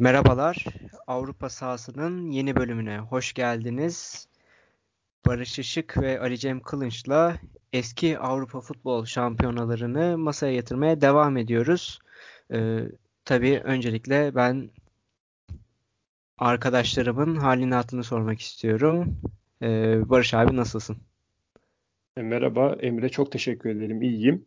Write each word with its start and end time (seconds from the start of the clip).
Merhabalar, 0.00 0.64
Avrupa 1.06 1.50
sahasının 1.50 2.30
yeni 2.30 2.56
bölümüne 2.56 2.98
hoş 2.98 3.32
geldiniz. 3.32 4.28
Barış 5.26 5.58
Işık 5.58 5.98
ve 5.98 6.20
Ali 6.20 6.38
Cem 6.38 6.60
Kılınç'la 6.60 7.36
eski 7.72 8.18
Avrupa 8.18 8.60
futbol 8.60 9.04
şampiyonalarını 9.04 10.18
masaya 10.18 10.52
yatırmaya 10.52 11.00
devam 11.00 11.36
ediyoruz. 11.36 11.98
Ee, 12.52 12.78
tabii 13.24 13.60
öncelikle 13.64 14.34
ben 14.34 14.70
arkadaşlarımın 16.38 17.36
halini 17.36 17.74
hatırını 17.74 18.04
sormak 18.04 18.40
istiyorum. 18.40 19.20
Ee, 19.62 20.10
Barış 20.10 20.34
abi 20.34 20.56
nasılsın? 20.56 20.96
E, 22.16 22.22
merhaba 22.22 22.76
Emre, 22.80 23.08
çok 23.08 23.32
teşekkür 23.32 23.70
ederim. 23.70 24.02
İyiyim. 24.02 24.44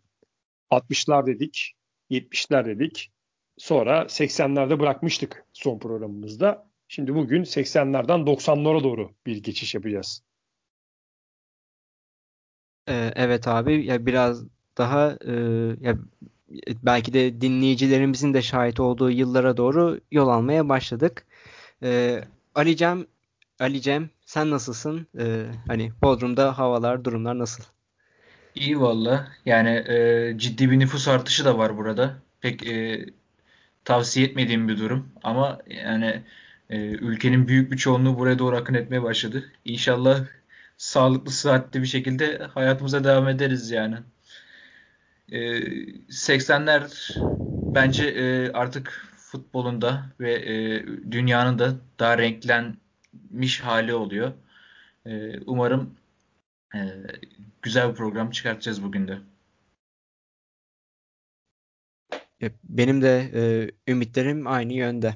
60'lar 0.72 1.26
dedik, 1.26 1.74
70'ler 2.12 2.66
dedik. 2.66 3.12
Sonra 3.58 4.02
80'lerde 4.02 4.80
bırakmıştık 4.80 5.46
son 5.54 5.80
programımızda. 5.80 6.68
Şimdi 6.88 7.16
bugün 7.16 7.44
80'lerden 7.44 8.20
90'lara 8.20 8.84
doğru 8.84 9.12
bir 9.26 9.44
geçiş 9.44 9.76
yapacağız. 9.76 10.24
Ee, 12.90 13.12
evet 13.16 13.48
abi 13.48 13.86
ya 13.86 14.06
biraz 14.06 14.44
daha 14.78 15.18
e, 15.28 15.34
ya 15.82 15.98
belki 16.84 17.14
de 17.14 17.42
dinleyicilerimizin 17.42 18.34
de 18.34 18.42
şahit 18.42 18.80
olduğu 18.80 19.12
yıllara 19.12 19.58
doğru 19.58 20.00
yol 20.12 20.28
almaya 20.28 20.70
başladık. 20.70 21.26
Ee, 21.84 22.24
Ali 22.56 22.78
Cem, 22.78 23.06
Ali 23.60 23.82
Cem 23.82 24.10
sen 24.26 24.52
nasılsın? 24.52 25.08
Ee, 25.20 25.46
hani 25.68 25.92
Bodrum'da 26.02 26.58
havalar, 26.58 27.04
durumlar 27.04 27.40
nasıl? 27.40 27.64
İyi 28.56 28.82
valla. 28.82 29.28
Yani 29.46 29.70
e, 29.70 30.34
ciddi 30.38 30.72
bir 30.72 30.80
nüfus 30.80 31.08
artışı 31.08 31.46
da 31.46 31.58
var 31.58 31.78
burada. 31.78 32.18
Pek 32.42 32.68
e, 32.68 33.06
tavsiye 33.92 34.26
etmediğim 34.26 34.68
bir 34.68 34.78
durum. 34.78 35.10
Ama 35.24 35.60
yani 35.68 36.24
e, 36.70 36.78
ülkenin 36.80 37.48
büyük 37.48 37.72
bir 37.72 37.78
çoğunluğu 37.78 38.18
buraya 38.20 38.40
doğru 38.40 38.56
akın 38.56 38.74
etmeye 38.74 39.04
başladı. 39.04 39.52
İnşallah 39.66 40.26
sağlıklı, 40.78 41.32
sıhhatli 41.32 41.82
bir 41.82 41.88
şekilde 41.88 42.38
hayatımıza 42.38 43.04
devam 43.04 43.28
ederiz 43.28 43.72
yani. 43.72 43.96
E, 45.32 45.40
80'ler 46.10 47.16
bence 47.76 48.06
e, 48.06 48.52
artık 48.52 49.08
futbolunda 49.18 50.06
ve 50.20 50.34
e, 50.34 50.86
dünyanın 51.12 51.60
da 51.60 51.76
daha 52.00 52.18
renklenmiş 52.18 53.62
hali 53.62 53.94
oluyor. 53.94 54.32
E, 55.06 55.40
umarım 55.40 55.96
e, 56.76 56.80
güzel 57.62 57.90
bir 57.90 57.96
program 57.96 58.32
çıkartacağız 58.32 58.84
bugün 58.84 59.08
de. 59.08 59.18
Benim 62.64 63.02
de 63.02 63.32
e, 63.34 63.42
ümitlerim 63.92 64.48
aynı 64.48 64.74
yönde. 64.74 65.16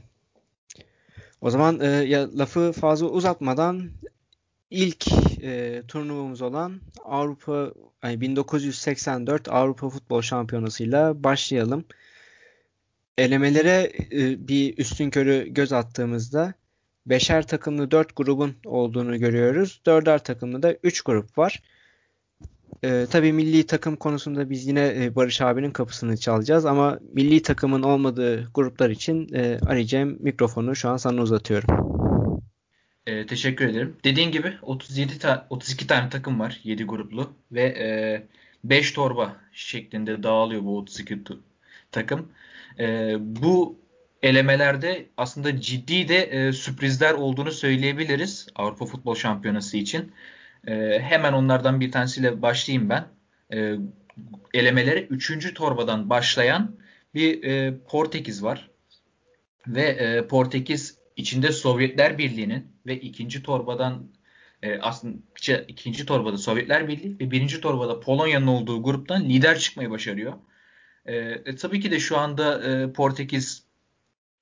O 1.42 1.50
zaman 1.50 1.80
e, 1.80 1.88
ya 1.88 2.38
lafı 2.38 2.72
fazla 2.72 3.08
uzatmadan 3.08 3.90
ilk 4.70 5.08
e, 5.44 5.84
turnuvamız 5.88 6.42
olan 6.42 6.81
Avrupa 7.06 7.72
yani 8.03 8.22
1984 8.22 9.50
Avrupa 9.50 9.90
Futbol 9.90 10.22
Şampiyonası'yla 10.22 11.23
başlayalım. 11.23 11.86
Elemelere 13.18 13.92
e, 14.12 14.48
bir 14.48 14.78
üstün 14.78 15.09
körü 15.09 15.48
göz 15.50 15.73
attığımızda 15.73 16.53
beşer 17.06 17.48
takımlı 17.48 17.92
dört 17.92 18.16
grubun 18.16 18.56
olduğunu 18.66 19.20
görüyoruz. 19.20 19.81
Dörder 19.86 20.23
takımlı 20.23 20.64
da 20.64 20.76
üç 20.84 21.02
grup 21.02 21.38
var. 21.38 21.64
E, 22.83 23.05
tabii 23.11 23.33
milli 23.33 23.66
takım 23.66 23.95
konusunda 23.95 24.49
biz 24.49 24.67
yine 24.67 25.03
e, 25.03 25.16
Barış 25.16 25.41
abinin 25.41 25.71
kapısını 25.71 26.17
çalacağız 26.17 26.66
ama 26.66 26.99
milli 27.13 27.41
takımın 27.41 27.83
olmadığı 27.83 28.49
gruplar 28.53 28.89
için 28.89 29.33
e, 29.33 29.59
Ali 29.67 30.05
mikrofonu 30.05 30.75
şu 30.75 30.89
an 30.89 30.97
sana 30.97 31.22
uzatıyorum. 31.22 31.95
E, 33.07 33.27
teşekkür 33.27 33.67
ederim. 33.67 33.95
Dediğin 34.03 34.31
gibi 34.31 34.53
37 34.61 35.19
ta 35.19 35.47
32 35.49 35.88
tane 35.88 36.09
takım 36.09 36.39
var 36.39 36.59
7 36.63 36.83
gruplu 36.83 37.33
ve 37.52 37.63
e, 37.63 38.23
5 38.63 38.91
torba 38.91 39.35
şeklinde 39.51 40.23
dağılıyor 40.23 40.63
bu 40.63 40.78
32 40.78 41.19
takım. 41.91 42.28
E, 42.79 43.16
bu 43.19 43.78
elemelerde 44.23 45.06
aslında 45.17 45.61
ciddi 45.61 46.07
de 46.07 46.17
e, 46.23 46.51
sürprizler 46.51 47.13
olduğunu 47.13 47.51
söyleyebiliriz 47.51 48.47
Avrupa 48.56 48.85
Futbol 48.85 49.16
Şampiyonası 49.16 49.78
için. 49.78 50.11
E, 50.68 51.00
hemen 51.00 51.34
onlardan 51.34 51.80
bir 51.81 51.92
tanesiyle 51.92 52.42
başlayayım 52.42 52.90
ben. 52.90 53.08
E, 53.53 53.76
elemelere 54.53 55.02
3. 55.02 55.53
torbadan 55.53 56.09
başlayan 56.09 56.76
bir 57.14 57.44
e, 57.44 57.78
Portekiz 57.88 58.44
var. 58.44 58.70
Ve 59.68 59.81
e, 59.81 60.28
Portekiz 60.28 60.98
içinde 61.16 61.52
Sovyetler 61.52 62.18
Birliği'nin 62.18 62.68
ve 62.86 63.00
ikinci 63.00 63.44
torbadan 63.44 64.12
e, 64.62 64.80
aslında 64.80 65.18
ikinci 65.68 66.06
torbada 66.06 66.38
Sovyetler 66.38 66.88
Birliği 66.88 67.20
ve 67.20 67.32
birinci 67.32 67.62
torbada 67.62 68.00
Polonya'nın 68.00 68.47
olduğu 68.47 68.84
gruptan 68.84 69.30
lider 69.30 69.59
çıkmayı 69.59 69.90
başarıyor. 69.90 70.34
E, 71.06 71.16
e, 71.16 71.56
tabii 71.56 71.80
ki 71.80 71.92
de 71.92 72.00
şu 72.00 72.18
anda 72.18 72.64
e, 72.64 72.94
Portekiz 72.94 73.66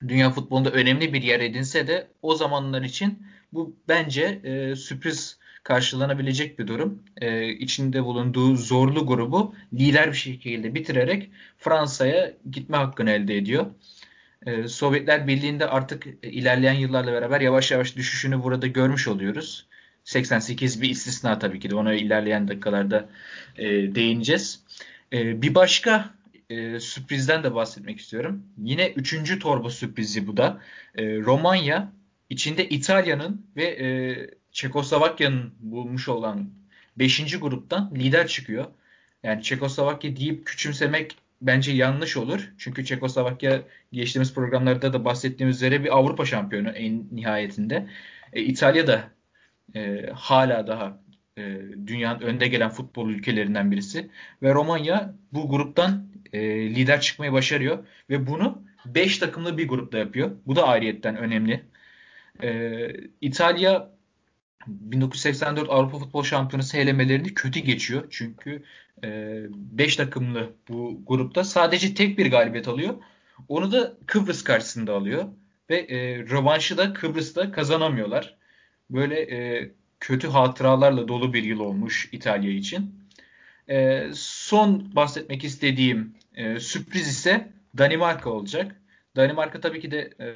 dünya 0.08 0.30
futbolunda 0.30 0.70
önemli 0.70 1.12
bir 1.12 1.22
yer 1.22 1.40
edinse 1.40 1.86
de 1.86 2.08
o 2.22 2.34
zamanlar 2.34 2.82
için 2.82 3.26
bu 3.52 3.76
bence 3.88 4.40
e, 4.44 4.76
sürpriz 4.76 5.38
karşılanabilecek 5.64 6.58
bir 6.58 6.66
durum. 6.66 7.02
E, 7.20 7.48
içinde 7.48 8.04
bulunduğu 8.04 8.56
zorlu 8.56 9.06
grubu 9.06 9.54
lider 9.72 10.08
bir 10.08 10.16
şekilde 10.16 10.74
bitirerek 10.74 11.30
Fransa'ya 11.58 12.32
gitme 12.50 12.76
hakkını 12.76 13.10
elde 13.10 13.36
ediyor. 13.36 13.66
E, 14.46 14.68
Sovyetler 14.68 15.26
Birliği'nde 15.26 15.66
artık 15.66 16.06
ilerleyen 16.22 16.74
yıllarla 16.74 17.12
beraber 17.12 17.40
yavaş 17.40 17.70
yavaş 17.70 17.96
düşüşünü 17.96 18.42
burada 18.42 18.66
görmüş 18.66 19.08
oluyoruz. 19.08 19.66
88 20.04 20.82
bir 20.82 20.90
istisna 20.90 21.38
tabii 21.38 21.60
ki 21.60 21.70
de 21.70 21.74
ona 21.74 21.94
ilerleyen 21.94 22.48
dakikalarda 22.48 23.08
e, 23.58 23.66
değineceğiz. 23.94 24.60
E, 25.12 25.42
bir 25.42 25.54
başka 25.54 26.14
e, 26.50 26.80
sürprizden 26.80 27.42
de 27.44 27.54
bahsetmek 27.54 28.00
istiyorum. 28.00 28.42
Yine 28.58 28.88
üçüncü 28.88 29.38
torba 29.38 29.70
sürprizi 29.70 30.26
bu 30.26 30.36
da. 30.36 30.60
E, 30.94 31.16
Romanya 31.16 31.92
içinde 32.30 32.68
İtalya'nın 32.68 33.46
ve 33.56 33.64
e, 33.64 33.86
Çekoslovakya'nın 34.54 35.54
bulmuş 35.60 36.08
olan 36.08 36.50
5. 36.98 37.40
gruptan 37.40 37.92
lider 37.94 38.26
çıkıyor. 38.26 38.66
Yani 39.22 39.42
Çekoslovakya 39.42 40.16
deyip 40.16 40.46
küçümsemek 40.46 41.16
bence 41.42 41.72
yanlış 41.72 42.16
olur. 42.16 42.52
Çünkü 42.58 42.84
Çekoslovakya 42.84 43.62
geçtiğimiz 43.92 44.34
programlarda 44.34 44.92
da 44.92 45.04
bahsettiğimiz 45.04 45.56
üzere 45.56 45.84
bir 45.84 45.96
Avrupa 45.98 46.24
şampiyonu 46.24 46.70
en 46.70 47.04
nihayetinde. 47.12 47.88
E, 48.32 48.42
İtalya 48.42 48.86
da 48.86 49.10
e, 49.74 50.10
hala 50.14 50.66
daha 50.66 51.00
e, 51.38 51.42
dünyanın 51.86 52.20
önde 52.20 52.48
gelen 52.48 52.70
futbol 52.70 53.10
ülkelerinden 53.10 53.70
birisi. 53.70 54.10
Ve 54.42 54.54
Romanya 54.54 55.14
bu 55.32 55.48
gruptan 55.48 56.08
e, 56.32 56.40
lider 56.74 57.00
çıkmayı 57.00 57.32
başarıyor. 57.32 57.86
Ve 58.10 58.26
bunu 58.26 58.62
5 58.86 59.18
takımlı 59.18 59.58
bir 59.58 59.68
grupta 59.68 59.98
yapıyor. 59.98 60.30
Bu 60.46 60.56
da 60.56 60.68
ayrıyetten 60.68 61.16
önemli. 61.16 61.64
E, 62.42 62.90
İtalya 63.20 63.93
1984 64.66 65.70
Avrupa 65.70 65.98
Futbol 65.98 66.22
Şampiyonası 66.22 66.76
elemelerini 66.76 67.34
kötü 67.34 67.60
geçiyor. 67.60 68.04
Çünkü 68.10 68.62
5 69.02 69.94
e, 69.94 69.96
takımlı 69.96 70.52
bu 70.68 71.02
grupta 71.06 71.44
sadece 71.44 71.94
tek 71.94 72.18
bir 72.18 72.30
galibiyet 72.30 72.68
alıyor. 72.68 72.94
Onu 73.48 73.72
da 73.72 73.94
Kıbrıs 74.06 74.44
karşısında 74.44 74.94
alıyor. 74.94 75.24
Ve 75.70 75.76
e, 75.76 76.18
rövanşı 76.18 76.78
da 76.78 76.92
Kıbrıs'ta 76.92 77.52
kazanamıyorlar. 77.52 78.36
Böyle 78.90 79.20
e, 79.20 79.70
kötü 80.00 80.28
hatıralarla 80.28 81.08
dolu 81.08 81.32
bir 81.32 81.44
yıl 81.44 81.60
olmuş 81.60 82.08
İtalya 82.12 82.50
için. 82.50 82.94
E, 83.68 84.08
son 84.14 84.96
bahsetmek 84.96 85.44
istediğim 85.44 86.14
e, 86.34 86.60
sürpriz 86.60 87.08
ise 87.08 87.48
Danimarka 87.78 88.30
olacak. 88.30 88.80
Danimarka 89.16 89.60
tabii 89.60 89.80
ki 89.80 89.90
de 89.90 90.10
e, 90.20 90.34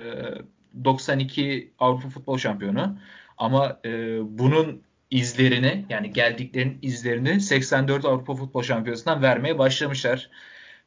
92 0.84 1.72
Avrupa 1.78 2.08
Futbol 2.08 2.38
Şampiyonu. 2.38 2.98
Ama 3.38 3.80
e, 3.84 3.90
bunun 4.38 4.82
izlerini 5.10 5.86
yani 5.88 6.12
geldiklerinin 6.12 6.78
izlerini 6.82 7.40
84 7.40 8.04
Avrupa 8.04 8.34
Futbol 8.34 8.62
Şampiyonası'ndan 8.62 9.22
vermeye 9.22 9.58
başlamışlar. 9.58 10.30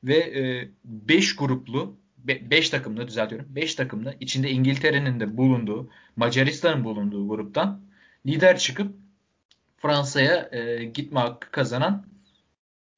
Ve 0.04 0.68
5 0.86 1.32
e, 1.32 1.36
gruplu 1.38 1.96
5 2.18 2.70
takımlı 2.70 3.08
düzeltiyorum. 3.08 3.48
5 3.50 3.76
takımlı 3.76 4.16
içinde 4.20 4.50
İngiltere'nin 4.50 5.20
de 5.20 5.38
bulunduğu, 5.38 5.90
Macaristan'ın 6.16 6.84
bulunduğu 6.84 7.28
gruptan 7.28 7.82
lider 8.26 8.58
çıkıp 8.58 8.96
Fransa'ya 9.78 10.50
e, 10.52 10.84
gitme 10.84 11.20
hakkı 11.20 11.52
kazanan 11.52 12.06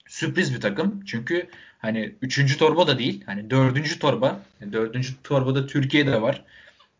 sürpriz 0.07 0.55
bir 0.55 0.61
takım. 0.61 1.05
Çünkü 1.05 1.47
hani 1.79 2.15
3. 2.21 2.57
torba 2.57 2.87
da 2.87 2.99
değil. 2.99 3.23
Hani 3.25 3.49
4. 3.49 3.99
torba. 3.99 4.41
4. 4.71 5.23
torbada 5.23 5.67
Türkiye 5.67 6.07
de 6.07 6.21
var 6.21 6.45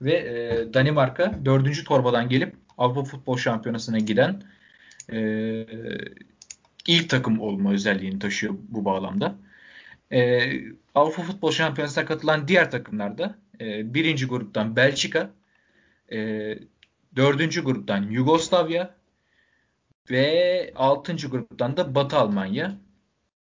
ve 0.04 0.14
e, 0.14 0.74
Danimarka 0.74 1.40
dördüncü 1.46 1.84
torbadan 1.84 2.30
gelip 2.30 2.56
Avrupa 2.78 3.04
Futbol 3.04 3.38
Şampiyonası'na 3.38 4.00
giden 4.00 4.44
e, 5.12 5.20
ilk 6.88 7.10
takım 7.10 7.40
olma 7.40 7.72
özelliğini 7.72 8.20
taşıyor 8.20 8.54
bu 8.70 8.86
bağlamda. 8.86 9.36
E, 10.12 10.52
Avrupa 10.96 11.22
Futbol 11.22 11.52
Şampiyonası'na 11.52 12.06
katılan 12.06 12.48
diğer 12.48 12.72
takımlar 12.72 13.18
da 13.18 13.36
e, 13.62 13.94
birinci 13.94 14.26
gruptan 14.26 14.76
Belçika, 14.76 15.30
e, 16.12 16.18
dördüncü 17.16 17.64
gruptan 17.64 18.04
Yugoslavya 18.04 18.96
ve 20.10 20.72
altıncı 20.76 21.28
gruptan 21.28 21.78
da 21.78 21.96
Batı 21.96 22.18
Almanya. 22.18 22.78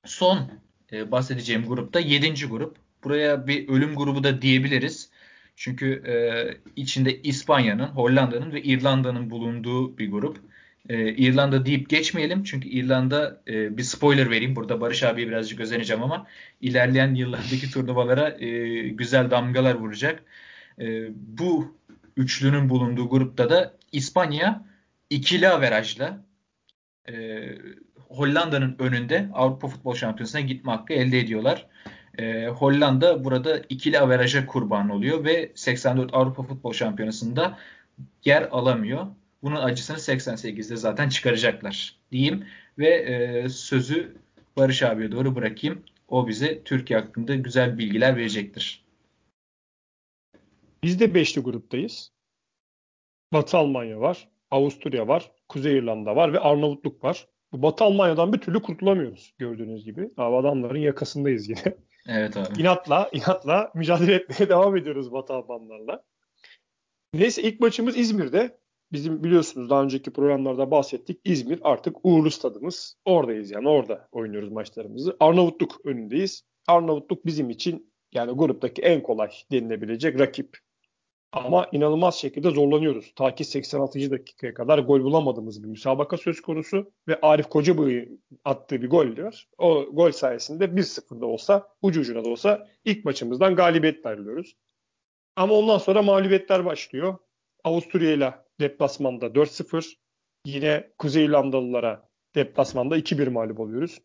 Son 0.06 0.52
e, 0.92 1.12
bahsedeceğim 1.12 1.66
grupta 1.68 2.00
yedinci 2.00 2.46
grup. 2.46 2.78
Buraya 3.04 3.48
bir 3.48 3.70
ölüm 3.70 3.96
grubu 3.96 4.24
da 4.24 4.42
diyebiliriz. 4.42 5.10
Çünkü 5.60 6.04
e, 6.08 6.14
içinde 6.76 7.22
İspanya'nın, 7.22 7.88
Hollanda'nın 7.88 8.52
ve 8.52 8.62
İrlanda'nın 8.62 9.30
bulunduğu 9.30 9.98
bir 9.98 10.12
grup. 10.12 10.38
E, 10.90 11.14
İrlanda 11.14 11.66
deyip 11.66 11.90
geçmeyelim. 11.90 12.44
Çünkü 12.44 12.70
İrlanda 12.70 13.42
e, 13.48 13.78
bir 13.78 13.84
spoiler 13.84 14.30
vereyim. 14.30 14.56
Burada 14.56 14.82
Barış 14.82 15.04
abiye 15.04 15.28
birazcık 15.28 15.60
özeneceğim 15.60 16.04
ama 16.04 16.28
ilerleyen 16.62 17.14
yıllardaki 17.16 17.72
turnuvalara 17.72 18.30
e, 18.40 18.50
güzel 18.90 19.32
damgalar 19.32 19.76
vuracak. 19.76 20.24
E, 20.82 21.08
bu 21.16 21.78
üçlünün 22.18 22.70
bulunduğu 22.70 23.10
grupta 23.10 23.50
da 23.50 23.78
İspanya 23.92 24.66
ikili 25.10 25.50
averajla 25.50 26.26
e, 27.10 27.14
Hollanda'nın 27.96 28.76
önünde 28.80 29.30
Avrupa 29.34 29.68
Futbol 29.68 29.96
Şampiyonası'na 29.96 30.42
gitme 30.42 30.72
hakkı 30.72 30.94
elde 30.94 31.20
ediyorlar. 31.20 31.68
E, 32.20 32.48
Hollanda 32.48 33.24
burada 33.24 33.62
ikili 33.70 34.00
averaja 34.00 34.46
kurban 34.46 34.90
oluyor 34.90 35.24
ve 35.24 35.52
84 35.56 36.14
Avrupa 36.14 36.44
Futbol 36.44 36.74
Şampiyonası'nda 36.74 37.58
yer 38.26 38.48
alamıyor. 38.52 39.08
Bunun 39.44 39.56
acısını 39.56 39.98
88'de 39.98 40.76
zaten 40.76 41.10
çıkaracaklar 41.10 41.96
diyeyim 42.12 42.46
ve 42.78 42.88
e, 42.88 43.50
sözü 43.50 44.16
Barış 44.58 44.84
abiye 44.84 45.12
doğru 45.12 45.36
bırakayım. 45.36 45.84
O 46.08 46.28
bize 46.28 46.64
Türkiye 46.64 47.00
hakkında 47.00 47.36
güzel 47.36 47.78
bilgiler 47.78 48.16
verecektir. 48.16 48.84
Biz 50.84 51.00
de 51.00 51.14
beşli 51.14 51.42
gruptayız. 51.42 52.12
Batı 53.34 53.58
Almanya 53.58 54.00
var, 54.00 54.28
Avusturya 54.52 55.08
var, 55.08 55.32
Kuzey 55.50 55.78
İrlanda 55.78 56.16
var 56.16 56.34
ve 56.34 56.40
Arnavutluk 56.40 57.04
var. 57.04 57.28
Bu 57.52 57.62
Batı 57.62 57.84
Almanya'dan 57.84 58.34
bir 58.34 58.38
türlü 58.38 58.62
kurtulamıyoruz 58.62 59.34
gördüğünüz 59.38 59.86
gibi. 59.86 60.10
Abi 60.18 60.36
adamların 60.36 60.80
yakasındayız 60.80 61.50
yine. 61.50 61.76
Evet 62.10 62.38
abi. 62.38 62.62
İnatla, 62.62 63.10
inatla 63.14 63.72
mücadele 63.76 64.14
etmeye 64.14 64.50
devam 64.50 64.78
ediyoruz 64.78 65.12
Batı 65.12 65.34
Almanlarla. 65.34 66.04
Neyse 67.14 67.42
ilk 67.42 67.60
maçımız 67.60 67.98
İzmir'de. 67.98 68.60
Bizim 68.92 69.24
biliyorsunuz 69.24 69.70
daha 69.70 69.84
önceki 69.84 70.14
programlarda 70.14 70.72
bahsettik. 70.72 71.22
İzmir 71.24 71.60
artık 71.64 71.96
uğurlu 72.04 72.32
stadımız. 72.32 72.96
Oradayız 73.06 73.52
yani 73.52 73.70
orada 73.70 74.08
oynuyoruz 74.12 74.52
maçlarımızı. 74.52 75.18
Arnavutluk 75.20 75.86
önündeyiz. 75.86 76.44
Arnavutluk 76.68 77.26
bizim 77.26 77.50
için 77.50 77.94
yani 78.14 78.32
gruptaki 78.32 78.82
en 78.82 79.04
kolay 79.04 79.30
denilebilecek 79.52 80.20
rakip. 80.20 80.58
Ama 81.32 81.68
inanılmaz 81.72 82.16
şekilde 82.16 82.50
zorlanıyoruz. 82.50 83.14
Ta 83.16 83.36
ki 83.36 83.46
86. 83.46 84.12
dakikaya 84.12 84.54
kadar 84.54 84.80
gol 84.80 85.04
bulamadığımız 85.04 85.64
bir 85.64 85.68
müsabaka 85.68 86.18
söz 86.18 86.42
konusu 86.42 86.92
ve 87.08 87.20
Arif 87.22 87.50
Kocabıyık'ın 87.50 88.24
attığı 88.46 88.82
bir 88.82 88.90
gol 88.90 89.18
var. 89.18 89.48
O 89.58 89.84
gol 89.84 90.12
sayesinde 90.12 90.66
1-0'da 90.66 91.26
olsa, 91.26 91.68
ucu 91.82 92.02
ucuna 92.02 92.26
da 92.26 92.30
olsa 92.30 92.68
ilk 92.86 93.06
maçımızdan 93.06 93.56
galibiyet 93.56 94.06
ayrılıyoruz. 94.06 94.56
Ama 95.36 95.54
ondan 95.54 95.78
sonra 95.78 96.02
mağlubiyetler 96.02 96.66
başlıyor. 96.66 97.18
Avusturya 97.64 98.12
ile 98.12 98.34
deplasmanda 98.60 99.26
4-0. 99.26 99.94
Yine 100.46 100.92
Kuzey 100.98 101.26
İrlandalılara 101.26 102.10
deplasmanda 102.36 102.98
2-1 102.98 103.30
mağlup 103.30 103.60
oluyoruz. 103.60 104.02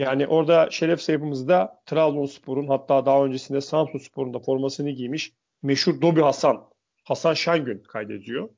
Yani 0.00 0.26
orada 0.26 0.70
şeref 0.70 1.00
sayımızda 1.02 1.82
Trabzonspor'un 1.86 2.66
hatta 2.66 3.06
daha 3.06 3.24
öncesinde 3.24 3.60
Samsunspor'un 3.60 4.34
da 4.34 4.38
formasını 4.38 4.90
giymiş 4.90 5.32
meşhur 5.66 6.00
Dobi 6.02 6.20
Hasan, 6.20 6.70
Hasan 7.04 7.34
Şengün 7.34 7.82
kaydediyor. 7.82 8.48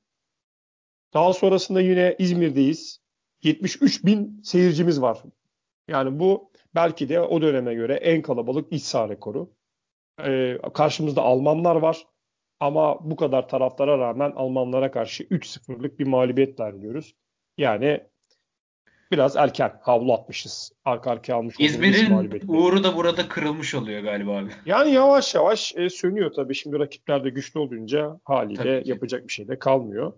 Daha 1.15 1.33
sonrasında 1.33 1.81
yine 1.81 2.17
İzmir'deyiz. 2.19 3.01
73 3.43 4.05
bin 4.05 4.41
seyircimiz 4.45 5.03
var. 5.03 5.23
Yani 5.89 6.19
bu 6.19 6.53
belki 6.75 7.09
de 7.09 7.21
o 7.21 7.43
döneme 7.43 7.75
göre 7.75 7.95
en 7.95 8.23
kalabalık 8.23 8.73
iç 8.73 8.83
saha 8.83 9.09
rekoru. 9.09 9.53
Ee, 10.25 10.59
karşımızda 10.75 11.23
Almanlar 11.23 11.77
var. 11.77 12.07
Ama 12.61 13.11
bu 13.11 13.17
kadar 13.17 13.49
taraftara 13.49 13.99
rağmen 13.99 14.31
Almanlara 14.31 14.91
karşı 14.91 15.25
3-0'lık 15.25 15.99
bir 15.99 16.07
mağlubiyet 16.07 16.61
veriliyoruz. 16.61 17.15
Yani 17.59 18.01
biraz 19.13 19.37
erken 19.37 19.73
havlu 19.83 20.13
atmışız. 20.13 20.73
Arka 20.85 21.11
arkaya 21.11 21.35
almış 21.35 21.55
İzmir'in 21.59 22.49
uğru 22.49 22.85
da 22.85 22.97
burada 22.97 23.29
kırılmış 23.29 23.75
oluyor 23.75 24.03
galiba 24.03 24.39
abi. 24.39 24.51
Yani 24.67 24.93
yavaş 24.93 25.35
yavaş 25.35 25.75
e, 25.77 25.91
sönüyor 25.91 26.33
tabii. 26.33 26.55
Şimdi 26.55 26.79
rakipler 26.79 27.25
de 27.25 27.31
güçlü 27.31 27.61
olunca 27.61 28.21
haliyle 28.25 28.83
yapacak 28.85 29.29
bir 29.29 29.33
şey 29.33 29.49
de 29.49 29.59
kalmıyor. 29.59 30.13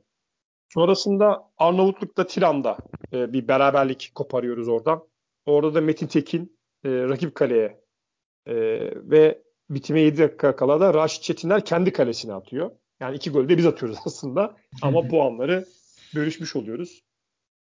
Sonrasında 0.68 1.50
Arnavutluk'ta 1.58 2.26
Tiran'da 2.26 2.76
e, 3.12 3.32
bir 3.32 3.48
beraberlik 3.48 4.12
koparıyoruz 4.14 4.68
oradan. 4.68 5.02
Orada 5.46 5.74
da 5.74 5.80
Metin 5.80 6.06
Tekin 6.06 6.58
e, 6.84 6.88
rakip 6.90 7.34
kaleye 7.34 7.80
e, 8.46 8.54
ve 9.10 9.42
bitime 9.70 10.00
7 10.00 10.18
dakika 10.18 10.56
kala 10.56 10.80
da 10.80 10.94
Raşit 10.94 11.22
Çetiner 11.22 11.64
kendi 11.64 11.92
kalesine 11.92 12.34
atıyor. 12.34 12.70
Yani 13.00 13.16
iki 13.16 13.30
golü 13.30 13.48
de 13.48 13.58
biz 13.58 13.66
atıyoruz 13.66 13.98
aslında. 14.06 14.56
Ama 14.82 15.08
puanları 15.08 15.64
bölüşmüş 16.14 16.56
oluyoruz. 16.56 17.02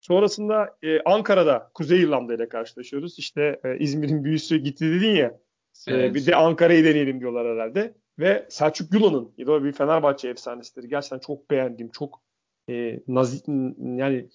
Sonrasında 0.01 0.77
e, 0.83 1.00
Ankara'da 1.01 1.71
Kuzey 1.74 2.01
İrlanda 2.01 2.33
ile 2.33 2.50
karşılaşıyoruz. 2.50 3.19
İşte 3.19 3.59
e, 3.63 3.77
İzmir'in 3.77 4.24
büyüsü 4.24 4.57
gitti 4.57 4.86
dedin 4.86 5.15
ya. 5.15 5.27
E, 5.88 5.94
evet. 5.94 6.12
E, 6.12 6.13
bir 6.13 6.25
de 6.25 6.36
Ankara'yı 6.36 6.83
deneyelim 6.86 7.19
diyorlar 7.19 7.48
herhalde. 7.48 7.94
Ve 8.19 8.48
Selçuk 8.50 8.94
Yula'nın 8.94 9.33
da 9.48 9.63
bir 9.63 9.71
Fenerbahçe 9.71 10.30
efsanesidir. 10.30 10.83
Gerçekten 10.83 11.19
çok 11.19 11.51
beğendiğim, 11.51 11.92
çok 11.92 12.21
e, 12.69 13.00
nazik, 13.07 13.48
yani 13.77 14.30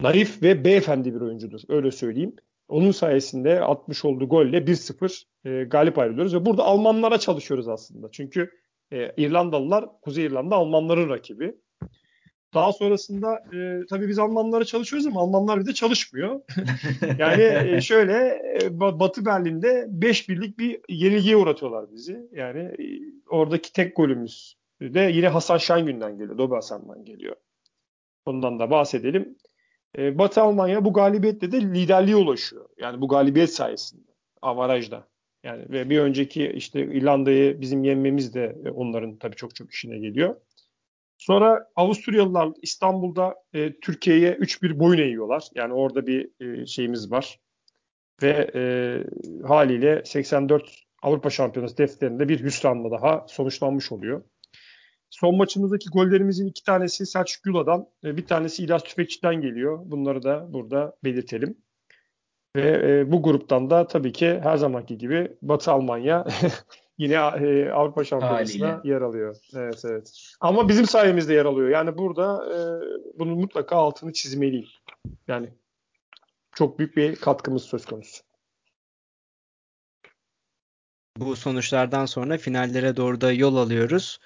narif 0.00 0.42
ve 0.42 0.64
beyefendi 0.64 1.14
bir 1.14 1.20
oyuncudur. 1.20 1.60
Öyle 1.68 1.90
söyleyeyim. 1.90 2.36
Onun 2.68 2.90
sayesinde 2.90 3.60
atmış 3.60 4.04
olduğu 4.04 4.28
golle 4.28 4.58
1-0 4.58 5.24
e, 5.44 5.64
galip 5.64 5.98
ayrılıyoruz. 5.98 6.34
Ve 6.34 6.46
burada 6.46 6.64
Almanlara 6.64 7.18
çalışıyoruz 7.18 7.68
aslında. 7.68 8.10
Çünkü 8.12 8.50
e, 8.92 9.12
İrlandalılar, 9.16 10.00
Kuzey 10.00 10.24
İrlanda 10.24 10.56
Almanların 10.56 11.08
rakibi. 11.08 11.56
Daha 12.54 12.72
sonrasında 12.72 13.42
e, 13.52 13.86
tabii 13.90 14.08
biz 14.08 14.18
Almanlara 14.18 14.64
çalışıyoruz 14.64 15.06
ama 15.06 15.20
Almanlar 15.20 15.60
bir 15.60 15.66
de 15.66 15.74
çalışmıyor. 15.74 16.40
yani 17.18 17.42
e, 17.42 17.80
şöyle 17.80 18.42
e, 18.62 18.80
Batı 18.80 19.26
Berlin'de 19.26 19.86
5 19.88 20.28
birlik 20.28 20.58
bir 20.58 20.80
yenilgiye 20.88 21.36
uğratıyorlar 21.36 21.92
bizi. 21.92 22.28
Yani 22.32 22.58
e, 22.58 22.84
oradaki 23.30 23.72
tek 23.72 23.96
golümüz 23.96 24.56
de 24.80 25.00
yine 25.00 25.28
Hasan 25.28 25.58
Şengün'den 25.58 26.18
geliyor. 26.18 26.38
Dobe 26.38 26.54
Hasan'dan 26.54 27.04
geliyor. 27.04 27.36
Ondan 28.26 28.58
da 28.58 28.70
bahsedelim. 28.70 29.36
E, 29.98 30.18
Batı 30.18 30.42
Almanya 30.42 30.84
bu 30.84 30.92
galibiyetle 30.92 31.52
de 31.52 31.60
liderliğe 31.60 32.16
ulaşıyor. 32.16 32.68
Yani 32.78 33.00
bu 33.00 33.08
galibiyet 33.08 33.54
sayesinde. 33.54 34.10
Avarajda. 34.42 35.08
Yani 35.44 35.64
ve 35.70 35.90
bir 35.90 35.98
önceki 35.98 36.48
işte 36.48 36.80
İrlanda'yı 36.80 37.60
bizim 37.60 37.84
yenmemiz 37.84 38.34
de 38.34 38.56
onların 38.74 39.16
tabii 39.16 39.36
çok 39.36 39.54
çok 39.54 39.72
işine 39.72 39.98
geliyor. 39.98 40.36
Sonra 41.20 41.66
Avusturyalılar 41.76 42.48
İstanbul'da 42.62 43.34
e, 43.52 43.80
Türkiye'ye 43.80 44.32
3-1 44.32 44.78
boyun 44.78 44.98
eğiyorlar. 44.98 45.48
Yani 45.54 45.74
orada 45.74 46.06
bir 46.06 46.30
e, 46.40 46.66
şeyimiz 46.66 47.10
var. 47.10 47.40
Ve 48.22 48.50
e, 48.54 48.62
haliyle 49.46 50.02
84 50.04 50.84
Avrupa 51.02 51.30
Şampiyonası 51.30 51.78
defterinde 51.78 52.28
bir 52.28 52.42
hüsranla 52.42 52.90
daha 52.90 53.26
sonuçlanmış 53.28 53.92
oluyor. 53.92 54.24
Son 55.10 55.36
maçımızdaki 55.36 55.88
gollerimizin 55.88 56.46
iki 56.46 56.64
tanesi 56.64 57.06
Selçuk 57.06 57.42
Güla'dan, 57.42 57.86
e, 58.04 58.16
bir 58.16 58.26
tanesi 58.26 58.64
İlyas 58.64 58.84
Tüfekçi'den 58.84 59.40
geliyor. 59.40 59.78
Bunları 59.84 60.22
da 60.22 60.52
burada 60.52 60.96
belirtelim. 61.04 61.56
Ve 62.56 62.90
e, 62.90 63.12
bu 63.12 63.22
gruptan 63.22 63.70
da 63.70 63.86
tabii 63.86 64.12
ki 64.12 64.40
her 64.42 64.56
zamanki 64.56 64.98
gibi 64.98 65.36
Batı 65.42 65.72
Almanya 65.72 66.26
yine 67.00 67.14
e, 67.14 67.70
Avrupa 67.70 68.04
Şampiyonası'na 68.04 68.68
Haliyle. 68.68 68.88
yer 68.94 69.00
alıyor. 69.00 69.36
Evet 69.54 69.82
evet. 69.84 70.12
Ama 70.40 70.68
bizim 70.68 70.86
sayemizde 70.86 71.34
yer 71.34 71.44
alıyor. 71.44 71.68
Yani 71.68 71.98
burada 71.98 72.46
e, 72.54 72.58
bunun 73.18 73.38
mutlaka 73.38 73.76
altını 73.76 74.12
çizmeliyim. 74.12 74.68
Yani 75.28 75.48
çok 76.52 76.78
büyük 76.78 76.96
bir 76.96 77.16
katkımız 77.16 77.62
söz 77.62 77.86
konusu. 77.86 78.22
Bu 81.16 81.36
sonuçlardan 81.36 82.06
sonra 82.06 82.38
finallere 82.38 82.96
doğru 82.96 83.20
da 83.20 83.32
yol 83.32 83.56
alıyoruz. 83.56 84.18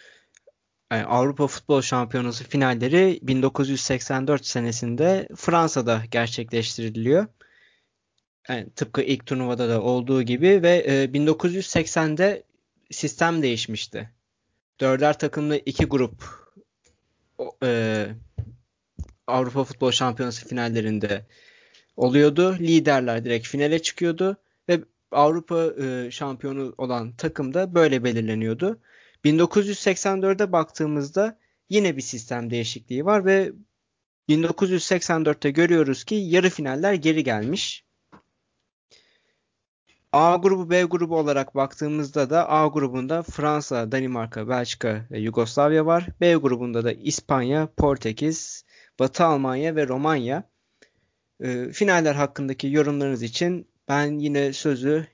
Yani 0.92 1.04
Avrupa 1.04 1.46
Futbol 1.46 1.80
Şampiyonası 1.80 2.44
finalleri 2.44 3.18
1984 3.22 4.46
senesinde 4.46 5.28
Fransa'da 5.36 6.02
gerçekleştiriliyor. 6.10 7.26
Yani 8.48 8.70
tıpkı 8.70 9.02
ilk 9.02 9.26
turnuvada 9.26 9.68
da 9.68 9.82
olduğu 9.82 10.22
gibi 10.22 10.62
ve 10.62 10.84
e, 10.86 11.04
1980'de 11.04 12.42
sistem 12.94 13.42
değişmişti. 13.42 14.10
Dörder 14.80 15.18
takımlı 15.18 15.56
iki 15.56 15.84
grup 15.84 16.24
e, 17.62 18.06
Avrupa 19.26 19.64
Futbol 19.64 19.90
Şampiyonası 19.90 20.48
finallerinde 20.48 21.26
oluyordu. 21.96 22.56
Liderler 22.60 23.24
direkt 23.24 23.48
finale 23.48 23.82
çıkıyordu 23.82 24.36
ve 24.68 24.80
Avrupa 25.12 25.72
e, 25.82 26.10
şampiyonu 26.10 26.74
olan 26.78 27.12
takım 27.12 27.54
da 27.54 27.74
böyle 27.74 28.04
belirleniyordu. 28.04 28.78
1984'e 29.24 30.52
baktığımızda 30.52 31.38
yine 31.70 31.96
bir 31.96 32.02
sistem 32.02 32.50
değişikliği 32.50 33.04
var 33.04 33.24
ve 33.24 33.52
1984'te 34.28 35.50
görüyoruz 35.50 36.04
ki 36.04 36.14
yarı 36.14 36.50
finaller 36.50 36.94
geri 36.94 37.24
gelmiş. 37.24 37.83
A 40.14 40.36
grubu 40.36 40.70
B 40.70 40.82
grubu 40.82 41.18
olarak 41.18 41.54
baktığımızda 41.54 42.30
da 42.30 42.48
A 42.48 42.66
grubunda 42.66 43.22
Fransa, 43.22 43.92
Danimarka, 43.92 44.48
Belçika 44.48 45.06
ve 45.10 45.18
Yugoslavya 45.18 45.86
var. 45.86 46.06
B 46.20 46.34
grubunda 46.34 46.84
da 46.84 46.92
İspanya, 46.92 47.68
Portekiz, 47.76 48.64
Batı 48.98 49.24
Almanya 49.24 49.76
ve 49.76 49.88
Romanya. 49.88 50.50
E, 51.40 51.72
finaller 51.72 52.14
hakkındaki 52.14 52.68
yorumlarınız 52.68 53.22
için 53.22 53.68
ben 53.88 54.18
yine 54.18 54.52
sözü 54.52 55.06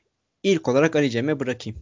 ilk 0.42 0.68
olarak 0.68 0.96
Ali 0.96 1.10
Cem'e 1.10 1.40
bırakayım. 1.40 1.78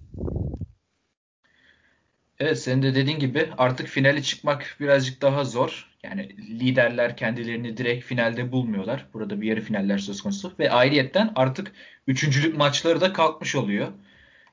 Evet 2.39 2.59
senin 2.59 2.83
de 2.83 2.95
dediğin 2.95 3.19
gibi 3.19 3.49
artık 3.59 3.87
finale 3.89 4.23
çıkmak 4.23 4.77
birazcık 4.81 5.23
daha 5.23 5.45
zor. 5.45 5.88
Yani 6.03 6.29
liderler 6.61 7.17
kendilerini 7.17 7.77
direkt 7.77 8.05
finalde 8.05 8.53
bulmuyorlar. 8.53 9.07
Burada 9.15 9.41
bir 9.41 9.47
yarı 9.47 9.61
finaller 9.61 9.99
söz 9.99 10.21
konusu. 10.23 10.53
Ve 10.59 10.71
ayrıyetten 10.71 11.33
artık 11.35 11.73
üçüncülük 12.07 12.57
maçları 12.57 13.01
da 13.01 13.13
kalkmış 13.13 13.55
oluyor. 13.55 13.89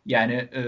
Yani 0.06 0.34
e, 0.34 0.64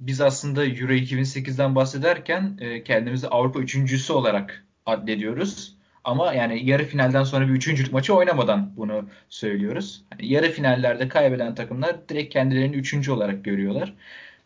biz 0.00 0.20
aslında 0.20 0.64
Euro 0.66 0.92
2008'den 0.92 1.74
bahsederken 1.74 2.58
e, 2.60 2.82
kendimizi 2.84 3.28
Avrupa 3.28 3.60
üçüncüsü 3.60 4.12
olarak 4.12 4.64
addediyoruz. 4.86 5.74
Ama 6.04 6.32
yani 6.32 6.66
yarı 6.66 6.84
finalden 6.84 7.22
sonra 7.22 7.48
bir 7.48 7.52
üçüncülük 7.52 7.92
maçı 7.92 8.14
oynamadan 8.14 8.72
bunu 8.76 9.08
söylüyoruz. 9.28 10.04
Yani 10.12 10.32
yarı 10.32 10.52
finallerde 10.52 11.08
kaybeden 11.08 11.54
takımlar 11.54 12.08
direkt 12.08 12.32
kendilerini 12.32 12.76
üçüncü 12.76 13.10
olarak 13.12 13.44
görüyorlar. 13.44 13.94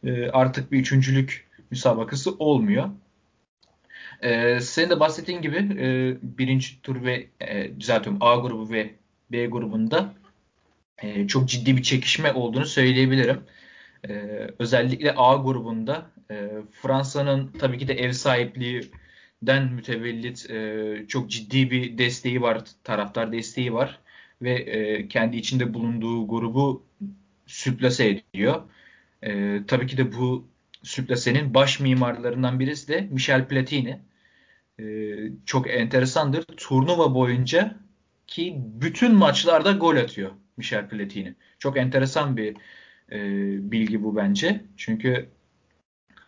E, 0.05 0.31
artık 0.31 0.73
bir 0.73 0.79
üçüncülük 0.79 1.47
müsabakası 1.71 2.35
olmuyor. 2.39 2.91
Ee, 4.23 4.61
senin 4.61 4.91
de 4.91 5.01
bahsettiğin 5.01 5.43
gibi 5.43 5.57
e, 5.57 6.17
birinci 6.23 6.83
tur 6.83 7.05
ve 7.05 7.27
e, 7.41 7.81
düzeltiyorum 7.81 8.23
A 8.23 8.37
grubu 8.37 8.71
ve 8.71 8.95
B 9.33 9.47
grubunda 9.47 10.15
e, 11.03 11.27
çok 11.27 11.49
ciddi 11.49 11.77
bir 11.77 11.83
çekişme 11.83 12.33
olduğunu 12.33 12.67
söyleyebilirim. 12.67 13.41
E, 14.09 14.13
özellikle 14.59 15.15
A 15.17 15.37
grubunda 15.37 16.11
e, 16.31 16.51
Fransa'nın 16.73 17.53
tabii 17.59 17.79
ki 17.79 17.89
de 17.89 17.95
ev 17.95 18.13
sahipliğinden 18.13 19.73
mütevellit 19.73 20.51
e, 20.51 21.05
çok 21.09 21.31
ciddi 21.31 21.71
bir 21.71 21.99
desteği 21.99 22.43
var, 22.43 22.65
taraftar 22.85 23.33
desteği 23.33 23.73
var 23.73 23.99
ve 24.43 24.53
e, 24.53 25.09
kendi 25.09 25.37
içinde 25.37 25.75
bulunduğu 25.75 26.29
grubu 26.29 26.83
sürplase 27.47 28.09
ediyor. 28.09 28.63
E, 29.23 29.61
tabii 29.67 29.87
ki 29.87 29.97
de 29.97 30.13
bu 30.13 30.53
Süplase'nin 30.83 31.55
baş 31.55 31.81
mimarlarından 31.81 32.61
birisi 32.61 32.89
de 32.89 33.09
Michel 33.11 33.49
Platini. 33.49 33.99
Ee, 34.81 35.15
çok 35.47 35.71
enteresandır. 35.71 36.45
Turnuva 36.57 37.15
boyunca 37.15 37.77
ki 38.27 38.57
bütün 38.59 39.15
maçlarda 39.15 39.73
gol 39.73 39.97
atıyor 39.97 40.31
Michel 40.57 40.89
Platini. 40.89 41.35
Çok 41.59 41.77
enteresan 41.77 42.37
bir 42.37 42.57
e, 43.13 43.21
bilgi 43.73 44.03
bu 44.03 44.17
bence. 44.17 44.65
Çünkü 44.77 45.29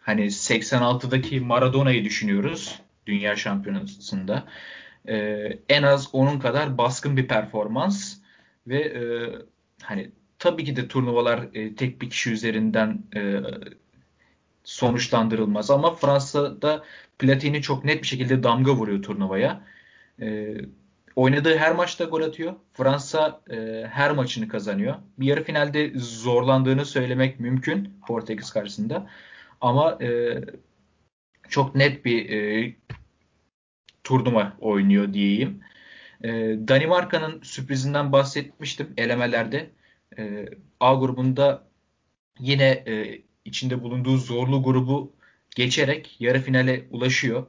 hani 0.01 0.25
86'daki 0.27 1.41
Maradona'yı 1.41 2.05
düşünüyoruz 2.05 2.81
dünya 3.07 3.37
şampiyonasında. 3.37 4.47
Ee, 5.09 5.59
en 5.69 5.83
az 5.83 6.09
onun 6.15 6.39
kadar 6.39 6.79
baskın 6.79 7.17
bir 7.17 7.29
performans 7.29 8.17
ve 8.67 8.81
e, 8.81 9.03
hani 9.83 10.11
tabii 10.39 10.65
ki 10.65 10.77
de 10.77 10.89
turnuvalar 10.89 11.49
e, 11.55 11.75
tek 11.75 12.03
bir 12.03 12.11
kişi 12.11 12.33
üzerinden 12.33 13.03
e, 13.17 13.41
sonuçlandırılmaz. 14.64 15.71
Ama 15.71 15.94
Fransa'da 15.94 16.85
Platini 17.18 17.62
çok 17.62 17.85
net 17.85 18.02
bir 18.02 18.06
şekilde 18.06 18.42
damga 18.42 18.75
vuruyor 18.75 19.02
turnuvaya. 19.02 19.64
E, 20.21 20.54
oynadığı 21.16 21.56
her 21.56 21.75
maçta 21.75 22.04
gol 22.04 22.23
atıyor. 22.23 22.54
Fransa 22.73 23.40
e, 23.50 23.87
her 23.90 24.11
maçını 24.11 24.49
kazanıyor. 24.49 24.94
Bir 25.18 25.26
yarı 25.26 25.44
finalde 25.44 25.92
zorlandığını 25.97 26.85
söylemek 26.85 27.40
mümkün 27.40 27.94
Portekiz 28.06 28.50
karşısında. 28.50 29.11
Ama 29.61 29.99
e, 30.02 30.40
çok 31.49 31.75
net 31.75 32.04
bir 32.04 32.30
e, 32.30 32.75
turnuva 34.04 34.52
oynuyor 34.61 35.12
diyeyim. 35.12 35.61
E, 36.25 36.30
Danimarka'nın 36.68 37.40
sürprizinden 37.42 38.12
bahsetmiştim 38.12 38.94
elemelerde. 38.97 39.71
E, 40.18 40.47
A 40.80 40.94
grubunda 40.94 41.64
yine 42.38 42.68
e, 42.87 43.23
içinde 43.45 43.83
bulunduğu 43.83 44.17
zorlu 44.17 44.63
grubu 44.63 45.13
geçerek 45.57 46.17
yarı 46.21 46.41
finale 46.41 46.85
ulaşıyor. 46.91 47.47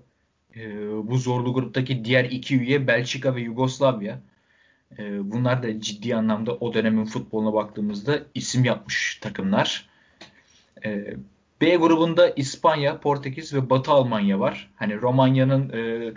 E, 0.55 0.87
bu 1.07 1.17
zorlu 1.17 1.53
gruptaki 1.53 2.05
diğer 2.05 2.25
iki 2.25 2.59
üye 2.59 2.87
Belçika 2.87 3.35
ve 3.35 3.41
Yugoslavya. 3.41 4.21
E, 4.99 5.31
bunlar 5.31 5.63
da 5.63 5.81
ciddi 5.81 6.15
anlamda 6.15 6.55
o 6.55 6.73
dönemin 6.73 7.05
futboluna 7.05 7.53
baktığımızda 7.53 8.19
isim 8.35 8.65
yapmış 8.65 9.19
takımlar. 9.21 9.89
E, 10.85 11.15
B 11.61 11.75
grubunda 11.75 12.29
İspanya, 12.29 12.99
Portekiz 12.99 13.53
ve 13.53 13.69
Batı 13.69 13.91
Almanya 13.91 14.39
var. 14.39 14.71
Hani 14.75 15.01
Romanya'nın 15.01 15.69
e, 15.69 16.13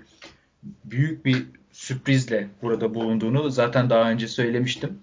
büyük 0.85 1.25
bir 1.25 1.47
sürprizle 1.73 2.49
burada 2.63 2.95
bulunduğunu 2.95 3.51
zaten 3.51 3.91
daha 3.91 4.11
önce 4.11 4.29
söylemiştim. 4.29 4.99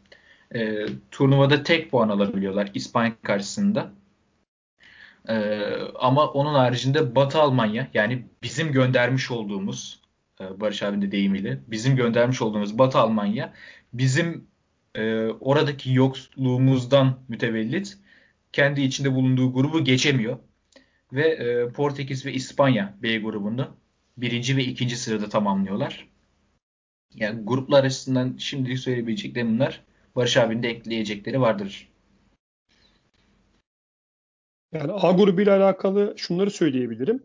E, 0.55 0.85
turnuvada 1.11 1.63
tek 1.63 1.91
puan 1.91 2.09
alabiliyorlar 2.09 2.71
İspanya 2.73 3.13
karşısında. 3.23 3.91
Ee, 5.29 5.61
ama 5.99 6.27
onun 6.27 6.53
haricinde 6.53 7.15
Batı 7.15 7.39
Almanya 7.39 7.87
yani 7.93 8.25
bizim 8.43 8.71
göndermiş 8.71 9.31
olduğumuz 9.31 10.01
e, 10.41 10.59
Barış 10.59 10.83
abinin 10.83 11.01
de 11.01 11.11
deyimiyle 11.11 11.59
bizim 11.67 11.95
göndermiş 11.95 12.41
olduğumuz 12.41 12.77
Batı 12.77 12.97
Almanya 12.97 13.53
bizim 13.93 14.47
e, 14.95 15.25
oradaki 15.25 15.93
yoksulluğumuzdan 15.93 17.19
mütevellit 17.27 17.97
kendi 18.53 18.81
içinde 18.81 19.13
bulunduğu 19.15 19.53
grubu 19.53 19.83
geçemiyor. 19.83 20.39
Ve 21.13 21.27
e, 21.27 21.69
Portekiz 21.69 22.25
ve 22.25 22.33
İspanya 22.33 22.97
B 23.01 23.17
grubunda 23.17 23.75
birinci 24.17 24.57
ve 24.57 24.63
ikinci 24.63 24.97
sırada 24.97 25.29
tamamlıyorlar. 25.29 26.07
Yani 27.15 27.45
gruplar 27.45 27.83
açısından 27.83 28.37
şimdilik 28.37 28.79
söyleyebileceklerim 28.79 29.53
bunlar. 29.55 29.83
Barış 30.15 30.37
abinin 30.37 30.63
de 30.63 30.69
ekleyecekleri 30.69 31.41
vardır. 31.41 31.89
Yani 34.75 34.91
A 34.91 35.11
grubu 35.11 35.41
ile 35.41 35.51
alakalı 35.51 36.13
şunları 36.17 36.51
söyleyebilirim. 36.51 37.23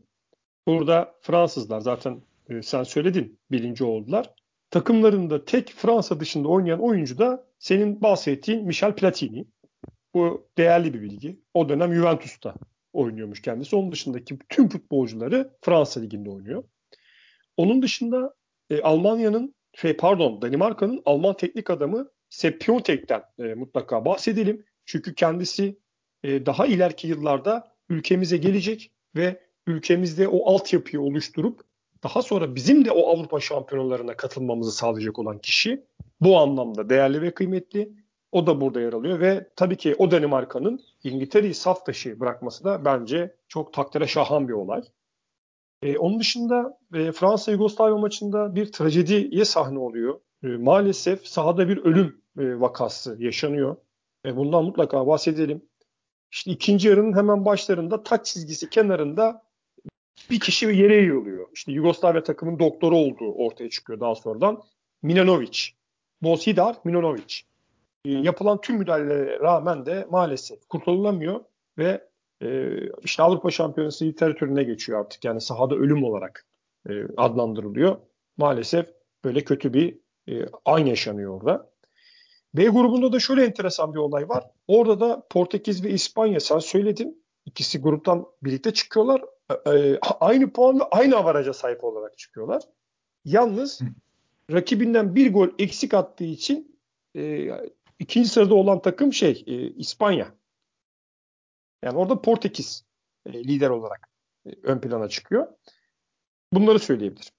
Burada 0.67 1.15
Fransızlar 1.21 1.81
zaten 1.81 2.21
e, 2.49 2.63
sen 2.63 2.83
söyledin 2.83 3.39
birinci 3.51 3.85
oldular. 3.85 4.35
Takımlarında 4.71 5.45
tek 5.45 5.71
Fransa 5.71 6.21
dışında 6.21 6.49
oynayan 6.49 6.81
oyuncu 6.81 7.19
da 7.19 7.47
senin 7.59 8.03
bahsettiğin 8.03 8.67
Michel 8.67 8.95
Platini. 8.95 9.45
Bu 10.15 10.49
değerli 10.59 10.95
bir 10.95 11.03
bilgi. 11.03 11.41
O 11.55 11.69
dönem 11.69 11.95
Juventus'ta 11.95 12.55
oynuyormuş 12.93 13.43
kendisi. 13.43 13.77
Onun 13.77 13.93
dışındaki 13.93 14.39
tüm 14.49 14.69
futbolcuları 14.69 15.51
Fransa 15.61 16.01
Ligi'nde 16.01 16.31
oynuyor. 16.31 16.65
Onun 17.57 17.83
dışında 17.83 18.35
e, 18.71 18.83
Almanya'nın 18.83 19.55
şey 19.75 19.97
pardon 19.97 20.43
Danimarka'nın 20.43 21.03
Alman 21.05 21.37
teknik 21.37 21.71
adamı 21.71 22.11
Sepp 22.29 22.61
Piontek'ten 22.61 23.23
e, 23.39 23.55
mutlaka 23.55 24.05
bahsedelim. 24.05 24.65
Çünkü 24.87 25.15
kendisi 25.15 25.79
e, 26.25 26.47
daha 26.47 26.67
ileriki 26.67 27.09
yıllarda 27.09 27.73
ülkemize 27.89 28.37
gelecek 28.37 28.93
ve 29.17 29.41
ülkemizde 29.67 30.29
o 30.29 30.55
altyapıyı 30.55 31.03
oluşturup 31.03 31.61
daha 32.03 32.23
sonra 32.23 32.55
bizim 32.55 32.85
de 32.85 32.91
o 32.91 33.09
Avrupa 33.09 33.41
şampiyonalarına 33.41 34.17
katılmamızı 34.17 34.73
sağlayacak 34.73 35.19
olan 35.19 35.39
kişi 35.39 35.85
bu 36.21 36.39
anlamda 36.39 36.89
değerli 36.89 37.23
ve 37.23 37.35
kıymetli. 37.35 37.93
O 38.33 38.47
da 38.47 38.61
burada 38.61 38.81
yer 38.81 38.93
alıyor 38.93 39.21
ve 39.21 39.51
tabii 39.57 39.77
ki 39.77 39.95
o 39.99 40.11
Danimarka'nın 40.11 40.81
İngiltere'yi 41.05 41.55
saf 41.55 41.87
dışı 41.87 42.21
bırakması 42.21 42.65
da 42.65 42.85
bence 42.85 43.37
çok 43.49 43.73
takdire 43.73 44.07
şahan 44.07 44.49
bir 44.49 44.53
olay. 44.53 44.83
Ee, 45.83 45.99
onun 45.99 46.21
dışında 46.21 46.79
e, 46.95 47.13
Fransa-Yugoslavya 47.13 47.97
maçında 47.97 48.55
bir 48.55 48.73
trajediye 48.73 49.45
sahne 49.45 49.79
oluyor. 49.79 50.21
E, 50.43 50.47
maalesef 50.47 51.27
sahada 51.27 51.69
bir 51.69 51.79
ölüm 51.79 52.23
e, 52.39 52.61
vakası 52.61 53.17
yaşanıyor. 53.19 53.77
E, 54.27 54.37
bundan 54.37 54.65
mutlaka 54.65 55.07
bahsedelim. 55.07 55.63
İşte 56.33 56.51
ikinci 56.51 56.89
yarının 56.89 57.17
hemen 57.17 57.45
başlarında 57.45 58.03
taç 58.03 58.27
çizgisi 58.27 58.71
kenarında 58.71 59.43
bir 60.31 60.41
kişi 60.41 60.67
yere 60.67 60.97
yığılıyor. 60.97 61.49
İşte 61.55 61.73
Yugoslavya 61.73 62.23
takımın 62.23 62.59
doktoru 62.59 62.97
olduğu 62.97 63.33
ortaya 63.33 63.71
çıkıyor 63.71 64.01
daha 64.01 64.15
sonradan. 64.15 64.63
Milanovic. 65.03 65.59
Bosidar 66.23 66.77
Milanovic. 66.85 67.37
E, 68.05 68.11
yapılan 68.11 68.61
tüm 68.61 68.77
müdahalelere 68.77 69.41
rağmen 69.41 69.87
de 69.87 70.07
maalesef 70.11 70.69
kurtarılamıyor 70.69 71.41
ve 71.79 72.09
e, 72.43 72.79
işte 73.03 73.23
Avrupa 73.23 73.51
Şampiyonası 73.51 74.05
literatürüne 74.05 74.63
geçiyor 74.63 75.01
artık. 75.01 75.25
Yani 75.25 75.41
sahada 75.41 75.75
ölüm 75.75 76.05
olarak 76.05 76.47
e, 76.89 76.93
adlandırılıyor. 77.17 77.97
Maalesef 78.37 78.87
böyle 79.25 79.45
kötü 79.45 79.75
bir 79.75 79.99
e, 80.29 80.47
an 80.65 80.79
yaşanıyor 80.79 81.41
orada. 81.41 81.70
B 82.55 82.65
grubunda 82.65 83.13
da 83.13 83.21
şöyle 83.21 83.45
enteresan 83.45 83.95
bir 83.95 83.99
olay 83.99 84.29
var. 84.29 84.51
Orada 84.69 85.01
da 85.01 85.27
Portekiz 85.31 85.85
ve 85.85 85.91
İspanya 85.91 86.41
sen 86.41 86.59
söyledin. 86.59 87.25
İkisi 87.47 87.81
gruptan 87.81 88.27
birlikte 88.43 88.75
çıkıyorlar 88.75 89.23
e, 89.67 89.99
aynı 90.21 90.53
puan 90.53 90.81
ve 90.81 90.85
aynı 90.85 91.17
avaraja 91.17 91.53
sahip 91.53 91.85
olarak 91.85 92.19
çıkıyorlar. 92.19 92.63
Yalnız 93.25 93.81
rakibinden 94.51 95.15
bir 95.15 95.33
gol 95.33 95.49
eksik 95.59 95.95
attığı 95.95 96.25
için 96.25 96.81
e, 97.17 97.51
ikinci 97.99 98.29
sırada 98.29 98.55
olan 98.55 98.83
takım 98.83 99.13
şey 99.13 99.45
e, 99.47 99.71
İspanya. 99.71 100.35
Yani 101.83 101.99
orada 101.99 102.23
Portekiz 102.23 102.85
e, 103.27 103.33
lider 103.33 103.71
olarak 103.71 104.09
e, 104.47 104.51
ön 104.63 104.81
plana 104.81 105.09
çıkıyor. 105.09 105.49
Bunları 106.53 106.79
söyleyebilirim. 106.79 107.35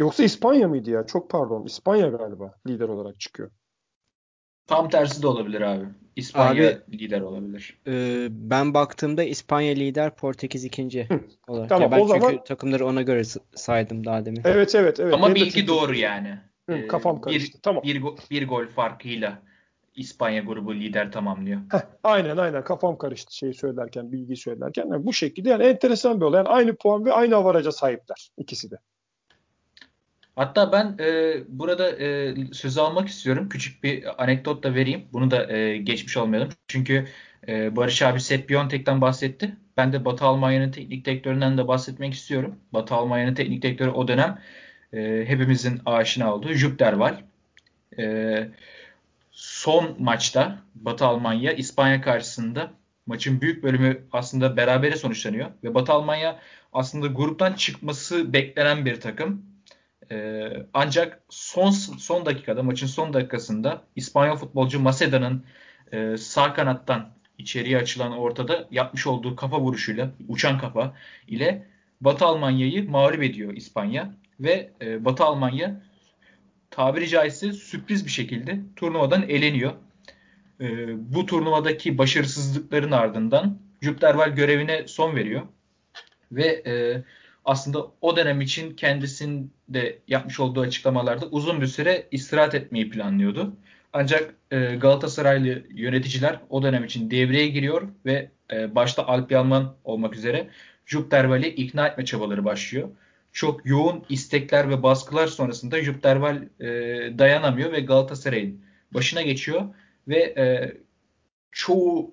Yoksa 0.00 0.22
İspanya 0.22 0.68
mıydı 0.68 0.90
ya? 0.90 1.06
Çok 1.06 1.30
pardon. 1.30 1.64
İspanya 1.64 2.08
galiba 2.08 2.54
lider 2.66 2.88
olarak 2.88 3.20
çıkıyor. 3.20 3.50
Tam 4.66 4.88
tersi 4.88 5.22
de 5.22 5.26
olabilir 5.26 5.60
abi. 5.60 5.84
İspanya 6.16 6.68
abi, 6.68 6.98
lider 6.98 7.20
olabilir. 7.20 7.78
E, 7.86 8.26
ben 8.30 8.74
baktığımda 8.74 9.22
İspanya 9.22 9.74
lider, 9.74 10.16
Portekiz 10.16 10.64
ikinci 10.64 11.08
olarak. 11.48 11.68
Tamam, 11.68 11.82
ya 11.82 11.90
ben 11.90 12.00
o 12.00 12.08
çünkü 12.08 12.20
zaman... 12.20 12.44
takımları 12.44 12.86
ona 12.86 13.02
göre 13.02 13.22
saydım 13.54 14.04
daha 14.04 14.24
demin. 14.24 14.42
Evet 14.44 14.74
evet. 14.74 15.00
evet. 15.00 15.14
Ama 15.14 15.26
Benim 15.26 15.34
bilgi 15.34 15.66
doğru 15.66 15.94
yani. 15.94 16.38
Hı, 16.68 16.74
ee, 16.74 16.86
kafam 16.86 17.20
karıştı. 17.20 17.58
Bir, 17.58 17.62
tamam. 17.62 17.82
Bir, 17.82 18.02
bir 18.30 18.48
gol 18.48 18.66
farkıyla 18.66 19.42
İspanya 19.94 20.40
grubu 20.40 20.74
lider 20.74 21.12
tamamlıyor. 21.12 21.60
Heh, 21.70 21.80
aynen 22.02 22.36
aynen 22.36 22.64
kafam 22.64 22.98
karıştı 22.98 23.36
şeyi 23.36 23.54
söylerken, 23.54 24.12
bilgiyi 24.12 24.36
söylerken. 24.36 24.86
Yani 24.88 25.06
bu 25.06 25.12
şekilde 25.12 25.48
yani 25.48 25.64
enteresan 25.64 26.20
bir 26.20 26.24
olay. 26.24 26.38
Yani 26.38 26.48
aynı 26.48 26.76
puan 26.76 27.04
ve 27.04 27.12
aynı 27.12 27.36
avaraja 27.36 27.72
sahipler 27.72 28.30
ikisi 28.36 28.70
de. 28.70 28.76
Hatta 30.36 30.72
ben 30.72 30.96
e, 31.00 31.34
burada 31.48 31.90
e, 31.90 32.34
söz 32.52 32.78
almak 32.78 33.08
istiyorum. 33.08 33.48
Küçük 33.48 33.84
bir 33.84 34.22
anekdot 34.22 34.62
da 34.64 34.74
vereyim. 34.74 35.04
Bunu 35.12 35.30
da 35.30 35.52
e, 35.52 35.76
geçmiş 35.76 36.16
olmayalım. 36.16 36.48
Çünkü 36.68 37.06
e, 37.48 37.76
Barış 37.76 38.02
abi 38.02 38.20
Sepp 38.20 38.48
Biontek'ten 38.50 39.00
bahsetti. 39.00 39.56
Ben 39.76 39.92
de 39.92 40.04
Batı 40.04 40.24
Almanya'nın 40.24 40.70
teknik 40.72 41.04
direktöründen 41.04 41.58
de 41.58 41.68
bahsetmek 41.68 42.14
istiyorum. 42.14 42.56
Batı 42.72 42.94
Almanya'nın 42.94 43.34
teknik 43.34 43.62
direktörü 43.62 43.90
o 43.90 44.08
dönem 44.08 44.38
e, 44.92 45.24
hepimizin 45.26 45.80
aşina 45.86 46.34
olduğu 46.34 46.52
Jupp 46.52 46.78
Derwal. 46.78 47.20
E, 47.98 48.48
son 49.32 49.96
maçta 49.98 50.58
Batı 50.74 51.04
Almanya 51.06 51.52
İspanya 51.52 52.00
karşısında 52.00 52.72
maçın 53.06 53.40
büyük 53.40 53.62
bölümü 53.62 54.06
aslında 54.12 54.56
berabere 54.56 54.96
sonuçlanıyor. 54.96 55.50
Ve 55.64 55.74
Batı 55.74 55.92
Almanya 55.92 56.38
aslında 56.72 57.06
gruptan 57.06 57.52
çıkması 57.52 58.32
beklenen 58.32 58.84
bir 58.84 59.00
takım. 59.00 59.49
Ee, 60.12 60.66
ancak 60.74 61.22
son 61.28 61.70
son 61.70 62.26
dakikada 62.26 62.62
maçın 62.62 62.86
son 62.86 63.12
dakikasında 63.12 63.82
İspanyol 63.96 64.36
futbolcu 64.36 64.80
Maceda'nın 64.80 65.44
e, 65.92 66.16
sağ 66.16 66.54
kanattan 66.54 67.14
içeriye 67.38 67.78
açılan 67.78 68.12
ortada 68.12 68.68
yapmış 68.70 69.06
olduğu 69.06 69.36
kafa 69.36 69.60
vuruşuyla 69.60 70.10
uçan 70.28 70.58
kafa 70.58 70.94
ile 71.28 71.66
Batı 72.00 72.24
Almanya'yı 72.24 72.90
mağlup 72.90 73.22
ediyor 73.22 73.56
İspanya 73.56 74.14
ve 74.40 74.70
e, 74.80 75.04
Batı 75.04 75.24
Almanya 75.24 75.82
tabiri 76.70 77.08
caizse 77.08 77.52
sürpriz 77.52 78.06
bir 78.06 78.10
şekilde 78.10 78.60
turnuvadan 78.76 79.22
eleniyor. 79.28 79.72
E, 80.60 80.66
bu 81.14 81.26
turnuvadaki 81.26 81.98
başarısızlıkların 81.98 82.92
ardından 82.92 83.58
Jupp 83.82 84.00
Derwal 84.00 84.28
görevine 84.28 84.86
son 84.86 85.16
veriyor 85.16 85.42
ve 86.32 86.62
e, 86.66 87.04
aslında 87.44 87.86
o 88.00 88.16
dönem 88.16 88.40
için 88.40 88.76
kendisinde 88.76 89.98
yapmış 90.08 90.40
olduğu 90.40 90.60
açıklamalarda 90.60 91.26
uzun 91.26 91.60
bir 91.60 91.66
süre 91.66 92.06
istirahat 92.10 92.54
etmeyi 92.54 92.90
planlıyordu. 92.90 93.56
Ancak 93.92 94.34
e, 94.50 94.58
Galatasaraylı 94.60 95.62
yöneticiler 95.70 96.40
o 96.50 96.62
dönem 96.62 96.84
için 96.84 97.10
devreye 97.10 97.48
giriyor 97.48 97.88
ve 98.06 98.30
e, 98.52 98.74
başta 98.74 99.06
Alp 99.06 99.32
Yalman 99.32 99.74
olmak 99.84 100.16
üzere 100.16 100.48
Jupp 100.86 101.10
Derwal'i 101.10 101.48
ikna 101.48 101.86
etme 101.86 102.04
çabaları 102.04 102.44
başlıyor. 102.44 102.88
Çok 103.32 103.66
yoğun 103.66 104.04
istekler 104.08 104.70
ve 104.70 104.82
baskılar 104.82 105.26
sonrasında 105.26 105.82
Jupp 105.82 106.02
Derwal 106.02 106.42
e, 106.60 106.68
dayanamıyor 107.18 107.72
ve 107.72 107.80
Galatasaray'ın 107.80 108.60
başına 108.94 109.22
geçiyor 109.22 109.74
ve 110.08 110.18
e, 110.18 110.76
çoğu 111.52 112.12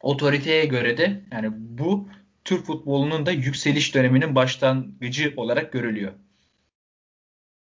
otoriteye 0.00 0.64
göre 0.64 0.98
de 0.98 1.20
yani 1.32 1.48
bu 1.52 2.08
Türk 2.48 2.64
futbolunun 2.66 3.26
da 3.26 3.30
yükseliş 3.30 3.94
döneminin 3.94 4.34
başlangıcı 4.34 5.34
olarak 5.36 5.72
görülüyor. 5.72 6.12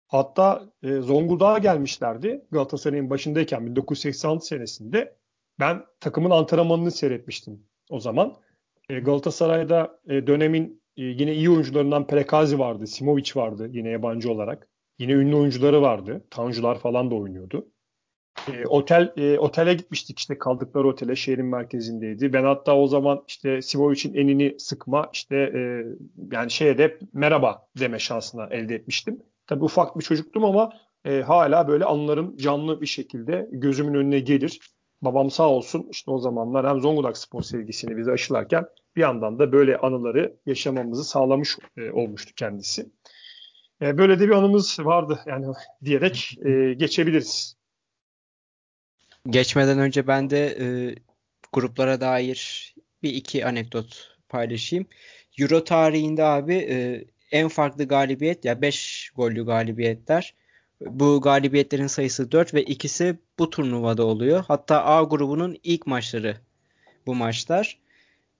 Hatta 0.07 0.69
e, 0.83 1.01
Zonguldak'a 1.01 1.57
gelmişlerdi 1.57 2.45
Galatasaray'ın 2.51 3.09
başındayken 3.09 3.65
1986 3.65 4.45
senesinde. 4.45 5.17
Ben 5.59 5.85
takımın 5.99 6.29
antrenmanını 6.29 6.91
seyretmiştim 6.91 7.63
o 7.89 7.99
zaman. 7.99 8.35
E, 8.89 8.99
Galatasaray'da 8.99 9.99
e, 10.07 10.27
dönemin 10.27 10.81
e, 10.97 11.03
yine 11.03 11.33
iyi 11.33 11.49
oyuncularından 11.49 12.07
Prekazi 12.07 12.59
vardı, 12.59 12.87
Simovic 12.87 13.31
vardı 13.35 13.69
yine 13.71 13.89
yabancı 13.89 14.31
olarak. 14.31 14.67
Yine 14.99 15.11
ünlü 15.11 15.35
oyuncuları 15.35 15.81
vardı. 15.81 16.25
Tanjular 16.29 16.79
falan 16.79 17.11
da 17.11 17.15
oynuyordu. 17.15 17.67
E, 18.53 18.65
otel 18.65 19.13
e, 19.17 19.39
otele 19.39 19.73
gitmiştik 19.73 20.19
işte 20.19 20.37
kaldıkları 20.37 20.87
otele 20.87 21.15
şehrin 21.15 21.45
merkezindeydi. 21.45 22.33
Ben 22.33 22.43
hatta 22.43 22.77
o 22.77 22.87
zaman 22.87 23.23
işte 23.27 23.61
Sivovic'in 23.61 24.13
enini 24.13 24.55
sıkma 24.59 25.09
işte 25.13 25.35
e, 25.35 25.85
yani 26.31 26.51
şeye 26.51 26.77
de 26.77 26.99
merhaba 27.13 27.67
deme 27.79 27.99
şansına 27.99 28.47
elde 28.47 28.75
etmiştim. 28.75 29.23
Tabii 29.47 29.63
ufak 29.63 29.99
bir 29.99 30.03
çocuktum 30.03 30.45
ama 30.45 30.73
e, 31.05 31.21
hala 31.21 31.67
böyle 31.67 31.85
anılarım 31.85 32.37
canlı 32.37 32.81
bir 32.81 32.85
şekilde 32.85 33.49
gözümün 33.51 33.93
önüne 33.93 34.19
gelir. 34.19 34.59
Babam 35.01 35.31
sağ 35.31 35.49
olsun 35.49 35.87
işte 35.91 36.11
o 36.11 36.19
zamanlar 36.19 36.67
hem 36.67 36.79
Zonguldak 36.79 37.17
spor 37.17 37.41
sevgisini 37.41 37.97
bize 37.97 38.11
aşılarken 38.11 38.65
bir 38.95 39.01
yandan 39.01 39.39
da 39.39 39.51
böyle 39.51 39.77
anıları 39.77 40.35
yaşamamızı 40.45 41.03
sağlamış 41.03 41.57
e, 41.77 41.91
olmuştu 41.91 42.31
kendisi. 42.35 42.89
E, 43.81 43.97
böyle 43.97 44.19
de 44.19 44.27
bir 44.27 44.33
anımız 44.33 44.79
vardı 44.79 45.19
yani 45.25 45.45
diyerek 45.85 46.37
e, 46.45 46.73
geçebiliriz. 46.73 47.57
Geçmeden 49.29 49.79
önce 49.79 50.07
ben 50.07 50.29
de 50.29 50.57
e, 50.59 50.95
gruplara 51.53 52.01
dair 52.01 52.73
bir 53.03 53.13
iki 53.13 53.45
anekdot 53.45 54.17
paylaşayım. 54.29 54.85
Euro 55.39 55.63
tarihinde 55.63 56.23
abi 56.23 56.55
e, 56.55 57.05
en 57.31 57.47
farklı 57.47 57.83
galibiyet 57.87 58.45
ya 58.45 58.61
5 58.61 59.11
gollü 59.15 59.45
galibiyetler. 59.45 60.33
Bu 60.81 61.21
galibiyetlerin 61.21 61.87
sayısı 61.87 62.31
4 62.31 62.53
ve 62.53 62.63
ikisi 62.63 63.19
bu 63.39 63.49
turnuvada 63.49 64.05
oluyor. 64.05 64.43
Hatta 64.47 64.85
A 64.85 65.03
grubunun 65.03 65.57
ilk 65.63 65.87
maçları 65.87 66.37
bu 67.05 67.15
maçlar. 67.15 67.79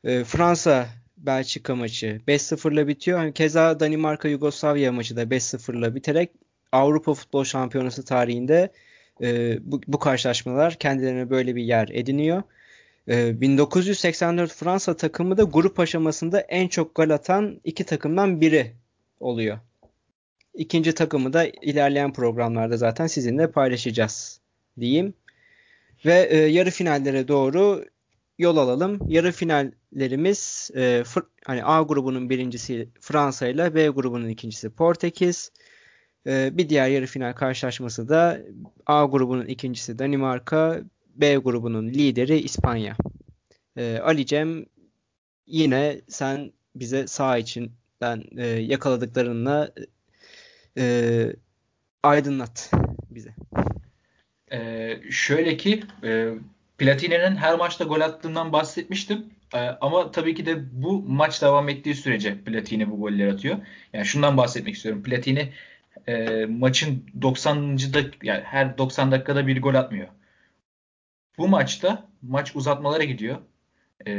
E, 0.03 0.23
Fransa 0.23 0.87
Belçika 1.17 1.75
maçı 1.75 2.21
5-0'la 2.27 2.87
bitiyor. 2.87 3.33
Keza 3.33 3.79
Danimarka 3.79 4.27
Yugoslavya 4.27 4.91
maçı 4.91 5.15
da 5.15 5.23
5-0'la 5.23 5.95
biterek 5.95 6.31
Avrupa 6.71 7.13
Futbol 7.13 7.43
Şampiyonası 7.43 8.05
tarihinde 8.05 8.71
e, 9.21 9.57
bu, 9.71 9.81
bu 9.87 9.99
karşılaşmalar 9.99 10.75
kendilerine 10.75 11.29
böyle 11.29 11.55
bir 11.55 11.63
yer 11.63 11.89
ediniyor. 11.91 12.43
E, 13.07 13.41
1984 13.41 14.53
Fransa 14.53 14.97
takımı 14.97 15.37
da 15.37 15.43
grup 15.43 15.79
aşamasında 15.79 16.39
en 16.39 16.67
çok 16.67 16.95
gol 16.95 17.09
atan 17.09 17.61
iki 17.63 17.83
takımdan 17.83 18.41
biri 18.41 18.73
oluyor. 19.19 19.59
İkinci 20.53 20.93
takımı 20.95 21.33
da 21.33 21.45
ilerleyen 21.45 22.13
programlarda 22.13 22.77
zaten 22.77 23.07
sizinle 23.07 23.51
paylaşacağız 23.51 24.39
diyeyim. 24.79 25.13
Ve 26.05 26.27
e, 26.29 26.37
yarı 26.37 26.71
finallere 26.71 27.27
doğru 27.27 27.85
yol 28.37 28.57
alalım. 28.57 28.99
Yarı 29.07 29.31
finallerimiz 29.31 30.71
e, 30.75 31.03
hani 31.45 31.63
A 31.63 31.81
grubunun 31.81 32.29
birincisi 32.29 32.89
Fransa 33.01 33.47
ile 33.47 33.75
B 33.75 33.87
grubunun 33.87 34.29
ikincisi 34.29 34.69
Portekiz. 34.69 35.51
E, 36.27 36.57
bir 36.57 36.69
diğer 36.69 36.87
yarı 36.87 37.05
final 37.05 37.33
karşılaşması 37.33 38.09
da 38.09 38.39
A 38.85 39.05
grubunun 39.05 39.45
ikincisi 39.45 39.99
Danimarka, 39.99 40.81
B 41.15 41.35
grubunun 41.35 41.87
lideri 41.89 42.39
İspanya. 42.39 42.95
E, 43.77 43.97
Ali 43.97 44.25
Cem 44.25 44.65
yine 45.47 46.01
sen 46.07 46.51
bize 46.75 47.07
sağ 47.07 47.37
içinden 47.37 48.23
e, 48.37 48.47
yakaladıklarınla 48.47 49.71
e, 50.77 51.25
aydınlat 52.03 52.71
bize. 53.09 53.35
Ee, 54.51 55.01
şöyle 55.11 55.57
ki 55.57 55.83
e, 56.03 56.29
Platini'nin 56.77 57.35
her 57.35 57.57
maçta 57.57 57.83
gol 57.83 58.01
attığından 58.01 58.53
bahsetmiştim. 58.53 59.25
Ee, 59.53 59.57
ama 59.57 60.11
tabii 60.11 60.35
ki 60.35 60.45
de 60.45 60.63
bu 60.71 61.01
maç 61.07 61.41
devam 61.41 61.69
ettiği 61.69 61.95
sürece 61.95 62.37
Platini 62.37 62.91
bu 62.91 62.99
golleri 62.99 63.31
atıyor. 63.31 63.57
Yani 63.93 64.05
şundan 64.05 64.37
bahsetmek 64.37 64.75
istiyorum. 64.75 65.03
Platini 65.03 65.53
e, 66.07 66.45
maçın 66.45 67.05
90. 67.21 67.77
dak 67.77 68.23
yani 68.23 68.41
her 68.43 68.77
90 68.77 69.11
dakikada 69.11 69.47
bir 69.47 69.61
gol 69.61 69.75
atmıyor. 69.75 70.07
Bu 71.37 71.47
maçta 71.47 72.07
maç 72.21 72.55
uzatmalara 72.55 73.03
gidiyor. 73.03 73.37
E, 74.07 74.11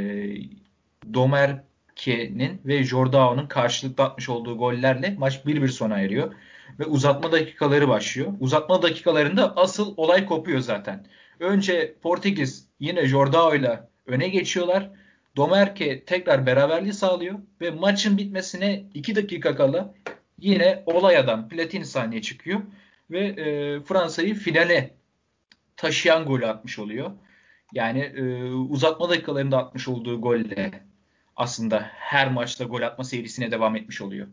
Domerke'nin 1.14 2.60
ve 2.64 2.84
Jordao'nun 2.84 3.46
karşılıklı 3.46 4.04
atmış 4.04 4.28
olduğu 4.28 4.58
gollerle 4.58 5.14
maç 5.18 5.40
1-1 5.46 5.68
sona 5.68 6.00
eriyor. 6.00 6.32
Ve 6.78 6.84
uzatma 6.84 7.32
dakikaları 7.32 7.88
başlıyor. 7.88 8.32
Uzatma 8.40 8.82
dakikalarında 8.82 9.56
asıl 9.56 9.94
olay 9.96 10.26
kopuyor 10.26 10.60
zaten. 10.60 11.06
Önce 11.40 11.94
Portekiz 12.02 12.68
yine 12.80 13.06
Jordao 13.06 13.54
ile 13.54 13.80
öne 14.06 14.28
geçiyorlar. 14.28 14.90
Domerke 15.36 16.04
tekrar 16.04 16.46
beraberliği 16.46 16.92
sağlıyor 16.92 17.38
ve 17.60 17.70
maçın 17.70 18.18
bitmesine 18.18 18.84
2 18.94 19.16
dakika 19.16 19.56
kala 19.56 19.94
yine 20.38 20.82
olay 20.86 21.16
adam 21.16 21.48
Platini 21.48 21.84
sahneye 21.84 22.22
çıkıyor 22.22 22.60
ve 23.10 23.20
e, 23.26 23.80
Fransa'yı 23.80 24.34
finale 24.34 24.94
taşıyan 25.76 26.24
golü 26.24 26.46
atmış 26.46 26.78
oluyor. 26.78 27.10
Yani 27.72 28.00
e, 28.00 28.44
uzatma 28.52 29.10
dakikalarında 29.10 29.58
atmış 29.58 29.88
olduğu 29.88 30.20
golle 30.20 30.82
aslında 31.36 31.90
her 31.92 32.30
maçta 32.30 32.64
gol 32.64 32.82
atma 32.82 33.04
serisine 33.04 33.50
devam 33.50 33.76
etmiş 33.76 34.00
oluyor. 34.00 34.26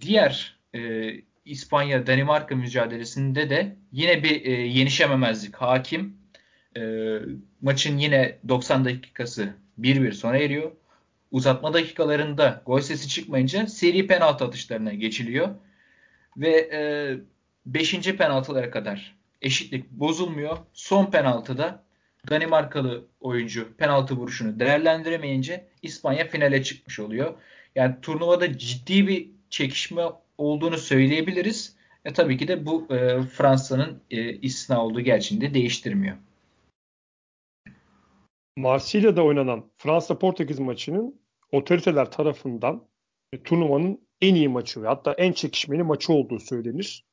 Diğer 0.00 0.56
e, 0.74 1.12
İspanya 1.44 2.06
Danimarka 2.06 2.56
mücadelesinde 2.56 3.50
de 3.50 3.76
yine 3.92 4.22
bir 4.22 4.44
e, 4.44 4.50
yenişememezlik 4.50 5.56
hakim. 5.56 6.16
E, 6.76 6.82
maçın 7.60 7.98
yine 7.98 8.38
90 8.48 8.84
dakikası 8.84 9.54
1-1 9.80 10.12
sona 10.12 10.36
eriyor. 10.36 10.72
Uzatma 11.34 11.74
dakikalarında 11.74 12.62
gol 12.66 12.80
sesi 12.80 13.08
çıkmayınca 13.08 13.66
seri 13.66 14.06
penaltı 14.06 14.44
atışlarına 14.44 14.92
geçiliyor. 14.94 15.48
Ve 16.36 16.70
5. 17.66 17.94
E, 17.94 18.16
penaltılara 18.16 18.70
kadar 18.70 19.16
eşitlik 19.42 19.90
bozulmuyor. 19.90 20.58
Son 20.72 21.10
penaltıda 21.10 21.84
Danimarkalı 22.30 23.06
oyuncu 23.20 23.76
penaltı 23.76 24.16
vuruşunu 24.16 24.60
değerlendiremeyince 24.60 25.64
İspanya 25.82 26.26
finale 26.26 26.62
çıkmış 26.62 27.00
oluyor. 27.00 27.34
Yani 27.74 27.94
turnuvada 28.02 28.58
ciddi 28.58 29.08
bir 29.08 29.30
çekişme 29.50 30.02
olduğunu 30.38 30.78
söyleyebiliriz. 30.78 31.76
E 32.04 32.12
tabii 32.12 32.38
ki 32.38 32.48
de 32.48 32.66
bu 32.66 32.86
e, 32.90 33.22
Fransa'nın 33.22 34.02
e, 34.10 34.32
istisna 34.32 34.84
olduğu 34.84 35.00
gerçeğini 35.00 35.44
de 35.44 35.54
değiştirmiyor. 35.54 36.16
Marsilya'da 38.56 39.24
oynanan 39.24 39.64
Fransa-Portekiz 39.76 40.58
maçının 40.58 41.23
otoriteler 41.56 42.10
tarafından 42.10 42.88
e, 43.32 43.42
turnuvanın 43.42 44.08
en 44.20 44.34
iyi 44.34 44.48
maçı 44.48 44.82
ve 44.82 44.86
hatta 44.86 45.12
en 45.12 45.32
çekişmeli 45.32 45.82
maçı 45.82 46.12
olduğu 46.12 46.38
söylenir. 46.40 47.04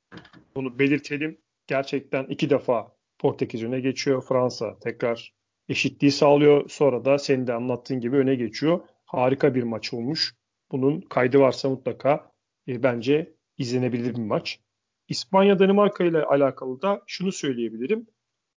Bunu 0.56 0.80
belirtelim. 0.80 1.38
Gerçekten 1.68 2.24
iki 2.24 2.50
defa 2.50 2.96
Portekiz 3.20 3.64
öne 3.64 3.80
geçiyor. 3.80 4.22
Fransa 4.22 4.80
tekrar 4.80 5.34
eşitliği 5.70 6.12
sağlıyor. 6.12 6.70
Sonra 6.70 7.06
da 7.06 7.18
senin 7.18 7.48
de 7.48 7.54
anlattığın 7.54 8.00
gibi 8.00 8.16
öne 8.16 8.36
geçiyor. 8.36 8.80
Harika 9.06 9.56
bir 9.56 9.64
maç 9.64 9.94
olmuş. 9.94 10.36
Bunun 10.72 11.02
kaydı 11.02 11.40
varsa 11.40 11.70
mutlaka 11.70 12.32
e, 12.68 12.84
bence 12.84 13.36
izlenebilir 13.58 14.16
bir 14.16 14.22
maç. 14.22 14.60
İspanya 15.08 15.60
Danimarka 15.60 16.04
ile 16.04 16.24
alakalı 16.24 16.82
da 16.82 17.02
şunu 17.08 17.32
söyleyebilirim. 17.32 18.08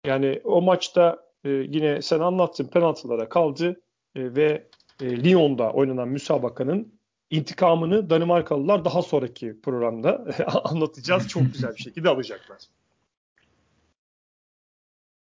Yani 0.06 0.40
o 0.44 0.62
maçta 0.62 1.24
e, 1.44 1.50
yine 1.50 2.02
sen 2.02 2.20
anlattın 2.20 2.68
penaltılara 2.68 3.28
kaldı 3.28 3.80
e, 4.14 4.34
ve 4.34 4.68
e, 5.00 5.24
Lyon'da 5.24 5.72
oynanan 5.72 6.08
müsabakanın 6.08 6.92
intikamını 7.30 8.10
Danimarkalılar 8.10 8.84
daha 8.84 9.02
sonraki 9.02 9.60
programda 9.62 10.26
anlatacağız. 10.64 11.28
Çok 11.28 11.42
güzel 11.52 11.70
bir 11.76 11.82
şekilde 11.82 12.08
alacaklar. 12.08 12.58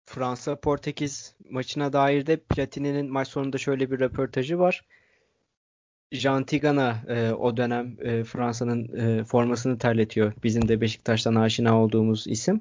Fransa 0.07 0.57
Portekiz 0.57 1.35
maçına 1.51 1.93
dair 1.93 2.27
de 2.27 2.37
Platini'nin 2.37 3.13
maç 3.13 3.29
sonunda 3.29 3.59
şöyle 3.59 3.91
bir 3.91 4.01
röportajı 4.01 4.59
var. 4.59 4.85
Jean 6.13 6.45
Tigana 6.45 7.03
e, 7.09 7.33
o 7.33 7.57
dönem 7.57 7.97
e, 8.01 8.25
Fransa'nın 8.25 8.97
e, 8.97 9.25
formasını 9.25 9.79
terletiyor. 9.79 10.33
Bizim 10.43 10.69
de 10.69 10.81
Beşiktaş'tan 10.81 11.35
aşina 11.35 11.83
olduğumuz 11.83 12.27
isim. 12.27 12.61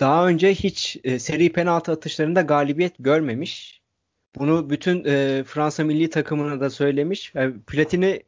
Daha 0.00 0.28
önce 0.28 0.54
hiç 0.54 0.96
e, 1.04 1.18
seri 1.18 1.52
penaltı 1.52 1.92
atışlarında 1.92 2.40
galibiyet 2.40 2.94
görmemiş. 2.98 3.81
Bunu 4.38 4.70
bütün 4.70 5.04
e, 5.04 5.44
Fransa 5.46 5.84
milli 5.84 6.10
takımına 6.10 6.60
da 6.60 6.70
söylemiş. 6.70 7.32
Yani 7.34 7.60
Platini 7.66 8.22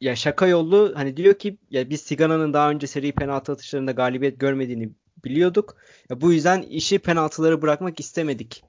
ya 0.00 0.16
şaka 0.16 0.46
yollu 0.46 0.92
hani 0.94 1.16
diyor 1.16 1.34
ki 1.34 1.58
ya 1.70 1.90
biz 1.90 2.04
Tigana'nın 2.04 2.52
daha 2.52 2.70
önce 2.70 2.86
seri 2.86 3.12
penaltı 3.12 3.52
atışlarında 3.52 3.92
galibiyet 3.92 4.40
görmediğini 4.40 4.90
biliyorduk. 5.24 5.76
Ya 6.10 6.20
bu 6.20 6.32
yüzden 6.32 6.62
işi 6.62 6.98
penaltıları 6.98 7.62
bırakmak 7.62 8.00
istemedik 8.00 8.64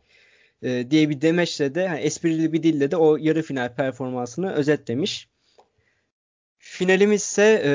e, 0.64 0.92
diye 0.92 1.10
bir 1.10 1.22
demeçle 1.22 1.76
de 1.76 1.82
yani 1.82 2.00
esprili 2.00 2.54
bir 2.54 2.64
dille 2.64 2.92
de 2.92 2.98
o 2.98 3.18
yarı 3.18 3.42
final 3.42 3.76
performansını 3.76 4.54
özetlemiş. 4.54 5.30
Finalimiz 6.58 7.22
ise 7.22 7.62
e, 7.66 7.72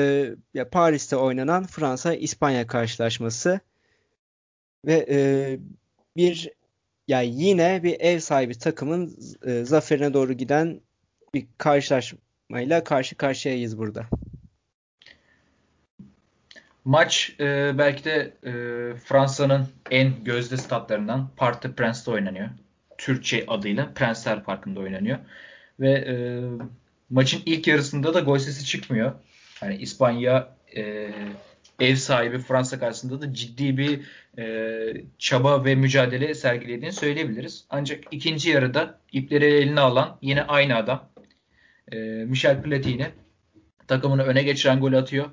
ya 0.53 0.69
Paris'te 0.69 1.15
oynanan 1.15 1.65
Fransa-İspanya 1.65 2.67
karşılaşması 2.67 3.59
ve 4.85 5.05
e, 5.09 5.17
bir 6.17 6.51
ya 7.07 7.21
yine 7.21 7.83
bir 7.83 7.99
ev 7.99 8.19
sahibi 8.19 8.57
takımın 8.57 9.17
e, 9.45 9.65
zaferine 9.65 10.13
doğru 10.13 10.33
giden 10.33 10.81
bir 11.33 11.47
karşılaşmayla 11.57 12.83
karşı 12.83 13.15
karşıyayız 13.15 13.77
burada. 13.77 14.05
Maç 16.85 17.35
e, 17.39 17.77
belki 17.77 18.03
de 18.03 18.33
e, 18.43 18.51
Fransa'nın 18.95 19.67
en 19.91 20.23
gözde 20.23 20.57
statlarından 20.57 21.29
des 21.63 21.71
Prince'de 21.71 22.11
oynanıyor. 22.11 22.49
Türkçe 22.97 23.45
adıyla 23.47 23.93
Prensler 23.93 24.43
Parkı'nda 24.43 24.79
oynanıyor. 24.79 25.17
Ve 25.79 25.91
e, 25.91 26.15
maçın 27.09 27.41
ilk 27.45 27.67
yarısında 27.67 28.13
da 28.13 28.19
gol 28.19 28.37
sesi 28.37 28.65
çıkmıyor. 28.65 29.11
Yani 29.61 29.75
İspanya 29.75 30.55
e, 30.75 31.11
ev 31.79 31.95
sahibi 31.95 32.39
Fransa 32.39 32.79
karşısında 32.79 33.21
da 33.21 33.33
ciddi 33.33 33.77
bir 33.77 34.01
e, 34.37 35.05
çaba 35.17 35.65
ve 35.65 35.75
mücadele 35.75 36.33
sergilediğini 36.33 36.91
söyleyebiliriz. 36.91 37.65
Ancak 37.69 38.03
ikinci 38.11 38.49
yarıda 38.49 38.99
ipleri 39.11 39.45
eline 39.45 39.79
alan 39.79 40.17
yine 40.21 40.43
aynı 40.43 40.75
adam 40.75 41.09
e, 41.91 41.97
Michel 41.97 42.61
Platini 42.61 43.07
takımını 43.87 44.23
öne 44.23 44.43
geçiren 44.43 44.79
gol 44.79 44.93
atıyor. 44.93 45.25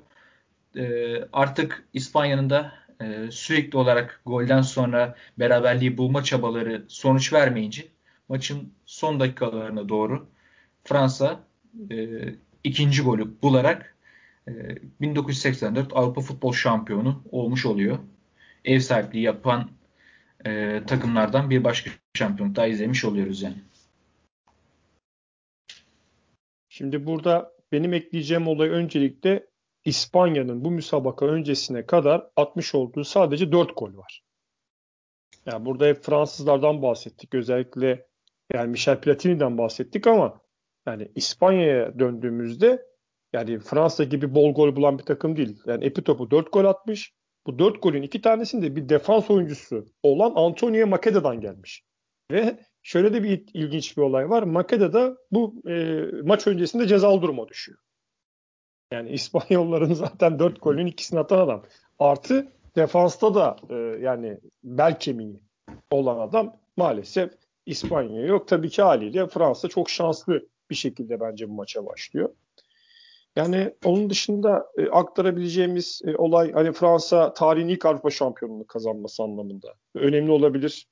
E, 0.77 1.15
artık 1.33 1.87
İspanya'nın 1.93 2.49
da 2.49 2.73
e, 3.01 3.31
sürekli 3.31 3.77
olarak 3.77 4.21
golden 4.25 4.61
sonra 4.61 5.15
beraberliği 5.39 5.97
bulma 5.97 6.23
çabaları 6.23 6.85
sonuç 6.87 7.33
vermeyince 7.33 7.87
maçın 8.29 8.73
son 8.85 9.19
dakikalarına 9.19 9.89
doğru 9.89 10.27
Fransa 10.83 11.39
e, 11.91 11.95
ikinci 12.63 13.01
golü 13.01 13.41
bularak 13.41 13.92
1984 14.47 15.93
Avrupa 15.93 16.21
Futbol 16.21 16.53
Şampiyonu 16.53 17.23
olmuş 17.31 17.65
oluyor. 17.65 17.99
Ev 18.65 18.79
sahipliği 18.79 19.21
yapan 19.21 19.69
e, 20.45 20.83
takımlardan 20.87 21.49
bir 21.49 21.63
başka 21.63 21.91
şampiyonluk 22.13 22.55
daha 22.55 22.67
izlemiş 22.67 23.05
oluyoruz 23.05 23.41
yani. 23.41 23.57
Şimdi 26.69 27.05
burada 27.05 27.53
benim 27.71 27.93
ekleyeceğim 27.93 28.47
olay 28.47 28.69
öncelikle 28.69 29.47
İspanya'nın 29.85 30.65
bu 30.65 30.71
müsabaka 30.71 31.25
öncesine 31.25 31.85
kadar 31.85 32.27
atmış 32.35 32.75
olduğu 32.75 33.03
sadece 33.03 33.51
4 33.51 33.77
gol 33.77 33.97
var. 33.97 34.23
Yani 35.45 35.65
burada 35.65 35.85
hep 35.85 36.03
Fransızlardan 36.03 36.81
bahsettik. 36.81 37.33
Özellikle 37.33 38.07
yani 38.53 38.71
Michel 38.71 39.01
Platini'den 39.01 39.57
bahsettik 39.57 40.07
ama 40.07 40.41
yani 40.87 41.11
İspanya'ya 41.15 41.99
döndüğümüzde 41.99 42.85
yani 43.33 43.59
Fransa 43.59 44.03
gibi 44.03 44.35
bol 44.35 44.53
gol 44.53 44.75
bulan 44.75 44.99
bir 44.99 45.03
takım 45.03 45.37
değil. 45.37 45.61
Yani 45.65 45.85
Epitop'u 45.85 46.31
4 46.31 46.53
gol 46.53 46.65
atmış. 46.65 47.13
Bu 47.47 47.59
4 47.59 47.83
golün 47.83 48.01
iki 48.01 48.21
tanesinde 48.21 48.75
bir 48.75 48.89
defans 48.89 49.29
oyuncusu 49.29 49.85
olan 50.03 50.33
Antonio 50.35 50.87
Makeda'dan 50.87 51.41
gelmiş. 51.41 51.83
Ve 52.31 52.59
şöyle 52.83 53.13
de 53.13 53.23
bir 53.23 53.45
ilginç 53.53 53.97
bir 53.97 54.01
olay 54.01 54.29
var. 54.29 54.43
Makeda'da 54.43 55.17
bu 55.31 55.61
e, 55.69 56.03
maç 56.23 56.47
öncesinde 56.47 56.87
cezalı 56.87 57.21
duruma 57.21 57.47
düşüyor. 57.47 57.79
Yani 58.91 59.09
İspanyolların 59.13 59.93
zaten 59.93 60.39
4 60.39 60.61
golün 60.61 60.87
ikisini 60.87 61.19
atan 61.19 61.39
adam. 61.39 61.63
Artı 61.99 62.51
defansta 62.75 63.35
da 63.35 63.55
e, 63.69 63.75
yani 64.01 64.39
bel 64.63 64.99
kemiği 64.99 65.39
olan 65.91 66.19
adam 66.19 66.55
maalesef 66.77 67.31
İspanya 67.65 68.25
yok. 68.25 68.47
Tabii 68.47 68.69
ki 68.69 68.81
haliyle 68.81 69.27
Fransa 69.27 69.67
çok 69.67 69.89
şanslı 69.89 70.47
bir 70.69 70.75
şekilde 70.75 71.19
bence 71.19 71.49
bu 71.49 71.53
maça 71.53 71.85
başlıyor. 71.85 72.29
Yani 73.35 73.73
onun 73.85 74.09
dışında 74.09 74.65
e, 74.77 74.87
aktarabileceğimiz 74.87 76.01
e, 76.05 76.15
olay 76.15 76.51
hani 76.51 76.71
Fransa 76.71 77.33
tarihin 77.33 77.67
ilk 77.67 77.85
Avrupa 77.85 78.09
şampiyonluğunu 78.09 78.67
kazanması 78.67 79.23
anlamında 79.23 79.73
önemli 79.95 80.31
olabilir. 80.31 80.87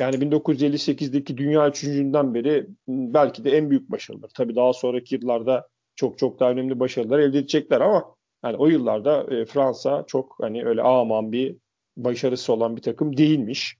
Yani 0.00 0.16
1958'deki 0.16 1.38
dünya 1.38 1.68
üçüncünden 1.68 2.34
beri 2.34 2.66
belki 2.88 3.44
de 3.44 3.50
en 3.50 3.70
büyük 3.70 3.90
başarılar. 3.90 4.30
Tabii 4.34 4.56
daha 4.56 4.72
sonraki 4.72 5.14
yıllarda 5.14 5.68
çok 5.96 6.18
çok 6.18 6.40
daha 6.40 6.50
önemli 6.50 6.80
başarılar 6.80 7.18
elde 7.18 7.38
edecekler 7.38 7.80
ama 7.80 8.14
yani 8.44 8.56
o 8.56 8.66
yıllarda 8.66 9.34
e, 9.34 9.44
Fransa 9.44 10.04
çok 10.06 10.36
hani 10.40 10.64
öyle 10.64 10.82
aman 10.82 11.32
bir 11.32 11.56
başarısı 11.96 12.52
olan 12.52 12.76
bir 12.76 12.82
takım 12.82 13.16
değilmiş. 13.16 13.76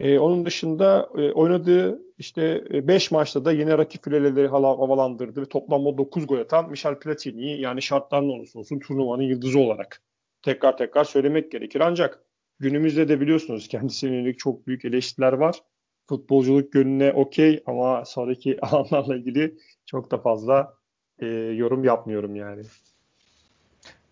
E, 0.00 0.18
onun 0.18 0.46
dışında 0.46 1.08
e, 1.18 1.32
oynadığı 1.32 2.07
işte 2.18 2.64
5 2.88 3.12
e, 3.12 3.14
maçta 3.14 3.44
da 3.44 3.52
yine 3.52 3.78
rakip 3.78 4.04
fileleri 4.04 4.48
havalandırdı 4.48 5.40
ve 5.40 5.46
toplamda 5.46 5.98
9 5.98 6.26
gol 6.26 6.38
atan 6.38 6.70
Michel 6.70 6.98
Platini 6.98 7.60
yani 7.60 7.82
şartlar 7.82 8.22
ne 8.22 8.32
olsun 8.54 8.78
turnuvanın 8.78 9.22
yıldızı 9.22 9.58
olarak 9.58 10.02
tekrar 10.42 10.76
tekrar 10.76 11.04
söylemek 11.04 11.52
gerekir. 11.52 11.80
Ancak 11.80 12.22
günümüzde 12.58 13.08
de 13.08 13.20
biliyorsunuz 13.20 13.68
kendisine 13.68 14.14
yönelik 14.14 14.38
çok 14.38 14.66
büyük 14.66 14.84
eleştiriler 14.84 15.32
var. 15.32 15.62
futbolculuk 16.08 16.74
yönüne 16.74 17.12
okey 17.12 17.62
ama 17.66 18.04
sonraki 18.04 18.58
alanlarla 18.62 19.16
ilgili 19.16 19.54
çok 19.86 20.10
da 20.10 20.18
fazla 20.18 20.74
e, 21.18 21.26
yorum 21.26 21.84
yapmıyorum 21.84 22.36
yani. 22.36 22.62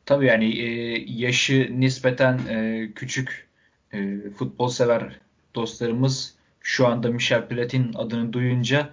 Tabii 0.07 0.27
yani 0.27 0.59
e, 0.61 0.67
yaşı 1.07 1.81
nispeten 1.81 2.39
e, 2.49 2.89
küçük 2.95 3.49
e, 3.93 4.31
futbol 4.31 4.69
sever 4.69 5.21
dostlarımız 5.55 6.37
şu 6.67 6.87
anda 6.87 7.11
Michel 7.11 7.49
Platini 7.49 7.99
adını 7.99 8.33
duyunca 8.33 8.91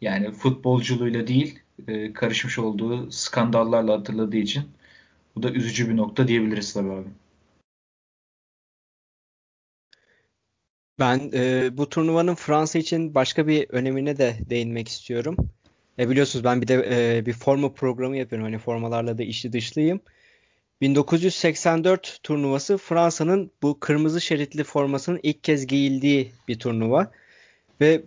yani 0.00 0.32
futbolculuğuyla 0.32 1.26
değil 1.26 1.58
e, 1.88 2.12
karışmış 2.12 2.58
olduğu 2.58 3.10
skandallarla 3.10 3.92
hatırladığı 3.98 4.36
için 4.36 4.62
bu 5.36 5.42
da 5.42 5.50
üzücü 5.50 5.88
bir 5.88 5.96
nokta 5.96 6.28
diyebiliriz 6.28 6.72
tabii 6.72 6.92
abi. 6.92 7.08
Ben 10.98 11.30
e, 11.34 11.70
bu 11.76 11.88
turnuvanın 11.88 12.34
Fransa 12.34 12.78
için 12.78 13.14
başka 13.14 13.46
bir 13.46 13.66
önemine 13.70 14.18
de 14.18 14.36
değinmek 14.50 14.88
istiyorum. 14.88 15.36
E, 15.98 16.10
biliyorsunuz 16.10 16.44
ben 16.44 16.62
bir 16.62 16.68
de 16.68 16.74
e, 16.90 17.26
bir 17.26 17.32
forma 17.32 17.74
programı 17.74 18.16
yapıyorum. 18.16 18.44
Hani 18.44 18.58
formalarla 18.58 19.18
da 19.18 19.22
işli 19.22 19.52
dışlıyım. 19.52 20.00
1984 20.80 22.20
turnuvası 22.22 22.78
Fransa'nın 22.78 23.50
bu 23.62 23.80
kırmızı 23.80 24.20
şeritli 24.20 24.64
formasının 24.64 25.20
ilk 25.22 25.44
kez 25.44 25.66
giyildiği 25.66 26.32
bir 26.48 26.58
turnuva. 26.58 27.12
Ve 27.80 28.02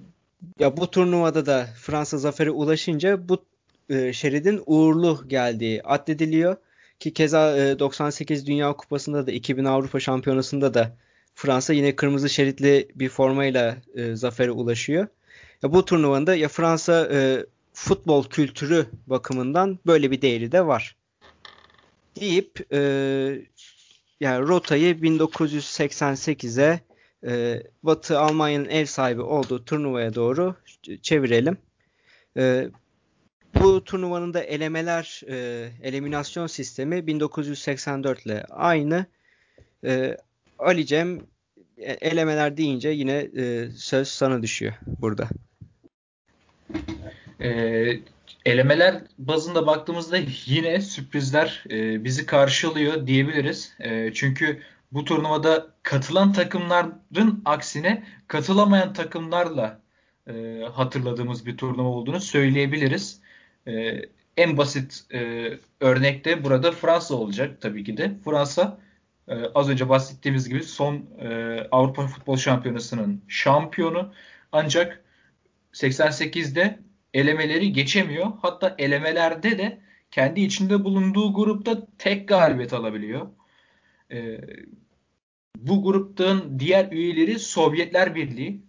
ya 0.60 0.78
bu 0.78 0.92
turnuvada 0.92 1.46
da 1.46 1.68
Fransa 1.82 2.18
zafere 2.18 2.52
ulaşınca 2.52 3.30
bu 3.30 3.46
e, 3.90 4.14
şeridin 4.14 4.64
uğurlu 4.66 5.24
geldiği 5.28 5.84
addediliyor. 5.84 6.56
Ki 7.00 7.14
keza 7.14 7.58
e, 7.58 7.80
98 7.80 8.48
Dünya 8.48 8.74
Kupası'nda 8.74 9.28
da 9.28 9.32
2000 9.32 9.66
Avrupa 9.66 10.00
Şampiyonası'nda 10.00 10.74
da 10.74 10.98
Fransa 11.36 11.74
yine 11.74 11.96
kırmızı 11.96 12.30
şeritli 12.30 12.88
bir 12.96 13.10
formayla 13.10 13.78
e, 13.96 14.16
zafere 14.16 14.52
ulaşıyor. 14.52 15.08
Ya 15.64 15.74
bu 15.74 15.86
turnuvanın 15.86 16.28
da 16.28 16.36
ya 16.36 16.48
Fransa 16.48 17.10
e, 17.12 17.46
futbol 17.74 18.24
kültürü 18.24 18.86
bakımından 19.08 19.80
böyle 19.86 20.12
bir 20.12 20.22
değeri 20.22 20.52
de 20.52 20.68
var. 20.68 20.96
Deyip 22.20 22.74
e, 22.74 22.80
yani 24.20 24.48
rotayı 24.48 24.96
1988'e 24.96 26.80
e, 27.28 27.64
Batı 27.84 28.20
Almanya'nın 28.20 28.70
ev 28.70 28.86
sahibi 28.86 29.22
olduğu 29.22 29.66
turnuvaya 29.66 30.16
doğru 30.16 30.56
çevirelim. 31.02 31.58
E, 32.38 32.70
bu 33.56 33.84
turnuvanın 33.84 34.34
da 34.34 34.44
elemeler 34.44 35.22
e, 35.28 35.70
eliminasyon 35.84 36.48
sistemi 36.48 37.08
1984 37.08 38.26
ile 38.26 38.44
aynı. 38.50 39.06
E, 39.86 40.18
Ali 40.60 40.86
Cem 40.86 41.20
e, 41.78 41.92
elemeler 41.92 42.58
deyince 42.58 42.90
yine 42.90 43.30
e, 43.38 43.70
söz 43.76 44.08
sana 44.08 44.42
düşüyor 44.42 44.74
burada. 45.02 45.30
E, 47.42 48.00
elemeler 48.46 49.02
bazında 49.18 49.68
baktığımızda 49.68 50.18
yine 50.46 50.82
sürprizler 50.82 51.64
e, 51.70 52.04
bizi 52.04 52.26
karşılıyor 52.26 53.08
diyebiliriz. 53.08 53.74
E, 53.80 54.14
çünkü 54.14 54.62
bu 54.92 55.06
turnuvada 55.06 55.68
katılan 55.84 56.34
takımların 56.34 57.42
aksine 57.46 58.04
katılamayan 58.28 58.94
takımlarla 58.94 59.80
e, 60.28 60.64
hatırladığımız 60.74 61.46
bir 61.46 61.58
turnuva 61.58 61.88
olduğunu 61.88 62.20
söyleyebiliriz. 62.20 63.22
En 64.38 64.58
basit 64.58 65.06
e, 65.14 65.50
örnek 65.80 66.44
burada 66.44 66.72
Fransa 66.72 67.16
olacak 67.16 67.62
tabii 67.62 67.84
ki 67.84 67.98
de. 67.98 68.12
Fransa 68.26 68.78
az 69.56 69.70
önce 69.70 69.90
bahsettiğimiz 69.90 70.50
gibi 70.50 70.64
son 70.64 71.06
Avrupa 71.72 72.08
Futbol 72.08 72.38
Şampiyonası'nın 72.38 73.22
şampiyonu. 73.28 74.14
Ancak 74.52 75.04
88'de 75.74 76.80
elemeleri 77.14 77.74
geçemiyor. 77.74 78.32
Hatta 78.42 78.76
elemelerde 78.78 79.58
de 79.58 79.82
kendi 80.12 80.42
içinde 80.42 80.84
bulunduğu 80.84 81.34
grupta 81.34 81.88
tek 81.98 82.28
galibiyet 82.28 82.74
alabiliyor. 82.74 83.28
E, 84.12 84.42
bu 85.58 85.84
gruptan 85.84 86.60
diğer 86.60 86.92
üyeleri 86.92 87.40
Sovyetler 87.40 88.16
Birliği, 88.16 88.62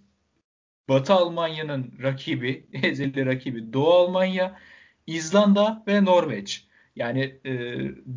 Batı 0.89 1.13
Almanya'nın 1.13 1.93
rakibi, 2.03 2.67
ezeli 2.83 3.27
rakibi 3.27 3.73
Doğu 3.73 3.93
Almanya, 3.93 4.59
İzlanda 5.07 5.83
ve 5.87 6.05
Norveç. 6.05 6.67
Yani 6.97 7.39
e, 7.45 7.53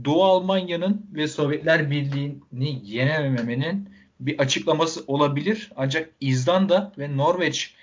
Doğu 0.05 0.23
Almanya'nın 0.23 1.09
ve 1.13 1.27
Sovyetler 1.27 1.91
Birliği'ni 1.91 2.81
yenememenin 2.83 3.89
bir 4.19 4.39
açıklaması 4.39 5.03
olabilir. 5.07 5.71
Ancak 5.75 6.09
İzlanda 6.21 6.91
ve 6.97 7.17
Norveç 7.17 7.75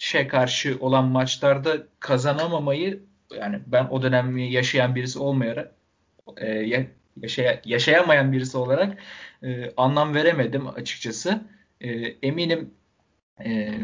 şey 0.00 0.28
karşı 0.28 0.76
olan 0.80 1.04
maçlarda 1.04 1.86
kazanamamayı 2.00 3.02
yani 3.36 3.60
ben 3.66 3.84
o 3.90 4.02
dönemi 4.02 4.52
yaşayan 4.52 4.94
birisi 4.94 5.18
olmayarak 5.18 5.72
e, 6.36 6.46
yaşaya, 7.22 7.60
yaşayamayan 7.64 8.32
birisi 8.32 8.56
olarak 8.56 8.98
e, 9.42 9.72
anlam 9.76 10.14
veremedim 10.14 10.68
açıkçası. 10.68 11.42
E, 11.80 11.90
eminim 12.22 12.70
e, 13.44 13.74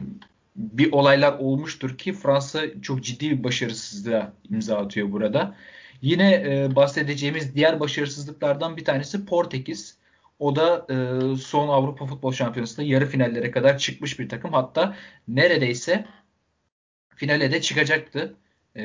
bir 0.57 0.93
olaylar 0.93 1.39
olmuştur 1.39 1.99
ki 1.99 2.13
Fransa 2.13 2.61
çok 2.83 3.05
ciddi 3.05 3.31
bir 3.31 3.45
başarısızlığa 3.45 4.33
imza 4.51 4.79
atıyor 4.79 5.13
burada. 5.13 5.55
Yine 6.03 6.33
e, 6.33 6.77
bahsedeceğimiz 6.77 7.55
diğer 7.55 7.81
başarısızlıklardan 7.81 8.77
bir 8.77 8.85
tanesi 8.85 9.27
Portekiz. 9.27 9.99
O 10.39 10.57
da 10.57 10.87
e, 10.91 11.37
son 11.37 11.69
Avrupa 11.69 12.07
Futbol 12.07 12.33
Şampiyonası'nda 12.33 12.87
yarı 12.87 13.07
finallere 13.07 13.51
kadar 13.51 13.79
çıkmış 13.79 14.19
bir 14.19 14.29
takım. 14.29 14.53
Hatta 14.53 14.97
neredeyse 15.29 16.07
finale 17.17 17.53
de 17.53 17.61
çıkacaktı. 17.61 18.37
E, 18.77 18.85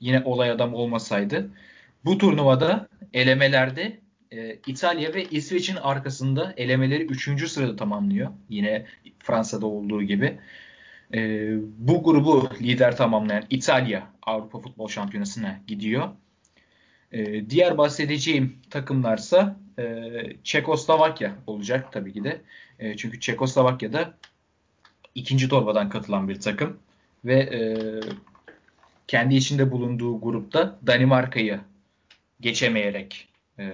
yine 0.00 0.22
olay 0.24 0.50
adam 0.50 0.74
olmasaydı. 0.74 1.50
Bu 2.04 2.18
turnuvada 2.18 2.88
elemelerde 3.12 4.00
e, 4.30 4.54
İtalya 4.66 5.14
ve 5.14 5.24
İsveç'in 5.24 5.76
arkasında 5.76 6.54
elemeleri 6.56 7.04
3. 7.04 7.48
sırada 7.50 7.76
tamamlıyor. 7.76 8.30
Yine 8.48 8.86
Fransa'da 9.18 9.66
olduğu 9.66 10.02
gibi. 10.02 10.38
E, 11.14 11.50
bu 11.78 12.02
grubu 12.02 12.48
lider 12.60 12.96
tamamlayan 12.96 13.44
İtalya 13.50 14.10
Avrupa 14.22 14.60
Futbol 14.60 14.88
Şampiyonası'na 14.88 15.60
gidiyor. 15.66 16.08
E, 17.16 17.50
diğer 17.50 17.78
bahsedeceğim 17.78 18.58
takımlarsa 18.70 19.56
e, 19.78 20.12
Çekoslovakya 20.44 21.36
olacak 21.46 21.92
tabii 21.92 22.12
ki 22.12 22.24
de. 22.24 22.40
E, 22.78 22.96
çünkü 22.96 23.20
Çekoslovakya'da 23.20 24.14
ikinci 25.14 25.48
torbadan 25.48 25.88
katılan 25.88 26.28
bir 26.28 26.40
takım 26.40 26.78
ve 27.24 27.34
e, 27.34 27.60
kendi 29.06 29.34
içinde 29.34 29.70
bulunduğu 29.70 30.20
grupta 30.20 30.78
Danimarka'yı 30.86 31.60
geçemeyerek 32.40 33.28
e, 33.58 33.66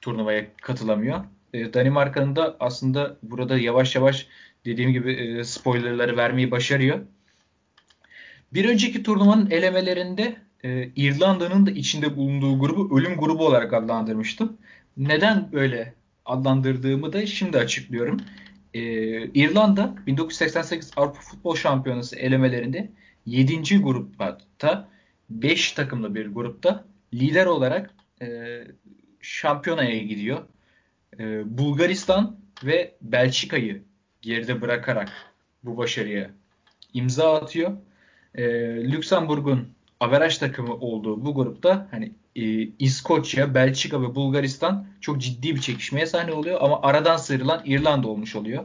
turnuvaya 0.00 0.46
katılamıyor. 0.56 1.24
E, 1.54 1.74
Danimarka'nın 1.74 2.36
da 2.36 2.56
aslında 2.60 3.16
burada 3.22 3.58
yavaş 3.58 3.94
yavaş 3.94 4.26
dediğim 4.64 4.92
gibi 4.92 5.12
e, 5.12 5.44
spoilerları 5.44 6.16
vermeyi 6.16 6.50
başarıyor. 6.50 7.00
Bir 8.54 8.68
önceki 8.68 9.02
turnuvanın 9.02 9.50
elemelerinde 9.50 10.36
e, 10.64 10.90
İrlanda'nın 10.96 11.66
da 11.66 11.70
içinde 11.70 12.16
bulunduğu 12.16 12.58
grubu 12.58 12.98
ölüm 12.98 13.16
grubu 13.16 13.46
olarak 13.46 13.72
adlandırmıştım. 13.72 14.56
Neden 14.96 15.52
böyle 15.52 15.94
adlandırdığımı 16.24 17.12
da 17.12 17.26
şimdi 17.26 17.58
açıklıyorum. 17.58 18.20
E, 18.74 18.80
İrlanda 19.26 19.94
1988 20.06 20.90
Avrupa 20.96 21.20
Futbol 21.20 21.56
Şampiyonası 21.56 22.16
elemelerinde 22.16 22.90
7. 23.26 23.78
grupta 23.82 24.88
5 25.30 25.72
takımlı 25.72 26.14
bir 26.14 26.26
grupta 26.26 26.84
lider 27.14 27.46
olarak 27.46 27.90
e, 28.22 28.26
şampiyonaya 29.20 29.98
gidiyor. 29.98 30.38
E, 31.18 31.58
Bulgaristan 31.58 32.36
ve 32.64 32.94
Belçika'yı 33.00 33.82
geride 34.22 34.60
bırakarak 34.60 35.12
bu 35.64 35.76
başarıya 35.76 36.30
imza 36.94 37.34
atıyor. 37.34 37.72
E, 38.34 38.44
Lüksemburg'un 38.92 39.68
averaj 40.02 40.38
takımı 40.38 40.74
olduğu 40.74 41.24
bu 41.24 41.34
grupta 41.34 41.88
hani 41.90 42.12
e, 42.36 42.42
İskoçya, 42.78 43.54
Belçika 43.54 44.02
ve 44.02 44.14
Bulgaristan 44.14 44.86
çok 45.00 45.20
ciddi 45.20 45.54
bir 45.54 45.60
çekişmeye 45.60 46.06
sahne 46.06 46.32
oluyor 46.32 46.58
ama 46.60 46.82
aradan 46.82 47.16
sıyrılan 47.16 47.62
İrlanda 47.64 48.08
olmuş 48.08 48.36
oluyor. 48.36 48.64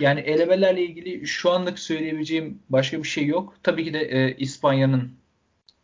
Yani 0.00 0.20
elemelerle 0.20 0.84
ilgili 0.84 1.26
şu 1.26 1.50
anlık 1.50 1.78
söyleyebileceğim 1.78 2.58
başka 2.70 2.98
bir 2.98 3.08
şey 3.08 3.26
yok. 3.26 3.54
Tabii 3.62 3.84
ki 3.84 3.94
de 3.94 4.00
e, 4.00 4.36
İspanya'nın 4.36 5.12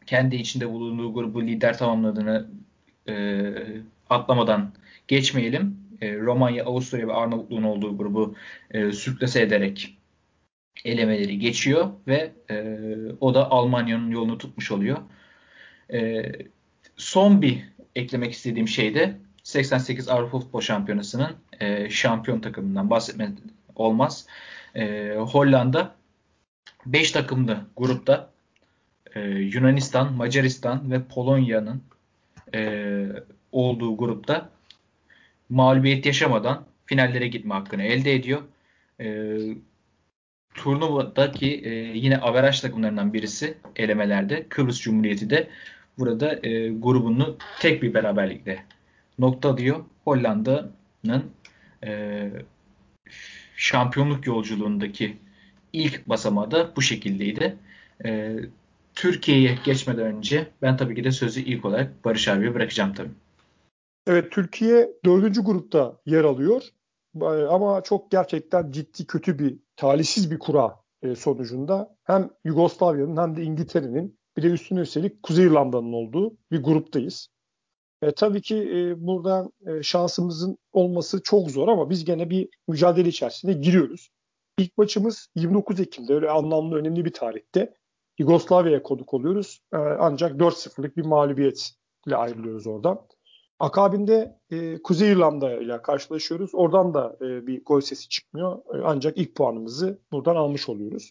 kendi 0.07 0.37
içinde 0.37 0.70
bulunduğu 0.70 1.14
grubu 1.14 1.42
lider 1.42 1.79
tamamladığını 1.79 2.49
e, 3.09 3.14
atlamadan 4.11 4.73
geçmeyelim. 5.09 5.77
E, 6.01 6.16
Romanya, 6.16 6.64
Avusturya 6.64 7.09
ve 7.09 7.12
Arnavutluğun 7.12 7.62
olduğu 7.62 7.99
grubu 7.99 8.35
e, 8.70 8.92
sürklase 8.92 9.42
ederek 9.42 9.99
elemeleri 10.85 11.38
geçiyor 11.38 11.90
ve 12.06 12.33
e, 12.50 12.76
o 13.20 13.35
da 13.35 13.50
Almanya'nın 13.50 14.11
yolunu 14.11 14.38
tutmuş 14.38 14.70
oluyor. 14.70 14.98
E, 15.92 16.33
son 16.96 17.42
bir 17.42 17.64
eklemek 17.94 18.33
istediğim 18.33 18.68
şey 18.68 18.94
de 18.94 19.16
88 19.42 20.09
Avrupa 20.09 20.38
Futbol 20.38 20.61
Şampiyonası'nın 20.61 21.37
e, 21.61 21.90
şampiyon 21.90 22.40
takımından 22.40 22.90
bahsetmek 22.90 23.30
olmaz. 23.74 24.26
E, 24.74 25.14
Hollanda 25.16 25.94
5 26.87 27.12
takımlı 27.12 27.66
grupta 27.76 28.30
e, 29.14 29.20
Yunanistan, 29.30 30.12
Macaristan 30.12 30.90
ve 30.90 31.02
Polonya'nın 31.04 31.83
e, 32.54 33.06
olduğu 33.52 33.96
grupta 33.96 34.50
mağlubiyet 35.48 36.06
yaşamadan 36.06 36.64
finallere 36.87 37.28
gitme 37.28 37.54
hakkını 37.54 37.83
elde 37.83 38.14
ediyor. 38.14 38.42
E, 39.00 39.37
turnuvadaki 40.54 41.60
e, 41.64 41.70
yine 41.74 42.18
averaj 42.18 42.60
takımlarından 42.60 43.12
birisi 43.12 43.58
elemelerde 43.76 44.46
Kıbrıs 44.48 44.80
Cumhuriyeti 44.80 45.30
de 45.30 45.48
burada 45.98 46.46
e, 46.46 46.68
grubunu 46.68 47.36
tek 47.60 47.82
bir 47.82 47.94
beraberlikle 47.94 48.64
noktalıyor. 49.18 49.84
Hollanda'nın 50.04 51.30
e, 51.84 52.30
şampiyonluk 53.56 54.26
yolculuğundaki 54.26 55.16
ilk 55.72 56.08
basamağı 56.08 56.50
da 56.50 56.76
bu 56.76 56.82
şekildeydi. 56.82 57.56
E, 58.04 58.36
Türkiye'ye 58.94 59.58
geçmeden 59.64 60.06
önce 60.16 60.46
ben 60.62 60.76
tabii 60.76 60.94
ki 60.94 61.04
de 61.04 61.12
sözü 61.12 61.40
ilk 61.40 61.64
olarak 61.64 62.04
Barış 62.04 62.28
abiye 62.28 62.54
bırakacağım 62.54 62.94
tabii. 62.94 63.10
Evet 64.06 64.32
Türkiye 64.32 64.90
dördüncü 65.04 65.42
grupta 65.42 65.96
yer 66.06 66.24
alıyor. 66.24 66.62
Ama 67.51 67.83
çok 67.83 68.11
gerçekten 68.11 68.70
ciddi 68.70 69.07
kötü 69.07 69.38
bir 69.38 69.59
talihsiz 69.77 70.31
bir 70.31 70.38
kura 70.38 70.81
e, 71.03 71.14
sonucunda 71.14 71.96
hem 72.05 72.31
Yugoslavya'nın 72.44 73.16
hem 73.16 73.37
de 73.37 73.42
İngiltere'nin 73.42 74.18
bir 74.37 74.42
de 74.42 74.46
üstüne 74.46 74.81
üstelik 74.81 75.23
Kuzey 75.23 75.46
İrlanda'nın 75.46 75.92
olduğu 75.92 76.37
bir 76.51 76.62
gruptayız. 76.62 77.29
E, 78.03 78.12
tabii 78.12 78.42
ki 78.42 78.57
e, 78.57 79.07
buradan 79.07 79.53
e, 79.66 79.83
şansımızın 79.83 80.59
olması 80.73 81.23
çok 81.23 81.51
zor 81.51 81.68
ama 81.68 81.90
biz 81.90 82.05
gene 82.05 82.31
bir 82.31 82.49
mücadele 82.68 83.09
içerisinde 83.09 83.53
giriyoruz. 83.53 84.11
İlk 84.59 84.79
maçımız 84.79 85.29
29 85.35 85.81
Ekim'de 85.81 86.14
öyle 86.14 86.31
anlamlı 86.31 86.77
önemli 86.77 87.05
bir 87.05 87.12
tarihte 87.12 87.75
Yugoslavya'ya 88.18 88.83
konuk 88.83 89.14
oluyoruz. 89.14 89.61
E, 89.73 89.77
ancak 89.77 90.33
4-0'lık 90.33 90.96
bir 90.96 91.05
mağlubiyetle 91.05 92.16
ayrılıyoruz 92.16 92.66
oradan. 92.66 93.07
Akabinde 93.61 94.38
e, 94.51 94.83
Kuzey 94.83 95.12
İrlanda 95.12 95.61
ile 95.61 95.83
karşılaşıyoruz. 95.83 96.51
Oradan 96.55 96.94
da 96.94 97.16
e, 97.20 97.46
bir 97.46 97.64
gol 97.64 97.81
sesi 97.81 98.09
çıkmıyor. 98.09 98.59
E, 98.59 98.83
ancak 98.85 99.18
ilk 99.18 99.35
puanımızı 99.35 99.99
buradan 100.12 100.37
almış 100.37 100.68
oluyoruz. 100.68 101.11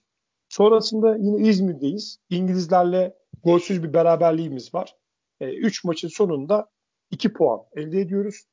Sonrasında 0.49 1.15
yine 1.15 1.49
İzmir'deyiz. 1.49 2.17
İngilizlerle 2.29 3.15
golsüz 3.43 3.83
bir 3.83 3.93
beraberliğimiz 3.93 4.73
var. 4.73 4.95
3 5.41 5.85
e, 5.85 5.87
maçın 5.87 6.07
sonunda 6.07 6.69
2 7.11 7.33
puan 7.33 7.59
elde 7.75 8.01
ediyoruz. 8.01 8.43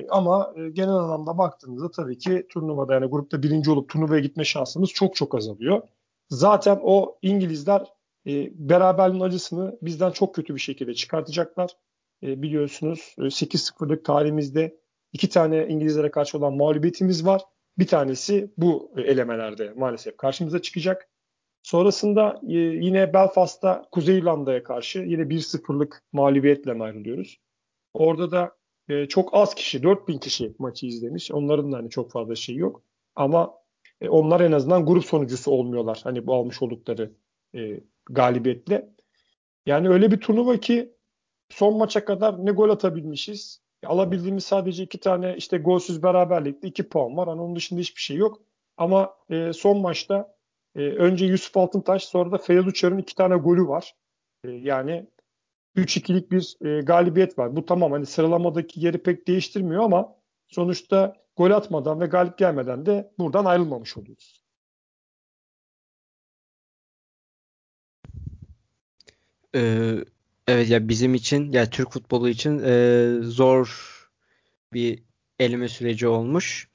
E, 0.00 0.08
ama 0.08 0.54
e, 0.56 0.70
genel 0.70 0.94
anlamda 0.94 1.38
baktığınızda 1.38 1.90
tabii 1.90 2.18
ki 2.18 2.46
turnuvada 2.48 2.94
yani 2.94 3.06
grupta 3.06 3.42
birinci 3.42 3.70
olup 3.70 3.88
turnuvaya 3.88 4.20
gitme 4.20 4.44
şansımız 4.44 4.90
çok 4.90 5.14
çok 5.14 5.34
azalıyor. 5.34 5.82
Zaten 6.28 6.80
o 6.82 7.18
İngilizler 7.22 7.86
e, 8.26 8.50
beraberliğin 8.68 9.24
acısını 9.24 9.78
bizden 9.82 10.10
çok 10.10 10.34
kötü 10.34 10.54
bir 10.54 10.60
şekilde 10.60 10.94
çıkartacaklar. 10.94 11.76
E, 12.22 12.42
biliyorsunuz 12.42 13.14
8-0'lık 13.18 14.04
tarihimizde 14.04 14.80
iki 15.12 15.28
tane 15.28 15.66
İngilizlere 15.68 16.10
karşı 16.10 16.38
olan 16.38 16.56
mağlubiyetimiz 16.56 17.26
var. 17.26 17.42
Bir 17.78 17.86
tanesi 17.86 18.50
bu 18.56 18.92
elemelerde 18.96 19.72
maalesef 19.76 20.16
karşımıza 20.16 20.62
çıkacak. 20.62 21.08
Sonrasında 21.62 22.40
e, 22.48 22.56
yine 22.56 23.12
Belfast'ta 23.12 23.88
Kuzey 23.92 24.18
İrlanda'ya 24.18 24.62
karşı 24.62 24.98
yine 24.98 25.22
1-0'lık 25.22 26.02
mağlubiyetle 26.12 26.82
ayrılıyoruz. 26.82 27.40
Orada 27.94 28.30
da 28.30 28.56
e, 28.88 29.06
çok 29.06 29.34
az 29.34 29.54
kişi, 29.54 29.82
4000 29.82 30.18
kişi 30.18 30.54
maçı 30.58 30.86
izlemiş. 30.86 31.32
Onların 31.32 31.72
da 31.72 31.76
hani 31.76 31.90
çok 31.90 32.10
fazla 32.10 32.34
şey 32.34 32.56
yok. 32.56 32.82
Ama 33.14 33.54
e, 34.00 34.08
onlar 34.08 34.40
en 34.40 34.52
azından 34.52 34.86
grup 34.86 35.04
sonucusu 35.04 35.50
olmuyorlar. 35.50 36.00
Hani 36.04 36.26
bu 36.26 36.34
almış 36.34 36.62
oldukları 36.62 37.12
e, 37.54 37.80
galibiyetle. 38.10 38.90
Yani 39.66 39.88
öyle 39.88 40.10
bir 40.10 40.20
turnuva 40.20 40.56
ki 40.56 40.94
son 41.50 41.76
maça 41.76 42.04
kadar 42.04 42.46
ne 42.46 42.50
gol 42.50 42.70
atabilmişiz. 42.70 43.60
Alabildiğimiz 43.86 44.44
sadece 44.44 44.82
iki 44.82 45.00
tane 45.00 45.36
işte 45.36 45.58
golsüz 45.58 46.02
beraberlikte 46.02 46.68
iki 46.68 46.88
puan 46.88 47.16
var. 47.16 47.28
Hani 47.28 47.40
onun 47.40 47.56
dışında 47.56 47.80
hiçbir 47.80 48.00
şey 48.00 48.16
yok. 48.16 48.42
Ama 48.76 49.14
e, 49.30 49.52
son 49.52 49.80
maçta 49.80 50.36
e, 50.76 50.80
önce 50.80 51.26
Yusuf 51.26 51.56
Altıntaş 51.56 52.04
sonra 52.04 52.32
da 52.32 52.38
Feyyaz 52.38 52.66
Uçar'ın 52.66 52.98
iki 52.98 53.14
tane 53.14 53.36
golü 53.36 53.68
var. 53.68 53.94
E, 54.44 54.50
yani 54.50 55.06
3-2'lik 55.76 56.30
bir 56.32 56.56
e, 56.66 56.80
galibiyet 56.80 57.38
var. 57.38 57.56
Bu 57.56 57.66
tamam 57.66 57.92
hani 57.92 58.06
sıralamadaki 58.06 58.86
yeri 58.86 58.98
pek 58.98 59.28
değiştirmiyor 59.28 59.82
ama 59.82 60.16
sonuçta 60.48 61.16
gol 61.36 61.50
atmadan 61.50 62.00
ve 62.00 62.06
galip 62.06 62.38
gelmeden 62.38 62.86
de 62.86 63.12
buradan 63.18 63.44
ayrılmamış 63.44 63.96
oluyoruz. 63.96 64.40
Ee, 69.54 70.04
evet 70.50 70.70
ya 70.70 70.88
bizim 70.88 71.14
için 71.14 71.52
ya 71.52 71.70
Türk 71.70 71.92
futbolu 71.92 72.28
için 72.28 72.62
e, 72.64 73.14
zor 73.22 73.96
bir 74.72 75.02
eleme 75.38 75.68
süreci 75.68 76.08
olmuş. 76.08 76.68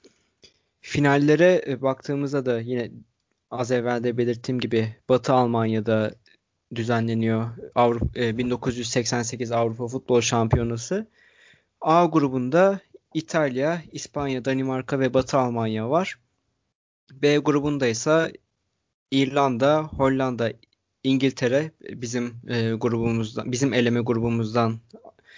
Finallere 0.82 1.64
e, 1.68 1.82
baktığımızda 1.82 2.46
da 2.46 2.62
yine 2.62 2.92
az 3.52 3.72
evvel 3.72 4.04
de 4.04 4.18
belirttiğim 4.18 4.60
gibi 4.60 4.96
Batı 5.10 5.34
Almanya'da 5.34 6.16
düzenleniyor. 6.76 7.50
Avrupa, 7.76 8.20
e, 8.20 8.38
1988 8.38 9.52
Avrupa 9.52 9.88
Futbol 9.88 10.22
Şampiyonası. 10.22 11.08
A 11.82 12.06
grubunda 12.06 12.80
İtalya, 13.14 13.82
İspanya, 13.92 14.46
Danimarka 14.46 15.00
ve 15.00 15.14
Batı 15.14 15.38
Almanya 15.38 15.90
var. 15.90 16.20
B 17.12 17.38
grubunda 17.38 17.88
ise 17.88 18.34
İrlanda, 19.12 19.84
Hollanda, 19.84 20.52
İngiltere 21.06 21.72
bizim 21.90 22.36
e, 22.48 22.72
grubumuzdan, 22.72 23.52
bizim 23.52 23.74
eleme 23.74 24.00
grubumuzdan 24.00 24.80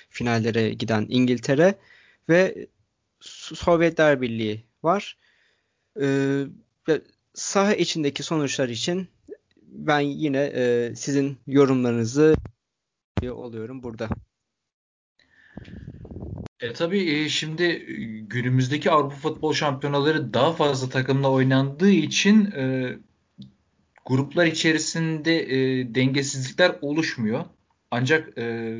finallere 0.10 0.70
giden 0.74 1.06
İngiltere 1.10 1.76
ve 2.30 2.68
Sovyetler 3.20 4.22
Birliği 4.22 4.64
var. 4.84 5.18
E, 6.02 6.44
saha 7.34 7.74
içindeki 7.74 8.24
sonuçlar 8.24 8.70
için 8.70 9.08
ben 9.62 10.00
yine 10.00 10.52
e, 10.56 10.94
sizin 10.96 11.38
yorumlarınızı 11.48 12.36
oluyorum 13.32 13.84
burada. 13.84 14.10
E 16.60 16.74
tabii 16.74 17.12
e, 17.12 17.30
şimdi 17.30 17.64
e, 17.64 17.94
günümüzdeki 18.20 18.92
Avrupa 18.92 19.16
Futbol 19.16 19.54
Şampiyonaları 19.54 20.34
daha 20.34 20.54
fazla 20.54 20.90
takımla 20.90 21.32
oynandığı 21.32 21.92
için 21.92 22.46
e, 22.46 22.98
gruplar 24.08 24.46
içerisinde 24.46 25.40
e, 25.40 25.96
dengesizlikler 25.96 26.76
oluşmuyor. 26.82 27.46
Ancak 27.92 28.38
e, 28.38 28.78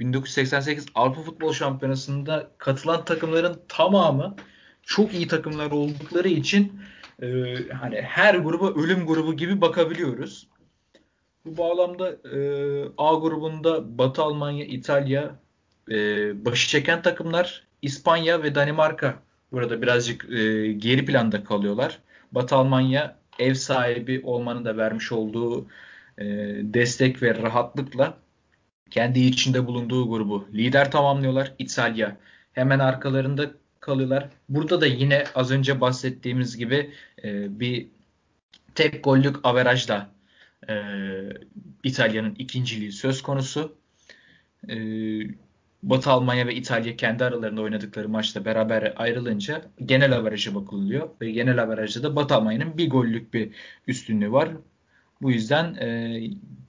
1988 0.00 0.86
Avrupa 0.94 1.22
Futbol 1.22 1.52
Şampiyonası'nda 1.52 2.50
katılan 2.58 3.04
takımların 3.04 3.60
tamamı 3.68 4.36
çok 4.82 5.14
iyi 5.14 5.28
takımlar 5.28 5.70
oldukları 5.70 6.28
için 6.28 6.80
e, 7.22 7.26
hani 7.72 8.02
her 8.02 8.34
gruba 8.34 8.70
ölüm 8.70 9.06
grubu 9.06 9.36
gibi 9.36 9.60
bakabiliyoruz. 9.60 10.48
Bu 11.44 11.56
bağlamda 11.56 12.10
e, 12.10 12.38
A 12.98 13.14
grubunda 13.14 13.98
Batı 13.98 14.22
Almanya, 14.22 14.64
İtalya 14.64 15.36
e, 15.90 15.94
başı 16.44 16.68
çeken 16.68 17.02
takımlar. 17.02 17.66
İspanya 17.82 18.42
ve 18.42 18.54
Danimarka 18.54 19.14
burada 19.52 19.82
birazcık 19.82 20.24
e, 20.30 20.72
geri 20.72 21.04
planda 21.04 21.44
kalıyorlar. 21.44 21.98
Batı 22.32 22.56
Almanya 22.56 23.16
ev 23.38 23.54
sahibi 23.54 24.20
olmanın 24.24 24.64
da 24.64 24.76
vermiş 24.76 25.12
olduğu 25.12 25.66
e, 26.18 26.24
destek 26.62 27.22
ve 27.22 27.34
rahatlıkla 27.34 28.18
kendi 28.90 29.20
içinde 29.20 29.66
bulunduğu 29.66 30.10
grubu 30.10 30.48
lider 30.54 30.90
tamamlıyorlar. 30.90 31.52
İtalya 31.58 32.16
hemen 32.52 32.78
arkalarında 32.78 33.50
kalıyorlar. 33.80 34.28
Burada 34.48 34.80
da 34.80 34.86
yine 34.86 35.24
az 35.34 35.50
önce 35.50 35.80
bahsettiğimiz 35.80 36.56
gibi 36.56 36.90
e, 37.24 37.60
bir 37.60 37.86
tek 38.74 39.04
gollük 39.04 39.36
averajla 39.42 40.10
e, 40.68 40.74
İtalya'nın 41.82 42.34
ikinciliği 42.34 42.92
söz 42.92 43.22
konusu. 43.22 43.76
E, 44.68 44.76
Batı 45.86 46.10
Almanya 46.10 46.46
ve 46.46 46.54
İtalya 46.54 46.96
kendi 46.96 47.24
aralarında 47.24 47.60
oynadıkları 47.62 48.08
maçta 48.08 48.44
beraber 48.44 48.92
ayrılınca 48.96 49.62
genel 49.84 50.16
averaja 50.16 50.54
bakılıyor 50.54 51.08
ve 51.20 51.30
genel 51.30 51.62
averajda 51.62 52.02
da 52.02 52.16
Batı 52.16 52.34
Almanya'nın 52.34 52.78
bir 52.78 52.90
gollük 52.90 53.34
bir 53.34 53.50
üstünlüğü 53.86 54.32
var. 54.32 54.48
Bu 55.22 55.30
yüzden 55.30 55.74
e, 55.74 56.20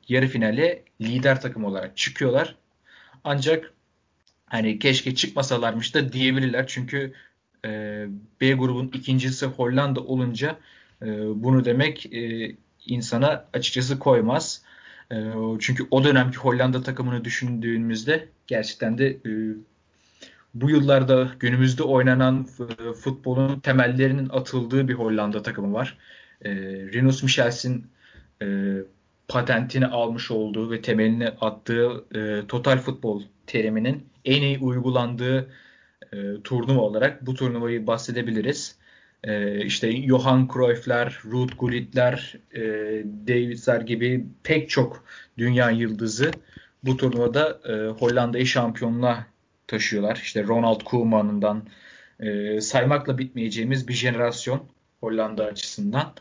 yarı 0.07 0.27
finale 0.27 0.83
lider 1.01 1.41
takım 1.41 1.65
olarak 1.65 1.97
çıkıyorlar. 1.97 2.55
Ancak 3.23 3.73
hani 4.45 4.79
keşke 4.79 5.15
çıkmasalarmış 5.15 5.95
da 5.95 6.13
diyebilirler. 6.13 6.67
Çünkü 6.67 7.13
e, 7.65 7.69
B 8.41 8.53
grubun 8.53 8.87
ikincisi 8.93 9.45
Hollanda 9.45 10.01
olunca 10.01 10.59
e, 11.01 11.07
bunu 11.43 11.65
demek 11.65 12.13
e, 12.13 12.55
insana 12.85 13.45
açıkçası 13.53 13.99
koymaz. 13.99 14.61
E, 15.11 15.15
çünkü 15.59 15.87
o 15.91 16.03
dönemki 16.03 16.37
Hollanda 16.37 16.83
takımını 16.83 17.25
düşündüğümüzde 17.25 18.29
gerçekten 18.47 18.97
de 18.97 19.07
e, 19.07 19.31
bu 20.53 20.69
yıllarda 20.69 21.31
günümüzde 21.39 21.83
oynanan 21.83 22.47
futbolun 23.01 23.59
temellerinin 23.59 24.29
atıldığı 24.29 24.87
bir 24.87 24.93
Hollanda 24.93 25.41
takımı 25.43 25.73
var. 25.73 25.97
e, 26.41 26.51
Rinus 26.93 27.23
Michels'in 27.23 27.87
e, 28.41 28.77
patentini 29.27 29.87
almış 29.87 30.31
olduğu 30.31 30.71
ve 30.71 30.81
temelini 30.81 31.29
attığı 31.29 32.05
e, 32.15 32.47
total 32.47 32.77
futbol 32.77 33.23
teriminin 33.47 34.05
en 34.25 34.41
iyi 34.41 34.59
uygulandığı 34.59 35.49
e, 36.13 36.17
turnuva 36.43 36.81
olarak 36.81 37.25
bu 37.25 37.33
turnuvayı 37.33 37.87
bahsedebiliriz. 37.87 38.75
E, 39.23 39.65
işte 39.65 40.07
Johan 40.07 40.49
Cruyff'ler, 40.53 41.19
Ruud 41.25 41.49
Gullit'ler, 41.57 42.35
e, 42.55 42.61
Davids'ler 43.27 43.81
gibi 43.81 44.25
pek 44.43 44.69
çok 44.69 45.03
dünya 45.37 45.69
yıldızı 45.69 46.31
bu 46.83 46.97
turnuvada 46.97 47.59
e, 47.65 47.87
Hollanda'yı 47.87 48.45
şampiyonluğa 48.45 49.25
taşıyorlar. 49.67 50.15
İşte 50.15 50.43
Ronald 50.43 50.83
Koeman'ından 50.83 51.67
e, 52.19 52.61
saymakla 52.61 53.17
bitmeyeceğimiz 53.17 53.87
bir 53.87 53.93
jenerasyon 53.93 54.63
Hollanda 54.99 55.45
açısından. 55.45 56.13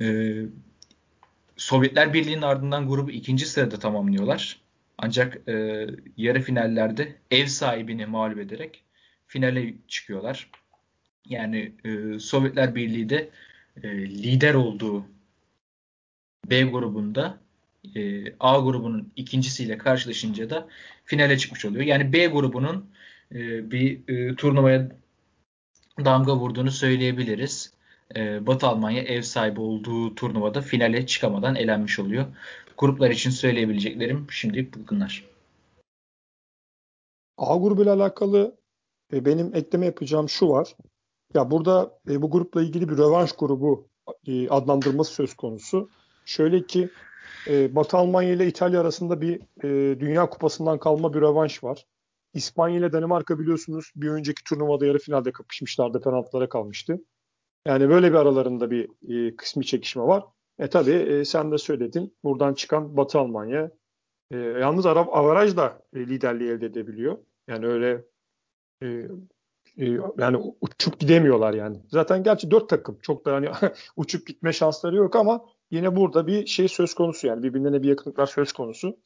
E, 0.00 0.34
Sovyetler 1.56 2.12
Birliği'nin 2.14 2.42
ardından 2.42 2.88
grubu 2.88 3.10
ikinci 3.10 3.46
sırada 3.46 3.78
tamamlıyorlar. 3.78 4.60
Ancak 4.98 5.48
e, 5.48 5.86
yarı 6.16 6.40
finallerde 6.42 7.16
ev 7.30 7.46
sahibini 7.46 8.06
mağlup 8.06 8.38
ederek 8.38 8.84
finale 9.26 9.74
çıkıyorlar. 9.88 10.50
Yani 11.28 11.72
e, 11.84 12.18
Sovyetler 12.18 12.74
Birliği 12.74 13.08
de 13.08 13.30
e, 13.82 13.88
lider 14.08 14.54
olduğu 14.54 15.06
B 16.50 16.62
grubunda 16.62 17.38
e, 17.96 18.24
A 18.40 18.58
grubunun 18.58 19.12
ikincisiyle 19.16 19.78
karşılaşınca 19.78 20.50
da 20.50 20.68
finale 21.04 21.38
çıkmış 21.38 21.64
oluyor. 21.64 21.84
Yani 21.84 22.12
B 22.12 22.26
grubunun 22.26 22.90
e, 23.32 23.70
bir 23.70 24.08
e, 24.08 24.34
turnuvaya 24.36 24.88
damga 26.04 26.36
vurduğunu 26.36 26.70
söyleyebiliriz. 26.70 27.74
Batı 28.16 28.66
Almanya 28.66 29.02
ev 29.02 29.22
sahibi 29.22 29.60
olduğu 29.60 30.14
turnuvada 30.14 30.60
finale 30.60 31.06
çıkamadan 31.06 31.54
elenmiş 31.54 31.98
oluyor. 31.98 32.26
Gruplar 32.78 33.10
için 33.10 33.30
söyleyebileceklerim 33.30 34.26
şimdilik 34.30 34.90
bunlar. 34.90 35.24
A 37.38 37.56
grubuyla 37.56 37.94
alakalı 37.94 38.56
benim 39.12 39.54
ekleme 39.54 39.86
yapacağım 39.86 40.28
şu 40.28 40.48
var. 40.48 40.76
Ya 41.34 41.50
burada 41.50 41.98
bu 42.06 42.30
grupla 42.30 42.62
ilgili 42.62 42.88
bir 42.88 42.96
rövanş 42.96 43.32
grubu 43.32 43.88
adlandırması 44.50 45.14
söz 45.14 45.34
konusu. 45.34 45.90
Şöyle 46.24 46.66
ki 46.66 46.90
e, 47.48 47.74
Batı 47.74 47.96
Almanya 47.96 48.32
ile 48.32 48.46
İtalya 48.46 48.80
arasında 48.80 49.20
bir 49.20 49.40
e, 49.64 50.00
Dünya 50.00 50.30
Kupası'ndan 50.30 50.78
kalma 50.78 51.14
bir 51.14 51.20
rövanş 51.20 51.64
var. 51.64 51.86
İspanya 52.34 52.78
ile 52.78 52.92
Danimarka 52.92 53.38
biliyorsunuz 53.38 53.92
bir 53.96 54.08
önceki 54.08 54.44
turnuvada 54.44 54.86
yarı 54.86 54.98
finalde 54.98 55.32
kapışmışlardı. 55.32 56.00
Penaltılara 56.00 56.48
kalmıştı. 56.48 57.00
Yani 57.66 57.88
böyle 57.88 58.10
bir 58.10 58.16
aralarında 58.16 58.70
bir 58.70 58.88
e, 59.08 59.36
kısmi 59.36 59.66
çekişme 59.66 60.02
var. 60.02 60.24
E 60.58 60.68
tabii 60.68 60.90
e, 60.90 61.24
sen 61.24 61.52
de 61.52 61.58
söyledin. 61.58 62.16
Buradan 62.24 62.54
çıkan 62.54 62.96
Batı 62.96 63.18
Almanya. 63.18 63.70
E, 64.30 64.36
yalnız 64.36 64.86
Arap 64.86 65.16
avaraj 65.16 65.56
da 65.56 65.82
e, 65.94 66.00
liderliği 66.00 66.50
elde 66.50 66.66
edebiliyor. 66.66 67.18
Yani 67.48 67.66
öyle 67.66 68.04
e, 68.82 68.86
e, 69.78 69.84
yani 70.18 70.54
uçup 70.60 71.00
gidemiyorlar 71.00 71.54
yani. 71.54 71.82
Zaten 71.90 72.22
gerçi 72.22 72.50
dört 72.50 72.68
takım 72.68 72.98
çok 73.02 73.26
da 73.26 73.34
hani 73.34 73.48
uçup 73.96 74.26
gitme 74.26 74.52
şansları 74.52 74.96
yok 74.96 75.16
ama 75.16 75.44
yine 75.70 75.96
burada 75.96 76.26
bir 76.26 76.46
şey 76.46 76.68
söz 76.68 76.94
konusu 76.94 77.26
yani 77.26 77.42
birbirine 77.42 77.82
bir 77.82 77.88
yakınlıklar 77.88 78.26
söz 78.26 78.52
konusu. 78.52 78.98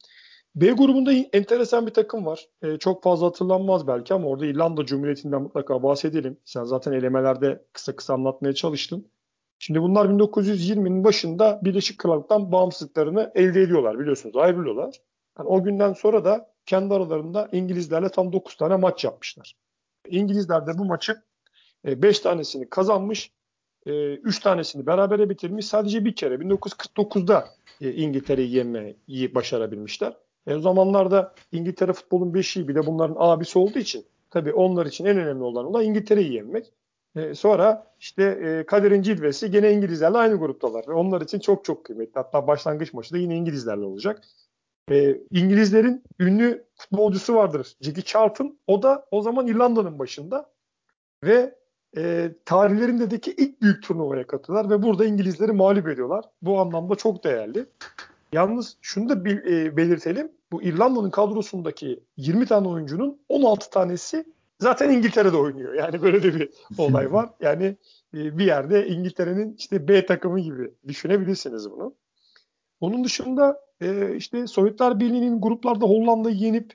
B 0.55 0.71
grubunda 0.71 1.11
enteresan 1.13 1.87
bir 1.87 1.93
takım 1.93 2.25
var. 2.25 2.47
E, 2.61 2.77
çok 2.77 3.03
fazla 3.03 3.27
hatırlanmaz 3.27 3.87
belki 3.87 4.13
ama 4.13 4.27
orada 4.27 4.45
İrlanda 4.45 4.85
Cumhuriyeti'nden 4.85 5.41
mutlaka 5.41 5.83
bahsedelim. 5.83 6.37
Sen 6.45 6.63
zaten 6.63 6.91
elemelerde 6.91 7.65
kısa 7.73 7.95
kısa 7.95 8.13
anlatmaya 8.13 8.53
çalıştın. 8.53 9.11
Şimdi 9.59 9.81
bunlar 9.81 10.05
1920'nin 10.05 11.03
başında 11.03 11.59
Birleşik 11.63 11.97
Krallık'tan 11.97 12.51
bağımsızlıklarını 12.51 13.31
elde 13.35 13.61
ediyorlar 13.61 13.99
biliyorsunuz 13.99 14.37
ayrılıyorlar. 14.37 14.95
Yani 15.39 15.49
o 15.49 15.63
günden 15.63 15.93
sonra 15.93 16.25
da 16.25 16.53
kendi 16.65 16.93
aralarında 16.93 17.49
İngilizlerle 17.51 18.09
tam 18.09 18.33
9 18.33 18.57
tane 18.57 18.75
maç 18.75 19.03
yapmışlar. 19.03 19.55
İngilizler 20.07 20.67
de 20.67 20.71
bu 20.77 20.85
maçı 20.85 21.15
5 21.85 22.19
e, 22.19 22.23
tanesini 22.23 22.69
kazanmış, 22.69 23.31
3 23.85 24.37
e, 24.37 24.41
tanesini 24.41 24.85
berabere 24.85 25.29
bitirmiş. 25.29 25.65
Sadece 25.65 26.05
bir 26.05 26.15
kere 26.15 26.35
1949'da 26.35 27.47
e, 27.81 27.93
İngiltere'yi 27.93 28.55
yenmeyi 28.55 29.35
başarabilmişler. 29.35 30.17
E, 30.47 30.55
o 30.55 30.59
zamanlarda 30.59 31.35
İngiltere 31.51 31.93
futbolun 31.93 32.33
beşiği 32.33 32.67
bir 32.67 32.75
de 32.75 32.85
bunların 32.85 33.15
abisi 33.17 33.59
olduğu 33.59 33.79
için 33.79 34.05
tabii 34.29 34.53
onlar 34.53 34.85
için 34.85 35.05
en 35.05 35.17
önemli 35.17 35.43
olan 35.43 35.65
olay 35.65 35.87
İngiltere'yi 35.87 36.33
yenmek. 36.33 36.71
E, 37.15 37.35
sonra 37.35 37.93
işte 37.99 38.23
e, 38.23 38.65
kaderin 38.65 39.01
cilvesi 39.01 39.51
gene 39.51 39.71
İngilizlerle 39.71 40.17
aynı 40.17 40.35
gruptalar. 40.35 40.87
Ve 40.87 40.93
onlar 40.93 41.21
için 41.21 41.39
çok 41.39 41.65
çok 41.65 41.85
kıymetli. 41.85 42.13
Hatta 42.13 42.47
başlangıç 42.47 42.93
maçı 42.93 43.13
da 43.13 43.17
yine 43.17 43.35
İngilizlerle 43.35 43.85
olacak. 43.85 44.21
E, 44.91 45.17
İngilizlerin 45.31 46.03
ünlü 46.19 46.65
futbolcusu 46.75 47.35
vardır. 47.35 47.75
Jackie 47.81 48.03
Charlton. 48.03 48.59
O 48.67 48.83
da 48.83 49.05
o 49.11 49.21
zaman 49.21 49.47
İrlanda'nın 49.47 49.99
başında. 49.99 50.49
Ve 51.23 51.55
e, 51.97 52.31
tarihlerindeki 52.45 53.31
ilk 53.31 53.61
büyük 53.61 53.83
turnuvaya 53.83 54.27
katılırlar 54.27 54.69
ve 54.69 54.83
burada 54.83 55.05
İngilizleri 55.05 55.51
mağlup 55.51 55.87
ediyorlar. 55.87 56.25
Bu 56.41 56.59
anlamda 56.59 56.95
çok 56.95 57.23
değerli. 57.23 57.65
Yalnız 58.33 58.77
şunu 58.81 59.09
da 59.09 59.25
bil, 59.25 59.37
e, 59.37 59.77
belirtelim. 59.77 60.31
Bu 60.51 60.63
İrlanda'nın 60.63 61.09
kadrosundaki 61.09 62.03
20 62.17 62.45
tane 62.45 62.67
oyuncunun 62.67 63.21
16 63.29 63.69
tanesi 63.69 64.25
zaten 64.59 64.89
İngiltere'de 64.89 65.37
oynuyor. 65.37 65.73
Yani 65.73 66.01
böyle 66.01 66.23
de 66.23 66.35
bir 66.35 66.49
olay 66.77 67.11
var. 67.13 67.29
Yani 67.41 67.77
e, 68.13 68.37
bir 68.37 68.45
yerde 68.45 68.87
İngiltere'nin 68.87 69.55
işte 69.57 69.87
B 69.87 70.05
takımı 70.05 70.39
gibi 70.39 70.71
düşünebilirsiniz 70.87 71.71
bunu. 71.71 71.95
Onun 72.79 73.03
dışında 73.03 73.61
e, 73.81 74.15
işte 74.15 74.47
Sovyetler 74.47 74.99
Birliği'nin 74.99 75.41
gruplarda 75.41 75.85
Hollanda'yı 75.85 76.35
yenip 76.35 76.73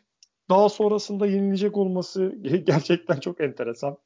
daha 0.51 0.69
sonrasında 0.69 1.27
yenilecek 1.27 1.77
olması 1.77 2.35
gerçekten 2.65 3.21
çok 3.21 3.41
enteresan. 3.41 3.97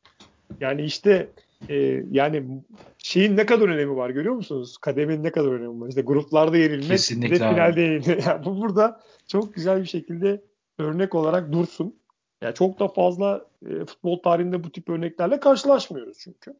Yani 0.60 0.82
işte 0.82 1.28
e, 1.68 1.76
yani 2.10 2.62
şeyin 2.98 3.36
ne 3.36 3.46
kadar 3.46 3.68
önemi 3.68 3.96
var 3.96 4.10
görüyor 4.10 4.34
musunuz? 4.34 4.78
Kademin 4.78 5.24
ne 5.24 5.32
kadar 5.32 5.52
önemi 5.52 5.80
var? 5.80 5.88
İşte 5.88 6.02
gruplarda 6.02 6.56
yenilmek 6.56 6.88
Kesinlikle 6.88 7.30
ve 7.30 7.50
finalde 7.50 7.80
yenilmek. 7.80 8.22
Yani 8.26 8.44
bu 8.44 8.60
burada 8.60 9.00
çok 9.28 9.54
güzel 9.54 9.80
bir 9.80 9.86
şekilde 9.86 10.44
örnek 10.78 11.14
olarak 11.14 11.52
dursun. 11.52 12.00
Yani 12.42 12.54
çok 12.54 12.80
da 12.80 12.88
fazla 12.88 13.46
e, 13.66 13.84
futbol 13.84 14.22
tarihinde 14.22 14.64
bu 14.64 14.72
tip 14.72 14.88
örneklerle 14.88 15.40
karşılaşmıyoruz 15.40 16.18
çünkü. 16.18 16.54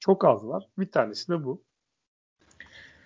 Çok 0.00 0.24
az 0.24 0.46
var. 0.46 0.68
Bir 0.78 0.90
tanesi 0.92 1.32
de 1.32 1.44
bu. 1.44 1.62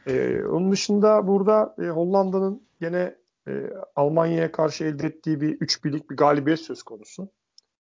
E, 0.06 0.42
onun 0.44 0.72
dışında 0.72 1.26
burada 1.26 1.76
e, 1.78 1.82
Hollanda'nın 1.82 2.62
gene 2.80 3.14
e, 3.48 3.52
Almanya'ya 3.96 4.52
karşı 4.52 4.84
elde 4.84 5.06
ettiği 5.06 5.40
bir 5.40 5.60
3 5.60 5.84
birlik 5.84 6.10
bir 6.10 6.16
galibiyet 6.16 6.60
söz 6.60 6.82
konusu. 6.82 7.28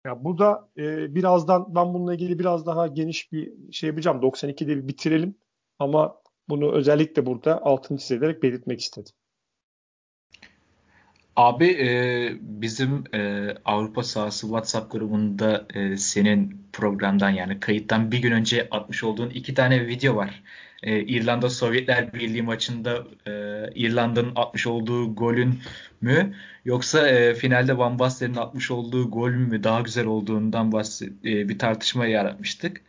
Ya 0.06 0.24
bu 0.24 0.38
da 0.38 0.68
e, 0.78 1.14
birazdan 1.14 1.74
ben 1.74 1.94
bununla 1.94 2.14
ilgili 2.14 2.38
biraz 2.38 2.66
daha 2.66 2.86
geniş 2.86 3.32
bir 3.32 3.72
şey 3.72 3.88
yapacağım. 3.88 4.20
92'de 4.22 4.76
bir 4.76 4.88
bitirelim 4.88 5.34
ama 5.78 6.16
bunu 6.48 6.72
özellikle 6.72 7.26
burada 7.26 7.62
altını 7.62 7.98
çizerek 7.98 8.42
belirtmek 8.42 8.80
istedim. 8.80 9.12
Abi 11.36 11.66
e, 11.66 11.88
bizim 12.40 13.04
e, 13.14 13.50
Avrupa 13.64 14.02
sahası 14.02 14.46
WhatsApp 14.46 14.92
grubunda 14.92 15.66
e, 15.74 15.96
senin 15.96 16.68
programdan 16.72 17.30
yani 17.30 17.60
kayıttan 17.60 18.12
bir 18.12 18.18
gün 18.18 18.32
önce 18.32 18.68
atmış 18.70 19.04
olduğun 19.04 19.30
iki 19.30 19.54
tane 19.54 19.86
video 19.86 20.16
var. 20.16 20.42
E, 20.84 21.00
İrlanda 21.00 21.50
Sovyetler 21.50 22.12
Birliği 22.14 22.42
maçında 22.42 23.04
e, 23.26 23.32
İrlanda'nın 23.74 24.32
atmış 24.36 24.66
olduğu 24.66 25.14
golün 25.14 25.58
mü 26.00 26.34
yoksa 26.64 27.08
e, 27.08 27.34
finalde 27.34 27.78
Van 27.78 27.98
Basten'in 27.98 28.36
atmış 28.36 28.70
olduğu 28.70 29.10
gol 29.10 29.30
mü 29.30 29.62
daha 29.64 29.80
güzel 29.80 30.06
olduğundan 30.06 30.72
bahset, 30.72 31.08
e, 31.24 31.48
bir 31.48 31.58
tartışma 31.58 32.06
yaratmıştık. 32.06 32.80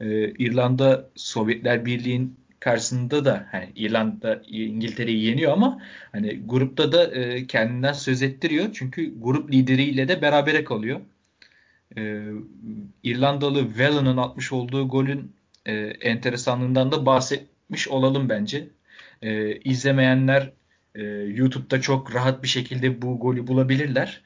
E, 0.00 0.30
İrlanda 0.30 1.10
Sovyetler 1.16 1.86
Birliği'nin 1.86 2.36
karşısında 2.60 3.24
da 3.24 3.48
hani 3.50 3.68
İrlanda 3.76 4.42
İngiltere'yi 4.48 5.24
yeniyor 5.24 5.52
ama 5.52 5.82
hani 6.12 6.42
grupta 6.46 6.92
da 6.92 7.04
e, 7.14 7.46
kendinden 7.46 7.92
söz 7.92 8.22
ettiriyor. 8.22 8.66
Çünkü 8.72 9.20
grup 9.20 9.52
lideriyle 9.52 10.08
de 10.08 10.22
berabere 10.22 10.64
kalıyor. 10.64 11.00
E, 11.96 12.24
İrlandalı 13.02 13.66
Whelan'ın 13.66 14.16
atmış 14.16 14.52
olduğu 14.52 14.88
golün 14.88 15.32
e, 15.66 15.72
enteresanlığından 16.00 16.92
da 16.92 17.06
bahsetmiş 17.06 17.88
olalım 17.88 18.28
bence. 18.28 18.68
E, 19.22 19.56
izlemeyenler 19.56 20.52
e, 20.94 21.02
YouTube'da 21.10 21.80
çok 21.80 22.14
rahat 22.14 22.42
bir 22.42 22.48
şekilde 22.48 23.02
bu 23.02 23.20
golü 23.20 23.46
bulabilirler. 23.46 24.22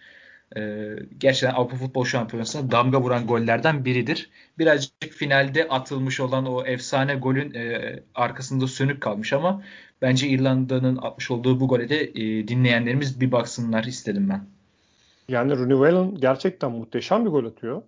E, 0.56 0.90
gerçekten 1.18 1.54
Avrupa 1.54 1.76
Futbol 1.76 2.04
Şampiyonası'na 2.04 2.70
damga 2.70 3.00
vuran 3.00 3.26
gollerden 3.26 3.84
biridir. 3.84 4.30
Birazcık 4.58 5.12
finalde 5.12 5.68
atılmış 5.68 6.20
olan 6.20 6.46
o 6.46 6.64
efsane 6.66 7.14
golün 7.14 7.54
e, 7.54 8.00
arkasında 8.14 8.66
sönük 8.66 9.00
kalmış 9.00 9.32
ama 9.32 9.62
bence 10.02 10.28
İrlanda'nın 10.28 10.96
atmış 10.96 11.30
olduğu 11.30 11.60
bu 11.60 11.68
gole 11.68 11.88
de 11.88 12.02
e, 12.02 12.48
dinleyenlerimiz 12.48 13.20
bir 13.20 13.32
baksınlar 13.32 13.84
istedim 13.84 14.28
ben. 14.28 14.46
Yani 15.28 15.56
Rooney 15.56 15.76
Whelan 15.76 16.14
gerçekten 16.14 16.72
muhteşem 16.72 17.24
bir 17.24 17.30
gol 17.30 17.44
atıyor. 17.44 17.82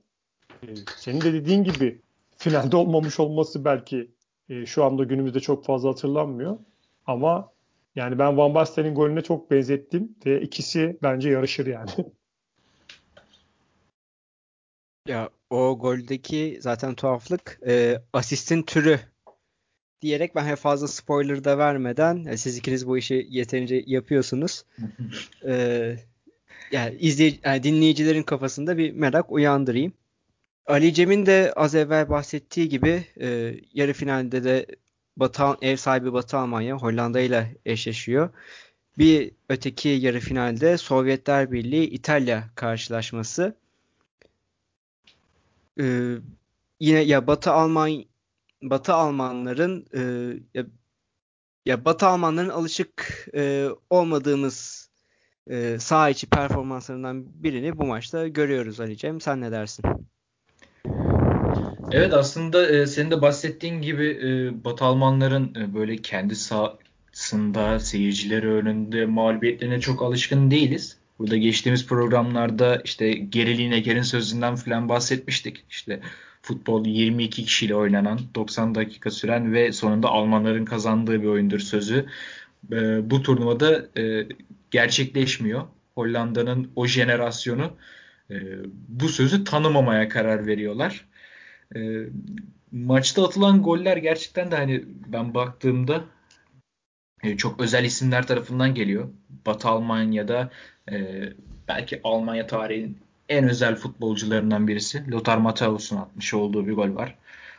Ee, 0.62 0.66
senin 0.96 1.20
de 1.20 1.32
dediğin 1.32 1.64
gibi 1.64 2.00
finalde 2.36 2.76
olmamış 2.76 3.20
olması 3.20 3.64
belki 3.64 4.16
E, 4.48 4.66
şu 4.66 4.84
anda 4.84 5.04
günümüzde 5.04 5.40
çok 5.40 5.64
fazla 5.64 5.88
hatırlanmıyor. 5.88 6.58
Ama 7.06 7.52
yani 7.94 8.18
ben 8.18 8.36
Van 8.36 8.54
Basten'in 8.54 8.94
golüne 8.94 9.22
çok 9.22 9.50
benzettim 9.50 10.16
ve 10.26 10.40
ikisi 10.40 10.98
bence 11.02 11.30
yarışır 11.30 11.66
yani. 11.66 11.90
Ya 15.08 15.30
o 15.50 15.78
goldeki 15.78 16.58
zaten 16.60 16.94
tuhaflık 16.94 17.60
e, 17.66 18.02
asistin 18.12 18.62
türü 18.62 19.00
diyerek 20.02 20.34
ben 20.34 20.44
hep 20.44 20.58
fazla 20.58 20.88
spoiler 20.88 21.44
da 21.44 21.58
vermeden 21.58 22.24
e, 22.24 22.36
siz 22.36 22.56
ikiniz 22.56 22.86
bu 22.86 22.98
işi 22.98 23.26
yeterince 23.30 23.84
yapıyorsunuz. 23.86 24.64
e, 25.44 25.96
yani, 26.72 26.96
izley 26.96 27.40
yani 27.44 27.62
dinleyicilerin 27.62 28.22
kafasında 28.22 28.78
bir 28.78 28.92
merak 28.92 29.32
uyandırayım. 29.32 29.92
Ali 30.66 30.94
Cem'in 30.94 31.26
de 31.26 31.52
az 31.56 31.74
evvel 31.74 32.08
bahsettiği 32.08 32.68
gibi 32.68 33.06
e, 33.20 33.54
yarı 33.74 33.92
finalde 33.92 34.44
de 34.44 34.66
Batı, 35.16 35.44
ev 35.62 35.76
sahibi 35.76 36.12
Batı 36.12 36.36
Almanya 36.38 36.76
Hollanda 36.76 37.20
ile 37.20 37.56
eşleşiyor. 37.66 38.30
Bir 38.98 39.32
öteki 39.48 39.88
yarı 39.88 40.20
finalde 40.20 40.78
Sovyetler 40.78 41.52
Birliği 41.52 41.84
İtalya 41.84 42.50
karşılaşması. 42.54 43.56
Ee, 45.80 46.14
yine 46.80 47.00
ya 47.00 47.26
Batı 47.26 47.52
Alman 47.52 48.04
Batı 48.62 48.94
Almanların 48.94 49.86
e, 49.94 50.00
ya, 50.54 50.66
ya 51.66 51.84
Batı 51.84 52.06
Almanların 52.06 52.48
alışık 52.48 53.28
e, 53.34 53.68
olmadığımız 53.90 54.90
e, 55.50 55.78
saha 55.78 56.10
içi 56.10 56.26
performanslarından 56.26 57.42
birini 57.42 57.78
bu 57.78 57.86
maçta 57.86 58.28
görüyoruz 58.28 58.80
Ali 58.80 58.96
Cem. 58.96 59.20
Sen 59.20 59.40
ne 59.40 59.52
dersin? 59.52 59.84
Evet 61.92 62.14
aslında 62.14 62.68
e, 62.68 62.86
senin 62.86 63.10
de 63.10 63.22
bahsettiğin 63.22 63.82
gibi 63.82 64.06
e, 64.06 64.64
Batı 64.64 64.84
Almanların 64.84 65.54
e, 65.54 65.74
böyle 65.74 65.96
kendi 65.96 66.36
sahasında 66.36 67.80
seyircileri 67.80 68.48
önünde 68.48 69.06
mağlubiyetlerine 69.06 69.80
çok 69.80 70.02
alışkın 70.02 70.50
değiliz. 70.50 70.96
Burada 71.18 71.36
geçtiğimiz 71.36 71.86
programlarda 71.86 72.80
işte 72.84 73.12
geriliğine 73.12 73.80
gerin 73.80 74.02
sözünden 74.02 74.56
falan 74.56 74.88
bahsetmiştik. 74.88 75.64
İşte 75.70 76.00
futbol 76.42 76.86
22 76.86 77.44
kişiyle 77.44 77.74
oynanan, 77.74 78.20
90 78.34 78.74
dakika 78.74 79.10
süren 79.10 79.52
ve 79.52 79.72
sonunda 79.72 80.08
Almanların 80.08 80.64
kazandığı 80.64 81.22
bir 81.22 81.26
oyundur 81.26 81.60
sözü. 81.60 82.06
E, 82.72 83.10
bu 83.10 83.22
turnuvada 83.22 83.86
e, 84.00 84.26
gerçekleşmiyor. 84.70 85.62
Hollanda'nın 85.94 86.70
o 86.76 86.86
jenerasyonu 86.86 87.70
e, 88.30 88.36
bu 88.88 89.08
sözü 89.08 89.44
tanımamaya 89.44 90.08
karar 90.08 90.46
veriyorlar. 90.46 91.06
E, 91.76 91.80
maçta 92.72 93.24
atılan 93.24 93.62
goller 93.62 93.96
gerçekten 93.96 94.50
de 94.50 94.56
hani 94.56 94.84
ben 95.06 95.34
baktığımda 95.34 96.04
e, 97.22 97.36
çok 97.36 97.60
özel 97.60 97.84
isimler 97.84 98.26
tarafından 98.26 98.74
geliyor. 98.74 99.08
Batı 99.46 99.68
Almanya'da 99.68 100.50
e, 100.92 101.22
belki 101.68 102.00
Almanya 102.04 102.46
tarihinin 102.46 102.98
en 103.28 103.48
özel 103.48 103.76
futbolcularından 103.76 104.68
birisi. 104.68 105.10
Lothar 105.10 105.38
Matthäus'un 105.38 105.96
atmış 105.96 106.34
olduğu 106.34 106.66
bir 106.66 106.72
gol 106.72 106.94
var. 106.94 107.14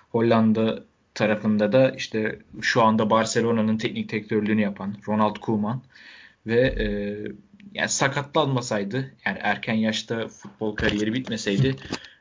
Hollanda 0.09 0.83
tarafında 1.13 1.71
da 1.71 1.91
işte 1.91 2.39
şu 2.61 2.83
anda 2.83 3.09
Barcelona'nın 3.09 3.77
teknik 3.77 4.11
direktörlüğünü 4.11 4.61
yapan 4.61 4.95
Ronald 5.07 5.35
Koeman 5.35 5.81
ve 6.47 6.59
e, 6.59 6.87
yani 7.73 7.89
sakatlanmasaydı 7.89 8.97
yani 9.25 9.37
erken 9.41 9.73
yaşta 9.73 10.27
futbol 10.27 10.75
kariyeri 10.75 11.13
bitmeseydi 11.13 11.75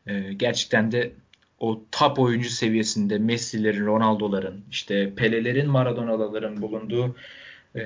e, 0.07 0.33
gerçekten 0.33 0.93
de 0.93 1.13
o 1.61 1.83
top 1.93 2.19
oyuncu 2.19 2.51
seviyesinde 2.51 3.19
Messi'lerin, 3.19 3.87
Ronaldo'ların, 3.87 4.65
işte 4.71 5.15
Pele'lerin, 5.15 5.71
Maradona'ların 5.71 6.63
bulunduğu 6.63 7.17
e, 7.77 7.83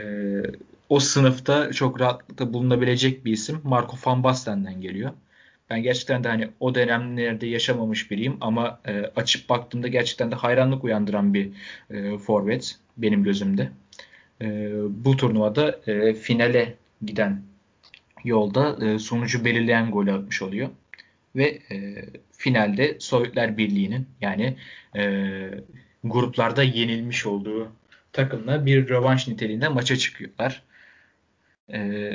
o 0.88 1.00
sınıfta 1.00 1.72
çok 1.72 2.00
rahatlıkla 2.00 2.52
bulunabilecek 2.52 3.24
bir 3.24 3.32
isim 3.32 3.60
Marco 3.64 3.96
van 4.04 4.24
Basten'den 4.24 4.80
geliyor. 4.80 5.10
Ben 5.70 5.82
gerçekten 5.82 6.24
de 6.24 6.28
hani 6.28 6.48
o 6.60 6.74
dönemlerde 6.74 7.46
yaşamamış 7.46 8.10
biriyim 8.10 8.36
ama 8.40 8.80
e, 8.86 9.10
açıp 9.16 9.48
baktığımda 9.48 9.88
gerçekten 9.88 10.30
de 10.30 10.34
hayranlık 10.34 10.84
uyandıran 10.84 11.34
bir 11.34 11.50
e, 11.90 12.18
forvet 12.18 12.78
benim 12.96 13.24
gözümde. 13.24 13.70
E, 14.40 14.70
bu 14.88 15.16
turnuvada 15.16 15.80
e, 15.86 16.14
finale 16.14 16.74
giden 17.04 17.42
yolda 18.24 18.86
e, 18.86 18.98
sonucu 18.98 19.44
belirleyen 19.44 19.90
golü 19.90 20.12
atmış 20.12 20.42
oluyor. 20.42 20.68
Ve 21.36 21.58
e, 21.70 22.04
finalde 22.40 22.96
Sovyetler 23.00 23.58
Birliği'nin 23.58 24.08
yani 24.20 24.56
e, 24.96 25.02
gruplarda 26.04 26.62
yenilmiş 26.62 27.26
olduğu 27.26 27.72
takımla 28.12 28.66
bir 28.66 28.88
rövanş 28.88 29.28
niteliğinde 29.28 29.68
maça 29.68 29.96
çıkıyorlar. 29.96 30.62
E, 31.72 32.10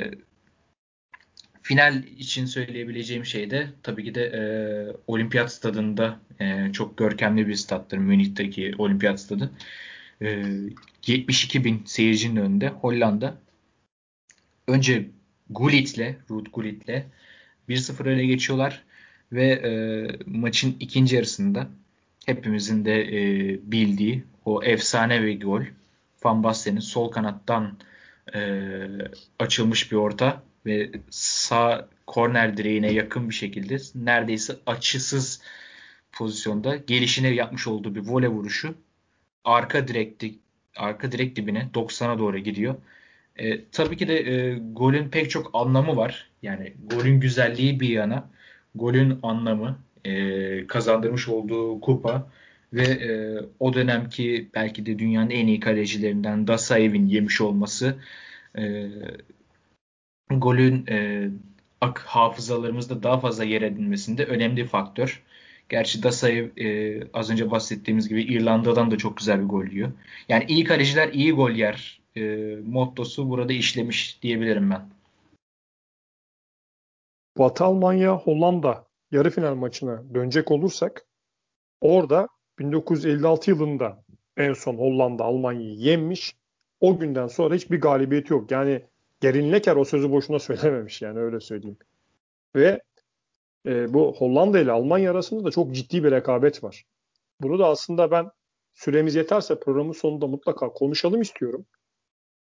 final 1.62 2.02
için 2.04 2.46
söyleyebileceğim 2.46 3.24
şey 3.24 3.50
de 3.50 3.68
tabii 3.82 4.04
ki 4.04 4.14
de 4.14 4.24
e, 4.24 4.40
olimpiyat 5.06 5.52
stadında 5.52 6.20
e, 6.40 6.72
çok 6.72 6.98
görkemli 6.98 7.48
bir 7.48 7.54
stattır 7.54 7.98
Münih'teki 7.98 8.74
olimpiyat 8.78 9.20
stadı. 9.20 9.50
E, 10.22 10.44
72 11.06 11.64
bin 11.64 11.82
seyircinin 11.84 12.40
önünde 12.40 12.68
Hollanda 12.68 13.38
önce 14.68 15.10
Gullit'le, 15.50 16.16
Ruud 16.30 16.46
Gullit'le 16.52 17.04
1-0 17.68 18.04
öne 18.04 18.26
geçiyorlar 18.26 18.85
ve 19.32 19.46
e, 19.46 19.70
maçın 20.26 20.76
ikinci 20.80 21.16
yarısında 21.16 21.68
hepimizin 22.26 22.84
de 22.84 23.02
e, 23.02 23.58
bildiği 23.72 24.24
o 24.44 24.62
efsane 24.62 25.22
bir 25.22 25.40
gol 25.40 25.62
Van 26.24 26.42
Basten'in 26.42 26.80
sol 26.80 27.10
kanattan 27.10 27.78
e, 28.34 28.60
açılmış 29.38 29.92
bir 29.92 29.96
orta 29.96 30.42
ve 30.66 30.90
sağ 31.10 31.88
korner 32.06 32.56
direğine 32.56 32.92
yakın 32.92 33.28
bir 33.28 33.34
şekilde 33.34 33.76
neredeyse 33.94 34.56
açısız 34.66 35.42
pozisyonda 36.12 36.76
gelişine 36.76 37.28
yapmış 37.28 37.66
olduğu 37.66 37.94
bir 37.94 38.00
vole 38.00 38.28
vuruşu 38.28 38.74
arka 39.44 39.88
direkti 39.88 40.34
arka 40.76 41.12
direk 41.12 41.36
dibine 41.36 41.68
90'a 41.74 42.18
doğru 42.18 42.38
gidiyor. 42.38 42.74
E, 43.36 43.64
tabii 43.64 43.96
ki 43.96 44.08
de 44.08 44.18
e, 44.18 44.58
golün 44.58 45.08
pek 45.08 45.30
çok 45.30 45.50
anlamı 45.52 45.96
var. 45.96 46.30
Yani 46.42 46.72
golün 46.90 47.20
güzelliği 47.20 47.80
bir 47.80 47.88
yana, 47.88 48.30
golün 48.76 49.18
anlamı, 49.22 49.78
e, 50.04 50.66
kazandırmış 50.66 51.28
olduğu 51.28 51.80
kupa 51.80 52.30
ve 52.72 52.82
e, 52.82 53.40
o 53.60 53.74
dönemki 53.74 54.48
belki 54.54 54.86
de 54.86 54.98
dünyanın 54.98 55.30
en 55.30 55.46
iyi 55.46 55.60
kalecilerinden 55.60 56.46
Dasayev'in 56.46 57.06
yemiş 57.06 57.40
olması 57.40 57.96
e, 58.58 58.88
golün 60.30 60.86
e, 60.86 61.28
ak 61.80 61.98
hafızalarımızda 61.98 63.02
daha 63.02 63.20
fazla 63.20 63.44
yer 63.44 63.62
edinmesinde 63.62 64.24
önemli 64.24 64.66
faktör. 64.66 65.22
Gerçi 65.68 66.02
Dasayev 66.02 66.48
e, 66.56 67.02
az 67.12 67.30
önce 67.30 67.50
bahsettiğimiz 67.50 68.08
gibi 68.08 68.22
İrlanda'dan 68.22 68.90
da 68.90 68.98
çok 68.98 69.16
güzel 69.16 69.40
bir 69.40 69.48
gol 69.48 69.66
yiyor. 69.66 69.92
Yani 70.28 70.44
iyi 70.48 70.64
kaleciler 70.64 71.08
iyi 71.12 71.32
gol 71.32 71.50
yer 71.50 72.00
e, 72.16 72.20
mottosu 72.66 73.30
burada 73.30 73.52
işlemiş 73.52 74.22
diyebilirim 74.22 74.70
ben. 74.70 74.95
Batı 77.38 77.64
Almanya 77.64 78.16
Hollanda 78.16 78.86
yarı 79.10 79.30
final 79.30 79.54
maçına 79.54 80.14
dönecek 80.14 80.50
olursak 80.50 81.06
orada 81.80 82.28
1956 82.58 83.50
yılında 83.50 84.04
en 84.36 84.52
son 84.52 84.74
Hollanda 84.74 85.24
Almanya'yı 85.24 85.74
yenmiş. 85.74 86.36
O 86.80 86.98
günden 86.98 87.26
sonra 87.26 87.54
hiçbir 87.54 87.80
galibiyet 87.80 88.30
yok. 88.30 88.50
Yani 88.50 88.86
Gerin 89.20 89.52
Leker 89.52 89.76
o 89.76 89.84
sözü 89.84 90.12
boşuna 90.12 90.38
söylememiş 90.48 91.02
yani 91.02 91.18
öyle 91.18 91.40
söyleyeyim. 91.40 91.78
Ve 92.56 92.82
e, 93.66 93.94
bu 93.94 94.14
Hollanda 94.18 94.58
ile 94.58 94.72
Almanya 94.72 95.10
arasında 95.10 95.44
da 95.44 95.50
çok 95.50 95.74
ciddi 95.74 96.04
bir 96.04 96.10
rekabet 96.10 96.64
var. 96.64 96.84
Bunu 97.40 97.58
da 97.58 97.66
aslında 97.68 98.10
ben 98.10 98.30
süremiz 98.74 99.14
yeterse 99.14 99.60
programın 99.60 99.92
sonunda 99.92 100.26
mutlaka 100.26 100.68
konuşalım 100.68 101.20
istiyorum. 101.20 101.66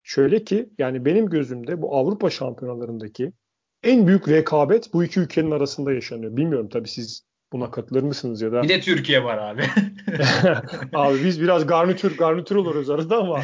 Şöyle 0.04 0.44
ki 0.44 0.70
yani 0.78 1.06
benim 1.06 1.30
gözümde 1.30 1.82
bu 1.82 1.96
Avrupa 1.96 2.30
şampiyonalarındaki 2.30 3.34
en 3.88 4.08
büyük 4.08 4.30
rekabet 4.30 4.94
bu 4.94 5.04
iki 5.04 5.20
ülkenin 5.20 5.52
arasında 5.52 5.94
yaşanıyor. 5.94 6.38
Bilmiyorum 6.38 6.70
tabii 6.70 6.88
siz 6.88 7.28
buna 7.54 7.72
katılır 7.72 8.04
mısınız 8.04 8.42
ya 8.42 8.52
da? 8.52 8.64
Bir 8.64 8.70
de 8.70 8.80
Türkiye 8.80 9.24
var 9.24 9.38
abi. 9.38 9.64
abi 10.94 11.24
biz 11.24 11.42
biraz 11.42 11.68
garnitür 11.68 12.18
garnitür 12.18 12.56
oluruz 12.56 12.90
arada 12.90 13.18
ama 13.18 13.42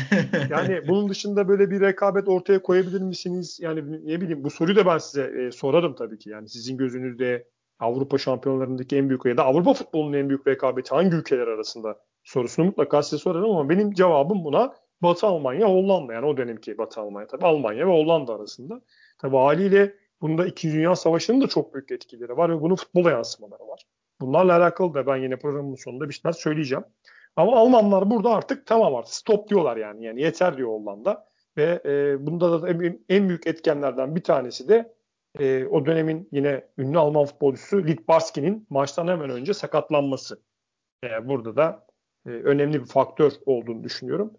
yani 0.49 0.87
bunun 0.87 1.09
dışında 1.09 1.47
böyle 1.47 1.69
bir 1.69 1.81
rekabet 1.81 2.27
ortaya 2.27 2.61
koyabilir 2.61 3.01
misiniz? 3.01 3.59
Yani 3.61 4.07
ne 4.07 4.21
bileyim 4.21 4.43
bu 4.43 4.49
soruyu 4.49 4.75
da 4.75 4.85
ben 4.85 4.97
size 4.97 5.23
e, 5.23 5.51
sorarım 5.51 5.95
tabii 5.95 6.19
ki. 6.19 6.29
Yani 6.29 6.49
sizin 6.49 6.77
gözünüzde 6.77 7.47
Avrupa 7.79 8.17
şampiyonlarındaki 8.17 8.97
en 8.97 9.09
büyük 9.09 9.25
ya 9.25 9.37
da 9.37 9.45
Avrupa 9.45 9.73
futbolunun 9.73 10.13
en 10.13 10.29
büyük 10.29 10.47
rekabeti 10.47 10.89
hangi 10.89 11.15
ülkeler 11.15 11.47
arasında 11.47 11.99
sorusunu 12.23 12.65
mutlaka 12.65 13.03
size 13.03 13.17
sorarım 13.17 13.51
ama 13.51 13.69
benim 13.69 13.93
cevabım 13.93 14.43
buna 14.43 14.73
Batı 15.01 15.27
Almanya, 15.27 15.67
Hollanda 15.67 16.13
yani 16.13 16.25
o 16.25 16.37
dönemki 16.37 16.77
Batı 16.77 17.01
Almanya 17.01 17.27
tabii 17.27 17.45
Almanya 17.45 17.87
ve 17.87 17.91
Hollanda 17.91 18.35
arasında. 18.35 18.81
Tabii 19.19 19.35
haliyle 19.35 19.93
bunda 20.23 20.45
İkinci 20.45 20.75
Dünya 20.75 20.95
Savaşı'nın 20.95 21.41
da 21.41 21.47
çok 21.47 21.73
büyük 21.73 21.91
etkileri 21.91 22.37
var 22.37 22.49
ve 22.49 22.61
bunun 22.61 22.75
futbola 22.75 23.11
yansımaları 23.11 23.67
var. 23.67 23.85
Bunlarla 24.21 24.57
alakalı 24.57 24.93
da 24.93 25.07
ben 25.07 25.17
yine 25.17 25.39
programın 25.39 25.75
sonunda 25.75 26.09
bir 26.09 26.13
şeyler 26.13 26.33
söyleyeceğim. 26.33 26.83
Ama 27.35 27.57
Almanlar 27.57 28.09
burada 28.09 28.29
artık 28.29 28.67
tamam 28.67 28.95
artık 28.95 29.13
stop 29.13 29.49
diyorlar 29.49 29.77
yani. 29.77 30.05
Yani 30.05 30.21
yeter 30.21 30.57
diyor 30.57 30.69
Hollanda. 30.69 31.27
Ve 31.57 31.81
e, 31.85 32.25
bunda 32.25 32.61
da 32.61 32.69
en, 32.69 33.05
en 33.09 33.29
büyük 33.29 33.47
etkenlerden 33.47 34.15
bir 34.15 34.23
tanesi 34.23 34.69
de 34.69 34.93
e, 35.39 35.65
o 35.65 35.85
dönemin 35.85 36.29
yine 36.31 36.67
ünlü 36.77 36.99
Alman 36.99 37.25
futbolcusu 37.25 37.87
Litbarski'nin 37.87 38.67
maçtan 38.69 39.07
hemen 39.07 39.29
önce 39.29 39.53
sakatlanması. 39.53 40.41
E, 41.03 41.27
burada 41.27 41.55
da 41.55 41.87
e, 42.25 42.29
önemli 42.29 42.81
bir 42.81 42.87
faktör 42.87 43.31
olduğunu 43.45 43.83
düşünüyorum. 43.83 44.33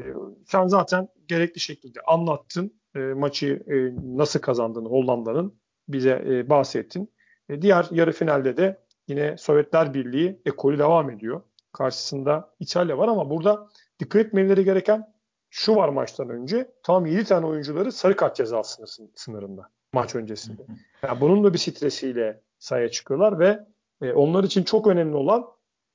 E, 0.00 0.04
sen 0.46 0.66
zaten 0.66 1.08
gerekli 1.28 1.60
şekilde 1.60 2.00
anlattın 2.00 2.81
e, 2.96 2.98
maçı 2.98 3.62
e, 3.66 3.74
nasıl 4.18 4.40
kazandığını 4.40 4.88
Hollanda'nın 4.88 5.54
bize 5.88 6.24
e, 6.26 6.50
bahsettin. 6.50 7.12
E, 7.48 7.62
diğer 7.62 7.88
yarı 7.90 8.12
finalde 8.12 8.56
de 8.56 8.80
yine 9.08 9.36
Sovyetler 9.38 9.94
Birliği 9.94 10.40
ekolü 10.46 10.78
devam 10.78 11.10
ediyor. 11.10 11.42
Karşısında 11.72 12.54
İtalya 12.60 12.98
var 12.98 13.08
ama 13.08 13.30
burada 13.30 13.68
dikkat 13.98 14.26
etmeleri 14.26 14.64
gereken 14.64 15.12
şu 15.50 15.76
var 15.76 15.88
maçtan 15.88 16.28
önce. 16.28 16.70
Tam 16.82 17.06
7 17.06 17.24
tane 17.24 17.46
oyuncuları 17.46 17.92
sarı 17.92 18.16
kart 18.16 18.36
cezası 18.36 18.84
sınırında 19.14 19.70
maç 19.92 20.14
öncesinde. 20.14 20.62
Yani 21.02 21.20
bunun 21.20 21.44
da 21.44 21.52
bir 21.52 21.58
stresiyle 21.58 22.40
sahaya 22.58 22.88
çıkıyorlar 22.90 23.38
ve 23.38 23.60
e, 24.02 24.12
onlar 24.12 24.44
için 24.44 24.62
çok 24.62 24.86
önemli 24.86 25.16
olan 25.16 25.46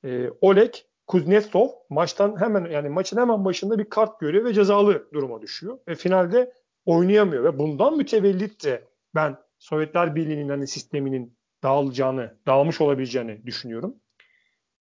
e, 0.04 0.30
Oleg 0.40 0.74
Kuznetsov 1.06 1.68
maçtan 1.90 2.40
hemen 2.40 2.70
yani 2.70 2.88
maçın 2.88 3.16
hemen 3.16 3.44
başında 3.44 3.78
bir 3.78 3.84
kart 3.84 4.20
görüyor 4.20 4.44
ve 4.44 4.54
cezalı 4.54 5.08
duruma 5.12 5.42
düşüyor. 5.42 5.78
Ve 5.88 5.94
finalde 5.94 6.52
oynayamıyor 6.88 7.44
ve 7.44 7.58
bundan 7.58 7.96
mütevellit 7.96 8.64
de 8.64 8.84
ben 9.14 9.36
Sovyetler 9.58 10.14
Birliği'nin 10.14 10.48
hani 10.48 10.66
sisteminin 10.66 11.36
dağılacağını, 11.62 12.36
dağılmış 12.46 12.80
olabileceğini 12.80 13.46
düşünüyorum. 13.46 13.94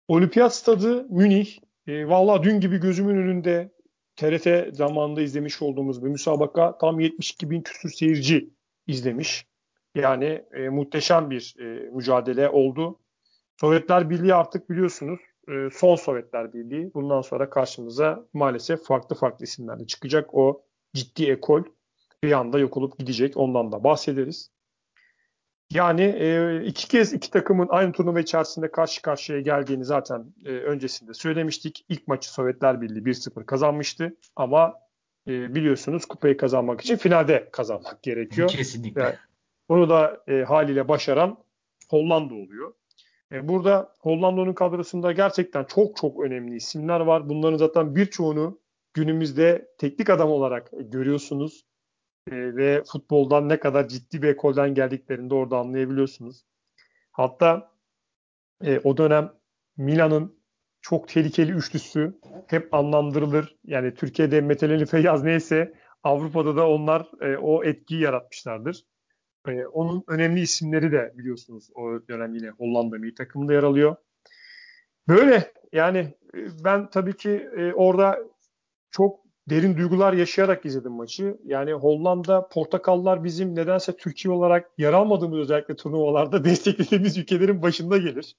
Olimpiyat 0.08 0.56
stadı 0.56 1.08
Münih. 1.10 1.60
E, 1.88 2.08
Valla 2.08 2.44
dün 2.44 2.60
gibi 2.60 2.78
gözümün 2.78 3.16
önünde 3.16 3.72
TRT 4.16 4.76
zamanında 4.76 5.22
izlemiş 5.22 5.62
olduğumuz 5.62 6.04
bir 6.04 6.10
müsabaka 6.10 6.78
tam 6.78 7.00
72 7.00 7.50
bin 7.50 7.62
küsur 7.62 7.90
seyirci 7.90 8.50
izlemiş. 8.88 9.48
Yani 9.96 10.46
e, 10.54 10.70
muhteşem 10.70 11.30
bir 11.30 11.56
e, 11.60 11.90
mücadele 11.90 12.50
oldu. 12.50 13.00
Sovyetler 13.62 14.10
Birliği 14.10 14.34
artık 14.34 14.70
biliyorsunuz 14.70 15.20
e, 15.48 15.70
son 15.74 15.96
Sovyetler 15.96 16.54
Birliği. 16.54 16.94
Bundan 16.94 17.22
sonra 17.22 17.50
karşımıza 17.50 18.26
maalesef 18.34 18.84
farklı 18.84 19.16
farklı 19.16 19.44
isimlerle 19.44 19.88
çıkacak. 19.88 20.30
O 20.34 20.62
ciddi 20.94 21.32
ekol 21.32 21.64
bir 22.26 22.32
anda 22.32 22.60
yok 22.60 22.78
olup 22.78 23.00
gidecek. 23.00 23.38
Ondan 23.38 23.72
da 23.72 23.84
bahsederiz. 23.84 24.50
Yani 25.70 26.02
e, 26.02 26.62
iki 26.66 26.88
kez 26.88 27.14
iki 27.14 27.32
takımın 27.32 27.68
aynı 27.70 27.92
turnuva 27.92 28.20
içerisinde 28.20 28.72
karşı 28.72 29.02
karşıya 29.02 29.40
geldiğini 29.40 29.86
zaten 29.86 30.34
e, 30.46 30.50
öncesinde 30.50 31.14
söylemiştik. 31.14 31.86
İlk 31.90 32.08
maçı 32.08 32.34
Sovyetler 32.34 32.82
Birliği 32.82 33.04
1-0 33.04 33.46
kazanmıştı 33.46 34.16
ama 34.36 34.74
e, 35.28 35.56
biliyorsunuz 35.56 36.06
kupayı 36.06 36.38
kazanmak 36.38 36.82
için 36.82 36.98
finalde 36.98 37.50
kazanmak 37.52 38.04
gerekiyor. 38.04 38.50
Kesinlikle. 38.50 39.02
Yani, 39.02 39.16
bunu 39.70 39.90
da 39.90 40.24
e, 40.28 40.44
haliyle 40.44 40.88
başaran 40.88 41.38
Hollanda 41.90 42.34
oluyor. 42.34 42.74
E, 43.32 43.48
burada 43.48 43.94
Hollanda'nın 44.00 44.54
kadrosunda 44.54 45.12
gerçekten 45.12 45.64
çok 45.64 45.98
çok 45.98 46.24
önemli 46.24 46.56
isimler 46.56 47.00
var. 47.00 47.30
Bunların 47.30 47.58
zaten 47.58 47.96
birçoğunu 47.96 48.60
günümüzde 48.94 49.68
teknik 49.78 50.10
adam 50.10 50.30
olarak 50.30 50.72
görüyorsunuz 50.80 51.66
e, 52.32 52.56
ve 52.56 52.84
futboldan 52.84 53.50
ne 53.50 53.60
kadar 53.60 53.88
ciddi 53.88 54.22
bir 54.22 54.28
ekolden 54.28 54.74
geldiklerini 54.74 55.30
de 55.30 55.34
orada 55.36 55.58
anlayabiliyorsunuz. 55.58 56.46
Hatta 57.12 57.72
e, 58.64 58.80
o 58.80 58.98
dönem 58.98 59.34
Milan'ın 59.78 60.40
çok 60.82 61.08
tehlikeli 61.08 61.52
üçlüsü 61.52 62.20
hep 62.48 62.74
anlamdırılır. 62.74 63.56
Yani 63.64 63.94
Türkiye'de 63.94 64.42
Meteleli 64.42 64.86
Feyyaz 64.86 65.24
neyse 65.24 65.74
Avrupa'da 66.04 66.56
da 66.56 66.70
onlar 66.70 67.08
e, 67.22 67.38
o 67.38 67.64
etkiyi 67.64 68.02
yaratmışlardır. 68.02 68.86
E, 69.48 69.66
onun 69.66 70.04
önemli 70.08 70.42
isimleri 70.42 70.92
de 70.92 71.14
biliyorsunuz 71.18 71.70
o 71.76 72.08
dönem 72.10 72.36
yine 72.36 72.50
Hollanda 72.50 72.98
milli 72.98 73.16
takımında 73.16 73.54
yer 73.54 73.64
alıyor. 73.64 73.96
Böyle 75.08 75.54
yani 75.74 76.00
e, 76.34 76.64
ben 76.64 76.90
tabii 76.90 77.18
ki 77.18 77.50
e, 77.58 77.74
orada 77.74 78.20
çok 78.92 79.25
derin 79.50 79.78
duygular 79.78 80.14
yaşayarak 80.14 80.66
izledim 80.66 80.92
maçı. 80.92 81.38
Yani 81.46 81.74
Hollanda, 81.74 82.48
Portakallar 82.48 83.24
bizim 83.24 83.56
nedense 83.56 83.98
Türkiye 83.98 84.34
olarak 84.34 84.72
yer 84.78 84.94
almadığımız 84.94 85.40
özellikle 85.40 85.76
turnuvalarda 85.76 86.44
desteklediğimiz 86.44 87.18
ülkelerin 87.18 87.62
başında 87.62 87.98
gelir. 87.98 88.36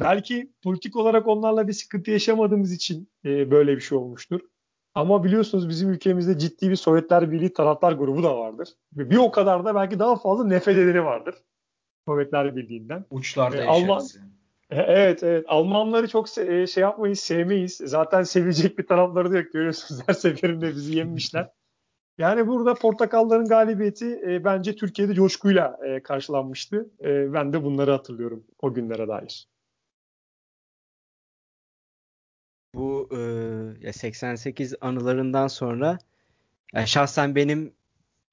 Belki 0.00 0.52
politik 0.62 0.96
olarak 0.96 1.26
onlarla 1.26 1.68
bir 1.68 1.72
sıkıntı 1.72 2.10
yaşamadığımız 2.10 2.72
için 2.72 3.08
e, 3.24 3.50
böyle 3.50 3.76
bir 3.76 3.80
şey 3.80 3.98
olmuştur. 3.98 4.40
Ama 4.94 5.24
biliyorsunuz 5.24 5.68
bizim 5.68 5.90
ülkemizde 5.90 6.38
ciddi 6.38 6.70
bir 6.70 6.76
Sovyetler 6.76 7.30
Birliği 7.30 7.52
taraftar 7.52 7.92
grubu 7.92 8.22
da 8.22 8.38
vardır. 8.38 8.68
Ve 8.96 9.10
bir 9.10 9.16
o 9.16 9.30
kadar 9.30 9.64
da 9.64 9.74
belki 9.74 9.98
daha 9.98 10.16
fazla 10.16 10.46
nefret 10.46 10.78
edeni 10.78 11.04
vardır. 11.04 11.34
Sovyetler 12.08 12.56
Birliği'nden. 12.56 13.04
Uçlarda 13.10 13.56
ee, 13.56 13.66
Alman, 13.66 14.02
e, 14.02 14.34
Evet 14.76 15.22
evet 15.22 15.44
Almanları 15.48 16.08
çok 16.08 16.26
se- 16.28 16.62
e, 16.62 16.66
şey 16.66 16.82
yapmayız 16.82 17.20
sevmeyiz. 17.20 17.76
Zaten 17.76 18.22
sevecek 18.22 18.78
bir 18.78 18.86
tarafları 18.86 19.32
da 19.32 19.38
yok 19.38 19.52
görüyorsunuz 19.52 20.02
her 20.06 20.14
seferinde 20.14 20.68
bizi 20.68 20.96
yemişler. 20.96 21.50
Yani 22.18 22.46
burada 22.46 22.74
portakalların 22.74 23.48
galibiyeti 23.48 24.20
e, 24.26 24.44
bence 24.44 24.76
Türkiye'de 24.76 25.14
coşkuyla 25.14 25.78
e, 25.86 26.02
karşılanmıştı. 26.02 26.90
E, 27.04 27.32
ben 27.32 27.52
de 27.52 27.62
bunları 27.64 27.90
hatırlıyorum 27.90 28.44
o 28.62 28.74
günlere 28.74 29.08
dair. 29.08 29.48
Bu 32.74 33.08
e, 33.82 33.92
88 33.92 34.74
anılarından 34.80 35.46
sonra 35.46 35.98
yani 36.74 36.88
şahsen 36.88 37.34
benim 37.34 37.72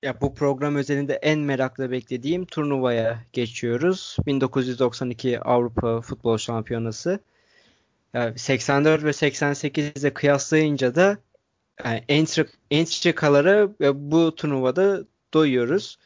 ya 0.03 0.21
bu 0.21 0.35
program 0.35 0.75
özelinde 0.75 1.13
en 1.13 1.39
merakla 1.39 1.91
beklediğim 1.91 2.45
turnuvaya 2.45 3.23
geçiyoruz. 3.33 4.17
1992 4.27 5.39
Avrupa 5.39 6.01
Futbol 6.01 6.37
Şampiyonası. 6.37 7.19
Yani 8.13 8.39
84 8.39 9.03
ve 9.03 9.09
88'e 9.09 10.13
kıyaslayınca 10.13 10.95
da 10.95 11.17
yani 11.85 12.03
entrikalara 12.71 13.69
bu 14.11 14.35
turnuvada 14.35 15.03
doyuyoruz. 15.33 15.97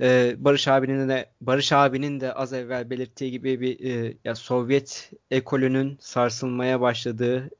Ee, 0.00 0.34
Barış 0.38 0.68
abinin 0.68 1.08
de 1.08 1.30
Barış 1.40 1.72
abinin 1.72 2.20
de 2.20 2.32
az 2.32 2.52
evvel 2.52 2.90
belirttiği 2.90 3.30
gibi 3.30 3.60
bir 3.60 3.84
e, 3.90 4.16
ya 4.24 4.34
Sovyet 4.34 5.10
ekolünün 5.30 5.98
sarsılmaya 6.00 6.80
başladığı 6.80 7.50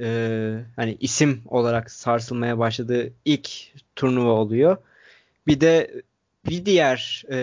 e, 0.00 0.06
hani 0.76 0.96
isim 1.00 1.42
olarak 1.46 1.90
sarsılmaya 1.90 2.58
başladığı 2.58 3.12
ilk 3.24 3.50
turnuva 3.96 4.30
oluyor. 4.30 4.76
Bir 5.46 5.60
de 5.60 6.02
bir 6.46 6.66
diğer 6.66 7.24
e, 7.30 7.36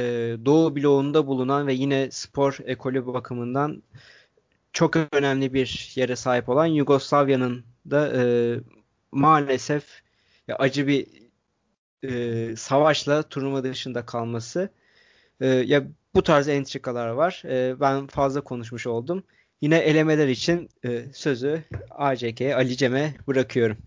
Doğu 0.45 0.75
bloğunda 0.75 1.27
bulunan 1.27 1.67
ve 1.67 1.73
yine 1.73 2.11
spor 2.11 2.57
ekolü 2.65 3.07
bakımından 3.07 3.83
çok 4.73 4.95
önemli 5.11 5.53
bir 5.53 5.91
yere 5.95 6.15
sahip 6.15 6.49
olan 6.49 6.65
Yugoslavya'nın 6.65 7.63
da 7.91 8.11
e, 8.15 8.23
maalesef 9.11 10.01
ya, 10.47 10.55
acı 10.55 10.87
bir 10.87 11.07
e, 12.03 12.55
savaşla 12.55 13.23
turnuva 13.23 13.63
dışında 13.63 14.05
kalması. 14.05 14.69
E, 15.41 15.47
ya 15.47 15.83
bu 16.15 16.23
tarz 16.23 16.47
entrikalar 16.47 17.07
var. 17.09 17.43
E, 17.45 17.79
ben 17.79 18.07
fazla 18.07 18.41
konuşmuş 18.41 18.87
oldum. 18.87 19.23
Yine 19.61 19.77
elemeler 19.77 20.27
için 20.27 20.69
e, 20.85 21.05
sözü 21.13 21.63
ACK 21.89 22.41
Ali 22.41 22.77
Cem'e 22.77 23.15
bırakıyorum. 23.27 23.77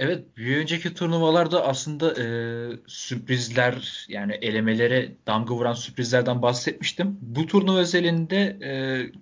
Evet, 0.00 0.36
bir 0.36 0.56
önceki 0.56 0.94
turnuvalarda 0.94 1.64
aslında 1.66 2.14
e, 2.22 2.26
sürprizler 2.86 4.06
yani 4.08 4.32
elemelere 4.32 5.16
damga 5.26 5.54
vuran 5.54 5.72
sürprizlerden 5.74 6.42
bahsetmiştim. 6.42 7.18
Bu 7.22 7.46
turnuva 7.46 7.78
özelinde 7.78 8.58
e, 8.62 8.72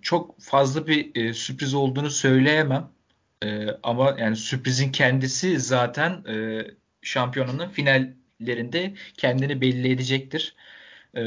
çok 0.02 0.40
fazla 0.40 0.86
bir 0.86 1.16
e, 1.16 1.34
sürpriz 1.34 1.74
olduğunu 1.74 2.10
söyleyemem. 2.10 2.90
E, 3.44 3.66
ama 3.82 4.16
yani 4.18 4.36
sürprizin 4.36 4.92
kendisi 4.92 5.60
zaten 5.60 6.24
e, 6.28 6.66
şampiyonanın 7.02 7.68
finallerinde 7.68 8.94
kendini 9.16 9.60
belli 9.60 9.92
edecektir. 9.92 10.56
E, 11.16 11.22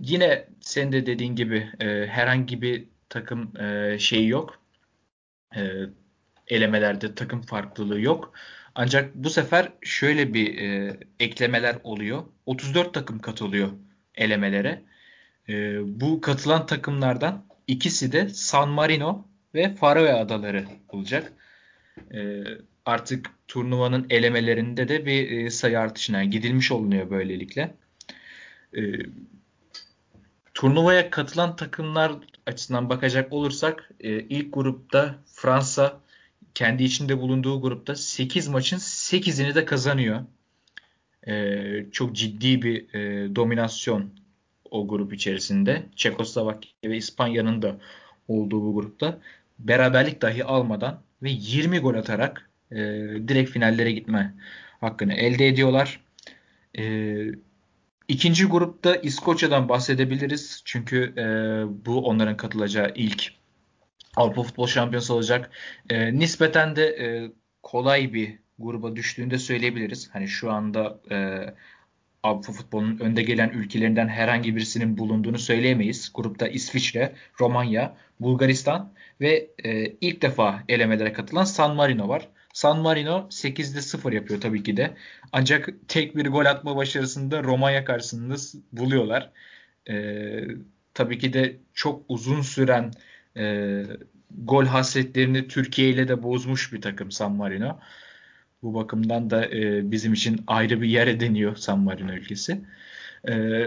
Yine 0.00 0.48
sen 0.60 0.92
de 0.92 1.06
dediğin 1.06 1.36
gibi 1.36 1.70
e, 1.80 2.06
herhangi 2.06 2.62
bir 2.62 2.88
takım 3.08 3.56
e, 3.60 3.98
şeyi 3.98 4.28
yok. 4.28 4.60
E, 5.56 5.62
elemelerde 6.50 7.14
takım 7.14 7.42
farklılığı 7.42 8.00
yok. 8.00 8.32
Ancak 8.74 9.14
bu 9.14 9.30
sefer 9.30 9.72
şöyle 9.82 10.34
bir 10.34 10.58
e, 10.58 10.96
eklemeler 11.20 11.76
oluyor. 11.84 12.22
34 12.46 12.94
takım 12.94 13.18
katılıyor 13.18 13.68
elemelere. 14.14 14.82
E, 15.48 15.78
bu 16.00 16.20
katılan 16.20 16.66
takımlardan 16.66 17.44
ikisi 17.66 18.12
de 18.12 18.28
San 18.28 18.68
Marino 18.68 19.26
ve 19.54 19.74
Faroe 19.74 20.12
Adaları 20.12 20.64
olacak. 20.88 21.32
E, 22.14 22.44
artık 22.84 23.30
turnuvanın 23.48 24.06
elemelerinde 24.10 24.88
de 24.88 25.06
bir 25.06 25.30
e, 25.30 25.50
sayı 25.50 25.80
artışına 25.80 26.24
gidilmiş 26.24 26.72
olunuyor 26.72 27.10
böylelikle. 27.10 27.74
E, 28.76 28.80
turnuvaya 30.54 31.10
katılan 31.10 31.56
takımlar 31.56 32.12
açısından 32.46 32.88
bakacak 32.90 33.32
olursak 33.32 33.90
e, 34.00 34.10
ilk 34.20 34.54
grupta 34.54 35.14
Fransa 35.34 35.99
kendi 36.54 36.84
içinde 36.84 37.18
bulunduğu 37.18 37.60
grupta 37.62 37.96
8 37.96 38.48
maçın 38.48 38.76
8'ini 38.76 39.54
de 39.54 39.64
kazanıyor. 39.64 40.20
E, 41.26 41.86
çok 41.92 42.16
ciddi 42.16 42.62
bir 42.62 42.94
e, 42.94 43.34
dominasyon 43.36 44.10
o 44.70 44.88
grup 44.88 45.12
içerisinde. 45.12 45.82
Çekoslovakya 45.96 46.70
ve 46.84 46.96
İspanya'nın 46.96 47.62
da 47.62 47.76
olduğu 48.28 48.62
bu 48.62 48.74
grupta 48.74 49.18
beraberlik 49.58 50.22
dahi 50.22 50.44
almadan 50.44 51.02
ve 51.22 51.30
20 51.30 51.78
gol 51.78 51.94
atarak 51.94 52.50
e, 52.72 52.76
direkt 53.28 53.50
finallere 53.50 53.92
gitme 53.92 54.34
hakkını 54.80 55.14
elde 55.14 55.48
ediyorlar. 55.48 56.00
E, 56.78 57.24
ikinci 58.08 58.44
grupta 58.44 58.96
İskoçya'dan 58.96 59.68
bahsedebiliriz. 59.68 60.62
Çünkü 60.64 61.14
e, 61.16 61.24
bu 61.86 62.06
onların 62.06 62.36
katılacağı 62.36 62.92
ilk 62.94 63.39
Avrupa 64.20 64.42
Futbol 64.42 64.66
Şampiyonası 64.66 65.14
olacak. 65.14 65.50
E, 65.90 66.18
nispeten 66.18 66.76
de 66.76 66.86
e, 66.86 67.32
kolay 67.62 68.12
bir 68.12 68.38
gruba 68.58 68.96
düştüğünde 68.96 69.38
söyleyebiliriz. 69.38 70.10
Hani 70.12 70.28
şu 70.28 70.52
anda 70.52 71.00
e, 71.10 71.46
Avrupa 72.22 72.52
futbolunun 72.52 72.98
önde 72.98 73.22
gelen 73.22 73.48
ülkelerinden 73.48 74.08
herhangi 74.08 74.56
birisinin 74.56 74.98
bulunduğunu 74.98 75.38
söyleyemeyiz. 75.38 76.12
Grupta 76.14 76.48
İsviçre, 76.48 77.12
Romanya, 77.40 77.96
Bulgaristan 78.20 78.92
ve 79.20 79.50
e, 79.64 79.86
ilk 80.00 80.22
defa 80.22 80.62
elemelere 80.68 81.12
katılan 81.12 81.44
San 81.44 81.76
Marino 81.76 82.08
var. 82.08 82.28
San 82.52 82.78
Marino 82.78 83.26
8'de 83.30 83.80
0 83.80 84.12
yapıyor 84.12 84.40
tabii 84.40 84.62
ki 84.62 84.76
de. 84.76 84.96
Ancak 85.32 85.68
tek 85.88 86.16
bir 86.16 86.26
gol 86.26 86.44
atma 86.44 86.76
başarısında 86.76 87.42
Romanya 87.42 87.84
karşısında 87.84 88.34
buluyorlar. 88.72 89.30
E, 89.90 89.94
tabii 90.94 91.18
ki 91.18 91.32
de 91.32 91.56
çok 91.74 92.02
uzun 92.08 92.42
süren 92.42 92.92
e, 93.36 93.82
gol 94.44 94.64
hasretlerini 94.64 95.48
Türkiye 95.48 95.88
ile 95.88 96.08
de 96.08 96.22
bozmuş 96.22 96.72
bir 96.72 96.80
takım 96.82 97.10
San 97.10 97.32
Marino. 97.32 97.78
Bu 98.62 98.74
bakımdan 98.74 99.30
da 99.30 99.46
e, 99.46 99.90
bizim 99.90 100.12
için 100.12 100.44
ayrı 100.46 100.82
bir 100.82 100.88
yer 100.88 101.06
ediniyor 101.06 101.56
San 101.56 101.78
Marino 101.78 102.12
ülkesi. 102.12 102.60
E, 103.28 103.62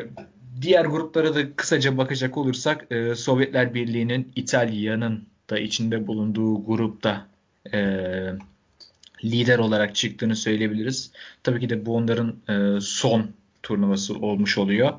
diğer 0.61 0.85
gruplara 0.85 1.35
da 1.35 1.55
kısaca 1.55 1.97
bakacak 1.97 2.37
olursak 2.37 2.91
e, 2.91 3.15
Sovyetler 3.15 3.73
Birliği'nin 3.73 4.31
İtalya'nın 4.35 5.27
da 5.49 5.59
içinde 5.59 6.07
bulunduğu 6.07 6.65
grupta 6.65 7.27
e, 7.73 7.79
lider 9.23 9.59
olarak 9.59 9.95
çıktığını 9.95 10.35
söyleyebiliriz. 10.35 11.11
Tabii 11.43 11.59
ki 11.59 11.69
de 11.69 11.85
bu 11.85 11.95
onların 11.95 12.35
e, 12.49 12.81
son 12.81 13.31
turnuvası 13.63 14.15
olmuş 14.15 14.57
oluyor. 14.57 14.93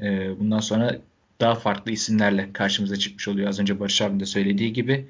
E, 0.00 0.38
bundan 0.40 0.60
sonra 0.60 0.98
daha 1.42 1.54
farklı 1.54 1.92
isimlerle 1.92 2.52
karşımıza 2.52 2.96
çıkmış 2.96 3.28
oluyor. 3.28 3.48
Az 3.48 3.60
önce 3.60 3.80
Barış 3.80 4.02
abim 4.02 4.20
de 4.20 4.26
söylediği 4.26 4.72
gibi. 4.72 5.08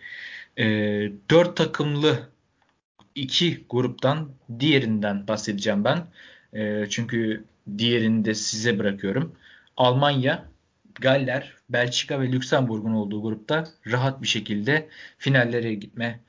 E, 0.58 0.64
dört 1.30 1.56
takımlı 1.56 2.28
iki 3.14 3.64
gruptan 3.70 4.30
diğerinden 4.60 5.28
bahsedeceğim 5.28 5.84
ben. 5.84 6.06
E, 6.52 6.86
çünkü 6.90 7.44
diğerini 7.78 8.24
de 8.24 8.34
size 8.34 8.78
bırakıyorum. 8.78 9.36
Almanya, 9.76 10.44
Galler, 11.00 11.52
Belçika 11.70 12.20
ve 12.20 12.32
Lüksemburg'un 12.32 12.92
olduğu 12.92 13.22
grupta 13.22 13.68
rahat 13.86 14.22
bir 14.22 14.28
şekilde 14.28 14.88
finallere 15.18 15.74
gitme 15.74 16.20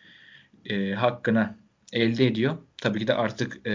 e, 0.65 0.93
hakkına 0.93 1.55
elde 1.93 2.27
ediyor. 2.27 2.57
Tabii 2.77 2.99
ki 2.99 3.07
de 3.07 3.13
artık 3.13 3.67
e, 3.67 3.71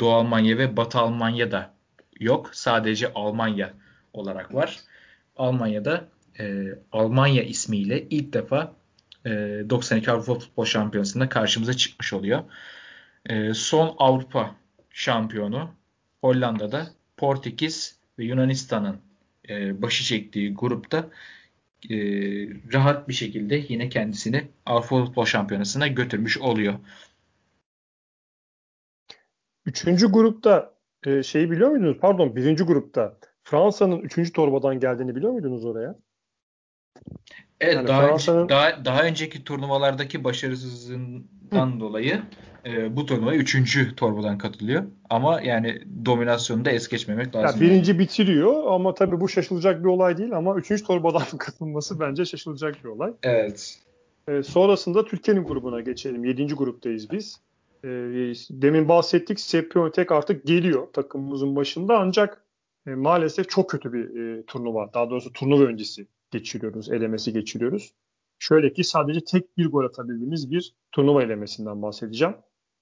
Doğu 0.00 0.12
Almanya 0.12 0.58
ve 0.58 0.76
Batı 0.76 0.98
Almanya 0.98 1.50
da 1.50 1.74
yok. 2.20 2.50
Sadece 2.52 3.12
Almanya 3.12 3.74
olarak 4.12 4.54
var. 4.54 4.80
Almanya'da 5.36 6.08
e, 6.38 6.64
Almanya 6.92 7.42
ismiyle 7.42 8.06
ilk 8.10 8.32
defa 8.32 8.76
e, 9.26 9.30
92 9.70 10.10
Avrupa 10.10 10.38
Futbol 10.38 10.64
Şampiyonası'nda 10.64 11.28
karşımıza 11.28 11.74
çıkmış 11.74 12.12
oluyor. 12.12 12.44
E, 13.26 13.54
son 13.54 13.94
Avrupa 13.98 14.56
şampiyonu 14.90 15.74
Hollanda'da 16.20 16.86
Portekiz 17.16 17.98
ve 18.18 18.24
Yunanistan'ın 18.24 19.00
e, 19.48 19.82
başı 19.82 20.04
çektiği 20.04 20.54
grupta 20.54 21.10
e, 21.90 21.96
rahat 22.72 23.08
bir 23.08 23.14
şekilde 23.14 23.64
yine 23.68 23.88
kendisini 23.88 24.48
Avrupa 24.66 25.04
Futbol 25.04 25.24
Şampiyonası'na 25.24 25.86
götürmüş 25.86 26.38
oluyor. 26.38 26.74
Üçüncü 29.66 30.06
grupta 30.12 30.74
e, 31.06 31.22
şeyi 31.22 31.50
biliyor 31.50 31.70
muydunuz? 31.70 31.98
Pardon 32.00 32.36
birinci 32.36 32.64
grupta 32.64 33.18
Fransa'nın 33.44 34.00
üçüncü 34.00 34.32
torbadan 34.32 34.80
geldiğini 34.80 35.16
biliyor 35.16 35.32
muydunuz 35.32 35.64
oraya? 35.64 35.94
Evet 37.60 37.74
yani 37.74 37.88
daha, 37.88 38.06
Fransa'nın... 38.06 38.48
daha, 38.48 38.84
daha 38.84 39.02
önceki 39.02 39.44
turnuvalardaki 39.44 40.24
başarısızlığından 40.24 41.76
Hı. 41.76 41.80
dolayı 41.80 42.22
e, 42.66 42.96
bu 42.96 43.06
turnuvaya 43.06 43.38
üçüncü 43.38 43.96
torbadan 43.96 44.38
katılıyor. 44.38 44.84
Ama 45.10 45.40
yani 45.40 45.82
dominasyonu 46.06 46.64
da 46.64 46.70
es 46.70 46.88
geçmemek 46.88 47.34
lazım. 47.34 47.62
Ya 47.62 47.68
birinci 47.68 47.98
bitiriyor 47.98 48.72
ama 48.72 48.94
tabii 48.94 49.20
bu 49.20 49.28
şaşılacak 49.28 49.80
bir 49.80 49.88
olay 49.88 50.18
değil 50.18 50.32
ama 50.32 50.56
üçüncü 50.56 50.84
torbadan 50.84 51.26
katılması 51.38 52.00
bence 52.00 52.24
şaşılacak 52.24 52.84
bir 52.84 52.88
olay. 52.88 53.12
Evet. 53.22 53.78
E, 54.28 54.42
sonrasında 54.42 55.04
Türkiye'nin 55.04 55.44
grubuna 55.44 55.80
geçelim. 55.80 56.24
Yedinci 56.24 56.54
gruptayız 56.54 57.10
biz. 57.10 57.40
E, 57.84 57.88
demin 58.50 58.88
bahsettik 58.88 59.40
Sepiontek 59.40 60.12
artık 60.12 60.46
geliyor 60.46 60.86
takımımızın 60.92 61.56
başında 61.56 61.98
ancak 61.98 62.41
e, 62.86 62.90
maalesef 62.90 63.48
çok 63.48 63.70
kötü 63.70 63.92
bir 63.92 64.20
e, 64.20 64.46
turnuva. 64.46 64.94
Daha 64.94 65.10
doğrusu 65.10 65.32
turnuva 65.32 65.64
öncesi 65.64 66.06
geçiriyoruz, 66.30 66.90
elemesi 66.92 67.32
geçiriyoruz. 67.32 67.94
Şöyle 68.38 68.72
ki 68.72 68.84
sadece 68.84 69.24
tek 69.24 69.58
bir 69.58 69.70
gol 69.70 69.84
atabildiğimiz 69.84 70.50
bir 70.50 70.74
turnuva 70.92 71.22
elemesinden 71.22 71.82
bahsedeceğim. 71.82 72.34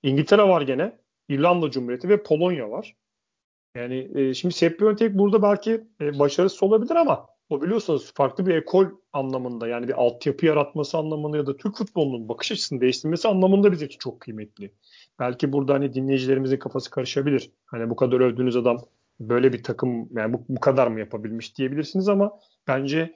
İngiltere 0.02 0.42
var 0.42 0.62
gene, 0.62 0.98
İrlanda 1.28 1.70
Cumhuriyeti 1.70 2.08
ve 2.08 2.22
Polonya 2.22 2.70
var. 2.70 2.96
Yani 3.74 4.10
e, 4.14 4.34
şimdi 4.34 4.54
Sepp 4.54 4.78
Piontek 4.78 5.18
burada 5.18 5.42
belki 5.42 5.84
e, 6.00 6.18
başarısız 6.18 6.62
olabilir 6.62 6.96
ama 6.96 7.26
o 7.48 7.62
biliyorsunuz 7.62 8.12
farklı 8.14 8.46
bir 8.46 8.54
ekol 8.54 8.86
anlamında 9.12 9.68
yani 9.68 9.88
bir 9.88 10.02
altyapı 10.02 10.46
yaratması 10.46 10.98
anlamında 10.98 11.36
ya 11.36 11.46
da 11.46 11.56
Türk 11.56 11.76
futbolunun 11.76 12.28
bakış 12.28 12.52
açısını 12.52 12.80
değiştirmesi 12.80 13.28
anlamında 13.28 13.72
bize 13.72 13.88
çok 13.88 14.20
kıymetli. 14.20 14.72
Belki 15.18 15.52
burada 15.52 15.74
hani 15.74 15.94
dinleyicilerimizin 15.94 16.56
kafası 16.56 16.90
karışabilir. 16.90 17.50
Hani 17.66 17.90
bu 17.90 17.96
kadar 17.96 18.20
övdüğünüz 18.20 18.56
adam 18.56 18.78
böyle 19.20 19.52
bir 19.52 19.62
takım 19.62 20.08
yani 20.12 20.32
bu, 20.32 20.44
bu 20.48 20.60
kadar 20.60 20.86
mı 20.86 21.00
yapabilmiş 21.00 21.58
diyebilirsiniz 21.58 22.08
ama 22.08 22.38
bence 22.68 23.14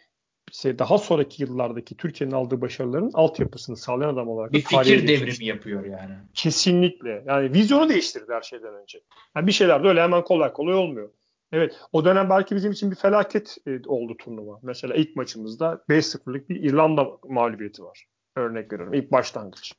daha 0.65 0.99
sonraki 0.99 1.43
yıllardaki 1.43 1.97
Türkiye'nin 1.97 2.35
aldığı 2.35 2.61
başarıların 2.61 3.11
altyapısını 3.15 3.77
sağlayan 3.77 4.13
adam 4.13 4.29
olarak 4.29 4.53
bir 4.53 4.61
fikir 4.61 5.09
devrimi 5.09 5.45
yapıyor 5.45 5.85
yani. 5.85 6.15
Kesinlikle. 6.35 7.25
Yani 7.27 7.53
vizyonu 7.53 7.89
değiştirdi 7.89 8.33
her 8.33 8.43
şeyden 8.43 8.75
önce. 8.75 9.01
Yani 9.37 9.47
bir 9.47 9.53
şeyler 9.53 9.85
de 9.85 9.89
öyle 9.89 10.03
hemen 10.03 10.25
kolay 10.25 10.53
kolay 10.53 10.75
olmuyor. 10.75 11.11
Evet 11.53 11.81
o 11.93 12.05
dönem 12.05 12.31
belki 12.31 12.57
bizim 12.57 12.73
için 12.73 12.91
bir 12.91 12.97
felaket 12.97 13.57
e, 13.67 13.81
oldu 13.87 14.17
turnuva. 14.17 14.61
Mesela 14.63 14.95
ilk 14.95 15.17
maçımızda 15.17 15.85
5-0'lık 15.89 16.49
bir 16.49 16.63
İrlanda 16.63 17.09
mağlubiyeti 17.29 17.85
var. 17.85 18.07
Örnek 18.37 18.73
veriyorum. 18.73 18.95
ilk 18.95 19.13
başlangıç. 19.13 19.73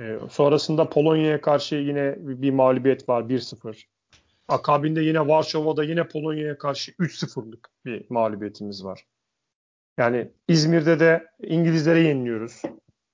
Ee, 0.00 0.18
sonrasında 0.30 0.88
Polonya'ya 0.88 1.40
karşı 1.40 1.74
yine 1.74 2.14
bir 2.18 2.50
mağlubiyet 2.50 3.08
var 3.08 3.22
1-0. 3.22 3.84
Akabinde 4.48 5.00
yine 5.00 5.28
Varşova'da 5.28 5.84
yine 5.84 6.08
Polonya'ya 6.08 6.58
karşı 6.58 6.92
3-0'lık 6.92 7.70
bir 7.84 8.06
mağlubiyetimiz 8.10 8.84
var. 8.84 9.06
Yani 9.98 10.30
İzmir'de 10.48 11.00
de 11.00 11.26
İngilizlere 11.42 12.00
yeniliyoruz. 12.00 12.62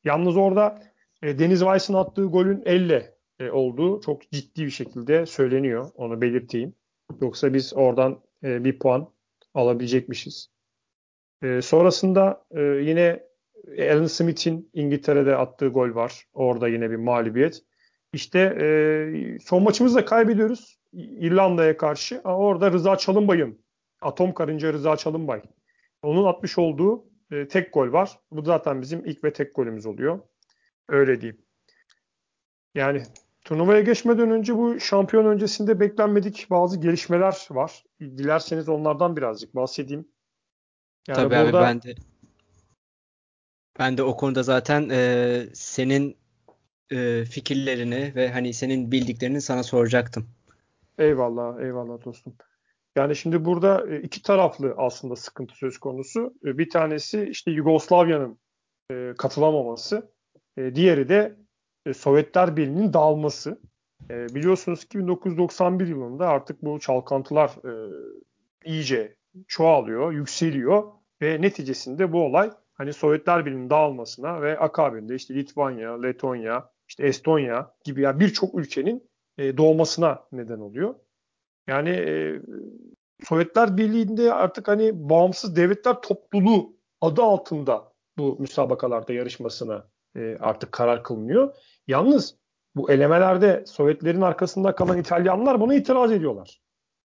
Yalnız 0.05 0.37
orada 0.37 0.83
e, 1.23 1.39
Deniz 1.39 1.61
Weiss'in 1.61 1.95
attığı 1.95 2.25
golün 2.25 2.63
elle 2.65 3.15
e, 3.39 3.51
olduğu 3.51 4.01
çok 4.01 4.31
ciddi 4.31 4.65
bir 4.65 4.71
şekilde 4.71 5.27
söyleniyor. 5.27 5.91
Onu 5.95 6.21
belirteyim. 6.21 6.75
Yoksa 7.21 7.55
biz 7.55 7.73
oradan 7.77 8.23
e, 8.45 8.65
bir 8.65 8.79
puan 8.79 9.13
alabilecekmişiz. 9.55 10.51
E, 11.43 11.63
sonrasında 11.63 12.45
e, 12.51 12.61
yine 12.61 13.31
Alan 13.79 14.07
Smith'in 14.07 14.71
İngiltere'de 14.73 15.37
attığı 15.37 15.69
gol 15.69 15.95
var. 15.95 16.25
Orada 16.33 16.69
yine 16.69 16.91
bir 16.91 16.97
mağlubiyet. 16.97 17.63
İşte 18.13 18.39
e, 18.39 19.39
son 19.39 19.63
maçımızda 19.63 20.05
kaybediyoruz 20.05 20.80
İrlanda'ya 20.93 21.77
karşı. 21.77 22.21
Orada 22.25 22.73
Rıza 22.73 22.97
Çalınbay'ın 22.97 23.59
Atom 24.01 24.35
Karınca 24.35 24.73
Rıza 24.73 24.97
Çalınbay. 24.97 25.43
Onun 26.03 26.25
atmış 26.25 26.59
olduğu 26.59 27.05
e, 27.31 27.49
tek 27.49 27.73
gol 27.73 27.93
var. 27.93 28.19
Bu 28.31 28.43
zaten 28.43 28.83
bizim 28.83 29.07
ilk 29.07 29.25
ve 29.25 29.33
tek 29.33 29.55
golümüz 29.55 29.87
oluyor. 29.87 30.21
Öyle 30.89 31.21
diyeyim. 31.21 31.43
Yani 32.75 33.03
turnuvaya 33.45 33.81
geçmeden 33.81 34.31
önce 34.31 34.57
bu 34.57 34.81
şampiyon 34.81 35.25
öncesinde 35.25 35.81
beklenmedik 35.81 36.47
bazı 36.51 36.81
gelişmeler 36.81 37.47
var. 37.51 37.85
Dilerseniz 38.01 38.69
onlardan 38.69 39.17
birazcık 39.17 39.55
bahsedeyim. 39.55 40.09
Yani 41.09 41.17
Tabii 41.17 41.31
burada... 41.31 41.59
abi 41.59 41.67
ben 41.67 41.83
de 41.83 41.95
ben 43.79 43.99
de 43.99 44.03
o 44.03 44.17
konuda 44.17 44.43
zaten 44.43 44.89
e, 44.93 45.47
senin 45.55 46.17
e, 46.91 47.25
fikirlerini 47.25 48.13
ve 48.17 48.33
hani 48.33 48.55
senin 48.55 48.93
bildiklerini 48.93 49.41
sana 49.41 49.63
soracaktım. 49.63 50.29
Eyvallah, 51.01 51.61
eyvallah 51.61 52.05
dostum. 52.05 52.37
Yani 52.97 53.17
şimdi 53.17 53.45
burada 53.45 53.87
e, 53.91 54.01
iki 54.01 54.23
taraflı 54.23 54.75
aslında 54.77 55.17
sıkıntı 55.17 55.55
söz 55.57 55.79
konusu. 55.79 56.35
E, 56.45 56.59
bir 56.59 56.71
tanesi 56.71 57.29
işte 57.31 57.51
Yugoslavya'nın 57.51 58.39
e, 58.93 59.15
katılamaması. 59.19 60.13
Diğeri 60.75 61.09
de 61.09 61.37
Sovyetler 61.95 62.57
Birliği'nin 62.57 62.93
dağılması. 62.93 63.61
Biliyorsunuz 64.11 64.85
ki 64.85 64.99
1991 64.99 65.87
yılında 65.87 66.29
artık 66.29 66.63
bu 66.63 66.81
çalkantılar 66.81 67.51
iyice 68.65 69.17
çoğalıyor, 69.49 70.13
yükseliyor 70.13 70.93
ve 71.23 71.43
neticesinde 71.43 72.13
bu 72.13 72.25
olay 72.25 72.51
hani 72.75 72.93
Sovyetler 72.93 73.47
Birliği'nin 73.47 73.71
dağılmasına 73.71 74.43
ve 74.43 74.59
akabinde 74.59 75.15
işte 75.15 75.35
Litvanya, 75.35 76.03
Letonya, 76.03 76.71
işte 76.89 77.07
Estonya 77.07 77.75
gibi 77.85 78.01
yani 78.01 78.21
birçok 78.21 78.55
ülkenin 78.55 79.10
doğmasına 79.57 80.25
neden 80.33 80.61
oluyor. 80.61 80.95
Yani 81.69 81.91
e, 81.91 82.41
Sovyetler 83.25 83.77
Birliği'nde 83.77 84.33
artık 84.33 84.69
hani 84.69 85.09
bağımsız 85.11 85.57
devletler 85.57 86.01
topluluğu 86.03 86.77
adı 87.01 87.23
altında 87.23 87.93
bu 88.19 88.37
müsabakalarda 88.39 89.13
yarışmasına 89.13 89.89
e, 90.17 90.37
artık 90.41 90.73
karar 90.73 91.03
kılınıyor. 91.03 91.55
Yalnız 91.87 92.37
bu 92.75 92.91
elemelerde 92.91 93.65
Sovyetlerin 93.67 94.21
arkasında 94.21 94.75
kalan 94.75 94.99
İtalyanlar 94.99 95.61
buna 95.61 95.75
itiraz 95.75 96.13
ediyorlar. 96.13 96.61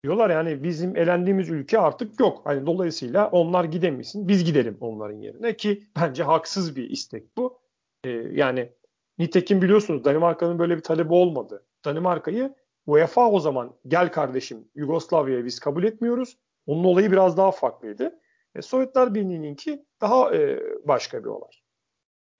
Diyorlar 0.05 0.31
yani 0.31 0.63
bizim 0.63 0.97
elendiğimiz 0.97 1.51
ülke 1.51 1.79
artık 1.79 2.21
yok. 2.21 2.41
Hani 2.45 2.67
dolayısıyla 2.67 3.29
onlar 3.29 3.65
gidemesin, 3.65 4.29
biz 4.29 4.45
gidelim 4.45 4.77
onların 4.81 5.17
yerine 5.17 5.57
ki 5.57 5.83
bence 6.01 6.23
haksız 6.23 6.77
bir 6.77 6.91
istek 6.91 7.37
bu. 7.37 7.59
Ee, 8.05 8.11
yani 8.11 8.73
nitekim 9.19 9.63
biliyorsunuz 9.63 10.05
Danimarka'nın 10.05 10.59
böyle 10.59 10.77
bir 10.77 10.83
talebi 10.83 11.13
olmadı. 11.13 11.67
Danimarka'yı 11.85 12.55
UEFA 12.87 13.31
o 13.31 13.41
zaman 13.41 13.77
gel 13.89 14.13
kardeşim 14.13 14.69
Yugoslavya'yı 14.75 15.45
biz 15.45 15.61
kabul 15.61 15.85
etmiyoruz. 15.85 16.39
Onun 16.67 16.85
olayı 16.85 17.13
biraz 17.13 17.37
daha 17.37 17.51
farklıydı. 17.51 18.21
E, 18.55 18.63
Sovyetler 18.63 19.15
Birliği'ninki 19.15 19.85
daha 20.01 20.35
e, 20.35 20.61
başka 20.85 21.25
bir 21.25 21.29
olay. 21.29 21.51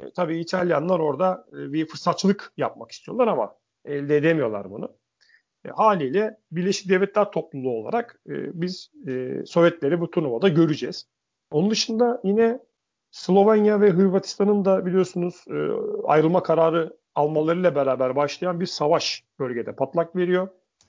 E, 0.01 0.13
tabii 0.13 0.39
İtalyanlar 0.39 0.99
orada 0.99 1.47
e, 1.53 1.73
bir 1.73 1.87
fırsatçılık 1.87 2.53
yapmak 2.57 2.91
istiyorlar 2.91 3.27
ama 3.27 3.57
elde 3.85 4.17
edemiyorlar 4.17 4.71
bunu. 4.71 4.97
E, 5.65 5.69
haliyle 5.69 6.39
Birleşik 6.53 6.91
Devletler 6.91 7.31
Topluluğu 7.31 7.79
olarak 7.79 8.21
e, 8.29 8.61
biz 8.61 8.91
e, 9.09 9.43
Sovyetleri 9.47 10.01
bu 10.01 10.11
turnuvada 10.11 10.49
göreceğiz. 10.49 11.09
Onun 11.51 11.71
dışında 11.71 12.21
yine 12.25 12.61
Slovenya 13.11 13.81
ve 13.81 13.91
Hırvatistan'ın 13.91 14.65
da 14.65 14.87
biliyorsunuz 14.87 15.45
e, 15.51 15.57
ayrılma 16.05 16.43
kararı 16.43 16.97
almalarıyla 17.15 17.75
beraber 17.75 18.17
başlayan 18.17 18.61
bir 18.61 18.67
savaş 18.67 19.25
bölgede 19.39 19.77
patlak 19.77 20.17
veriyor. 20.17 20.49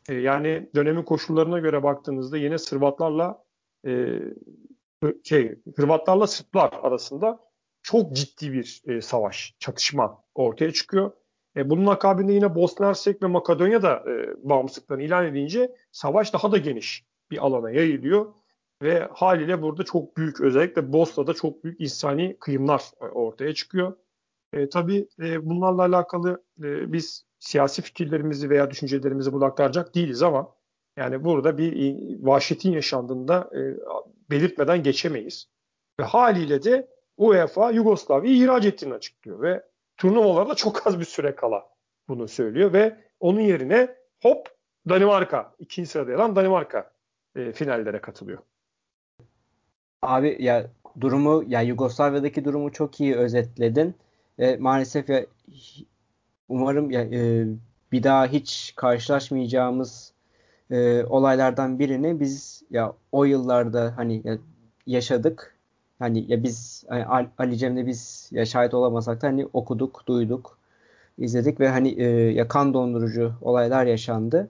E, 0.10 0.14
yani 0.14 0.70
dönemin 0.76 1.04
koşullarına 1.04 1.60
göre 1.60 1.84
baktığınızda 1.84 2.38
yine 2.38 2.58
Sırplarla 2.58 3.44
e, 3.88 4.20
şey 5.24 5.56
Hırvatlarla 5.76 6.28
Sırplar 6.28 6.72
arasında 6.82 7.40
çok 7.82 8.14
ciddi 8.14 8.54
bir 8.54 8.82
e, 8.88 9.02
savaş, 9.02 9.56
çatışma 9.60 10.24
ortaya 10.36 10.74
çıkıyor. 10.74 11.12
E, 11.58 11.70
bunun 11.70 11.86
akabinde 11.86 12.34
yine 12.34 12.56
Bosna 12.56 12.88
Hersek 12.88 13.24
ve 13.24 13.28
Makedonya 13.28 13.82
da 13.82 14.04
e, 14.08 14.36
bağımsızlıklarını 14.50 15.04
ilan 15.04 15.26
edince 15.26 15.76
savaş 15.92 16.34
daha 16.34 16.52
da 16.52 16.58
geniş 16.58 17.06
bir 17.32 17.46
alana 17.46 17.72
yayılıyor. 17.72 18.34
Ve 18.82 19.08
haliyle 19.14 19.62
burada 19.62 19.84
çok 19.84 20.18
büyük 20.18 20.42
özellikle 20.42 20.94
Bosna'da 20.94 21.34
çok 21.34 21.64
büyük 21.64 21.82
insani 21.82 22.38
kıyımlar 22.40 22.84
e, 23.02 23.06
ortaya 23.06 23.54
çıkıyor. 23.54 23.98
E, 24.56 24.70
tabii 24.70 25.08
e, 25.20 25.46
bunlarla 25.46 25.82
alakalı 25.82 26.44
e, 26.60 26.94
biz 26.94 27.26
siyasi 27.40 27.82
fikirlerimizi 27.82 28.50
veya 28.50 28.72
düşüncelerimizi 28.72 29.34
burada 29.34 29.46
aktaracak 29.46 29.96
değiliz 29.96 30.22
ama 30.22 30.56
yani 30.98 31.24
burada 31.24 31.58
bir 31.58 31.98
vahşetin 32.22 32.72
yaşandığında 32.72 33.50
e, 33.56 33.60
belirtmeden 34.30 34.84
geçemeyiz. 34.84 35.50
Ve 36.00 36.04
haliyle 36.04 36.64
de 36.64 36.88
UEFA 37.18 37.72
Yugoslavya'yı 37.72 38.38
ihraç 38.38 38.66
ettiğini 38.66 38.94
açıklıyor 38.94 39.42
ve 39.42 39.64
turnuvalarda 39.98 40.56
çok 40.56 40.88
az 40.88 41.00
bir 41.00 41.06
süre 41.06 41.36
kala 41.36 41.70
bunu 42.08 42.28
söylüyor 42.28 42.74
ve 42.74 42.98
onun 43.20 43.40
yerine 43.40 43.96
hop 44.22 44.48
Danimarka 44.90 45.56
ikinci 45.60 45.90
sırada 45.90 46.12
yer 46.12 46.18
alan 46.20 46.36
Danimarka 46.36 46.92
e, 47.36 47.52
finallere 47.52 48.00
katılıyor. 48.02 48.40
Abi 50.02 50.38
ya 50.40 50.72
durumu 51.02 51.44
ya 51.48 51.62
Yugoslavya'daki 51.62 52.46
durumu 52.46 52.72
çok 52.72 53.02
iyi 53.02 53.16
özetledin. 53.16 53.96
E, 54.40 54.58
maalesef 54.58 55.10
ya 55.10 55.26
umarım 56.50 56.92
ya, 56.92 57.02
e, 57.02 57.48
bir 57.92 58.04
daha 58.04 58.28
hiç 58.28 58.74
karşılaşmayacağımız 58.76 60.14
e, 60.72 61.04
olaylardan 61.04 61.80
birini 61.80 62.20
biz 62.20 62.64
ya 62.72 62.94
o 63.12 63.24
yıllarda 63.24 63.94
hani 63.98 64.22
ya, 64.26 64.38
yaşadık. 64.88 65.56
Hani 66.00 66.32
ya 66.32 66.44
biz 66.44 66.84
hani, 66.90 67.30
Ali 67.38 67.58
Cem'le 67.58 67.88
biz 67.88 68.30
ya 68.32 68.46
şahit 68.46 68.74
olamasak 68.74 69.22
da 69.22 69.28
hani 69.28 69.48
okuduk, 69.54 70.04
duyduk, 70.08 70.58
izledik 71.18 71.60
ve 71.60 71.70
hani 71.70 71.90
e, 71.90 72.06
ya 72.34 72.48
kan 72.48 72.74
dondurucu 72.74 73.34
olaylar 73.42 73.86
yaşandı. 73.86 74.50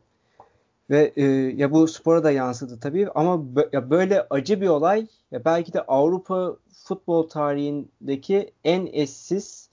Ve 0.90 1.14
e, 1.16 1.24
ya 1.56 1.72
bu 1.72 1.88
spora 1.88 2.24
da 2.24 2.32
yansıdı 2.32 2.80
tabii 2.80 3.10
ama 3.16 3.44
ya 3.74 3.90
böyle 3.90 4.28
acı 4.30 4.62
bir 4.62 4.68
olay 4.68 5.08
ya 5.32 5.46
belki 5.46 5.74
de 5.74 5.82
Avrupa 5.82 6.56
futbol 6.84 7.30
tarihindeki 7.30 8.52
en 8.64 8.86
eşsiz 8.86 9.65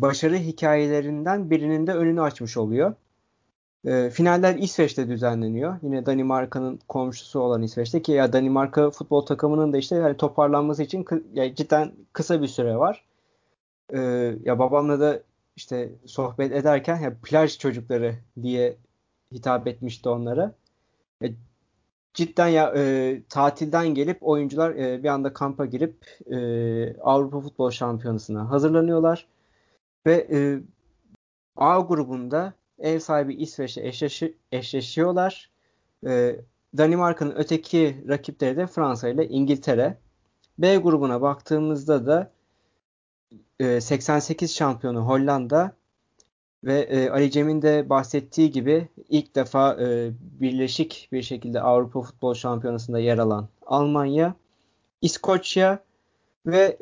başarı 0.00 0.36
hikayelerinden 0.36 1.50
birinin 1.50 1.86
de 1.86 1.94
önünü 1.94 2.22
açmış 2.22 2.56
oluyor. 2.56 2.94
E, 3.86 4.10
finaller 4.10 4.54
İsveç'te 4.54 5.08
düzenleniyor. 5.08 5.76
Yine 5.82 6.06
Danimarka'nın 6.06 6.80
komşusu 6.88 7.40
olan 7.40 7.62
İsveç'te 7.62 8.02
ki 8.02 8.12
ya 8.12 8.32
Danimarka 8.32 8.90
futbol 8.90 9.26
takımının 9.26 9.72
da 9.72 9.78
işte 9.78 9.96
yani 9.96 10.16
toparlanması 10.16 10.82
için 10.82 11.06
ya 11.34 11.54
cidden 11.54 11.92
kısa 12.12 12.42
bir 12.42 12.48
süre 12.48 12.76
var. 12.76 13.04
E, 13.94 13.98
ya 14.44 14.58
babamla 14.58 15.00
da 15.00 15.20
işte 15.56 15.92
sohbet 16.06 16.52
ederken 16.52 17.00
ya 17.00 17.14
plaj 17.22 17.58
çocukları 17.58 18.14
diye 18.42 18.76
hitap 19.32 19.66
etmişti 19.66 20.08
onlara. 20.08 20.52
E, 21.22 21.26
cidden 22.14 22.48
ya 22.48 22.74
e, 22.76 23.22
tatilden 23.28 23.88
gelip 23.88 24.18
oyuncular 24.22 24.70
e, 24.70 25.02
bir 25.02 25.08
anda 25.08 25.32
kampa 25.32 25.66
girip 25.66 25.94
e, 26.30 26.36
Avrupa 27.00 27.40
Futbol 27.40 27.70
Şampiyonası'na 27.70 28.50
hazırlanıyorlar. 28.50 29.26
Ve 30.06 30.26
e, 30.32 30.60
A 31.56 31.80
grubunda 31.80 32.52
ev 32.78 32.98
sahibi 32.98 33.34
İsveç'le 33.34 33.78
eşleşi, 33.78 34.36
eşleşiyorlar. 34.52 35.50
E, 36.06 36.36
Danimarka'nın 36.78 37.34
öteki 37.36 38.04
rakipleri 38.08 38.56
de 38.56 38.66
Fransa 38.66 39.08
ile 39.08 39.28
İngiltere. 39.28 39.98
B 40.58 40.76
grubuna 40.76 41.22
baktığımızda 41.22 42.06
da 42.06 42.32
e, 43.60 43.80
88 43.80 44.54
şampiyonu 44.54 45.00
Hollanda 45.00 45.72
ve 46.64 46.80
e, 46.80 47.10
Ali 47.10 47.30
Cem'in 47.30 47.62
de 47.62 47.88
bahsettiği 47.90 48.50
gibi 48.50 48.88
ilk 49.08 49.34
defa 49.34 49.76
e, 49.80 50.10
birleşik 50.40 51.08
bir 51.12 51.22
şekilde 51.22 51.60
Avrupa 51.60 52.02
Futbol 52.02 52.34
Şampiyonası'nda 52.34 52.98
yer 52.98 53.18
alan 53.18 53.48
Almanya, 53.66 54.34
İskoçya 55.02 55.78
ve 56.46 56.78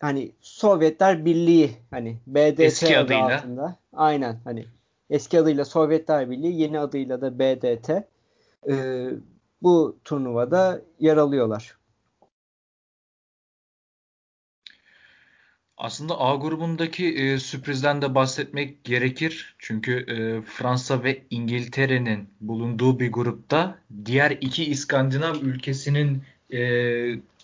hani 0.00 0.32
Sovyetler 0.40 1.24
Birliği 1.24 1.76
hani 1.90 2.16
BDT 2.26 2.60
eski 2.60 2.98
adı 2.98 3.04
adıyla. 3.04 3.36
altında. 3.36 3.76
Aynen 3.92 4.40
hani 4.44 4.64
eski 5.10 5.40
adıyla 5.40 5.64
Sovyetler 5.64 6.30
Birliği, 6.30 6.60
yeni 6.60 6.78
adıyla 6.78 7.20
da 7.20 7.38
BDT 7.38 7.90
e, 8.70 9.06
bu 9.62 9.98
turnuvada 10.04 10.82
yer 10.98 11.16
alıyorlar. 11.16 11.80
Aslında 15.76 16.20
A 16.20 16.34
grubundaki 16.34 17.14
e, 17.14 17.38
sürprizden 17.38 18.02
de 18.02 18.14
bahsetmek 18.14 18.84
gerekir. 18.84 19.56
Çünkü 19.58 19.92
e, 19.92 20.42
Fransa 20.42 21.02
ve 21.02 21.22
İngiltere'nin 21.30 22.28
bulunduğu 22.40 23.00
bir 23.00 23.12
grupta 23.12 23.78
diğer 24.04 24.30
iki 24.30 24.64
İskandinav 24.64 25.34
ülkesinin 25.34 26.22
e, 26.52 26.60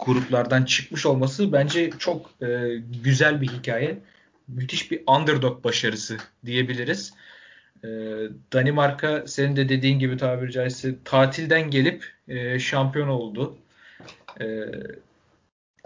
gruplardan 0.00 0.64
çıkmış 0.64 1.06
olması 1.06 1.52
bence 1.52 1.90
çok 1.98 2.30
e, 2.42 2.46
güzel 3.02 3.40
bir 3.40 3.48
hikaye. 3.48 3.98
Müthiş 4.48 4.90
bir 4.90 5.02
underdog 5.06 5.64
başarısı 5.64 6.16
diyebiliriz. 6.46 7.12
E, 7.84 7.88
Danimarka 8.52 9.26
senin 9.26 9.56
de 9.56 9.68
dediğin 9.68 9.98
gibi 9.98 10.16
tabiri 10.16 10.52
caizse 10.52 10.94
tatilden 11.04 11.70
gelip 11.70 12.12
e, 12.28 12.58
şampiyon 12.58 13.08
oldu. 13.08 13.56
E, 14.40 14.46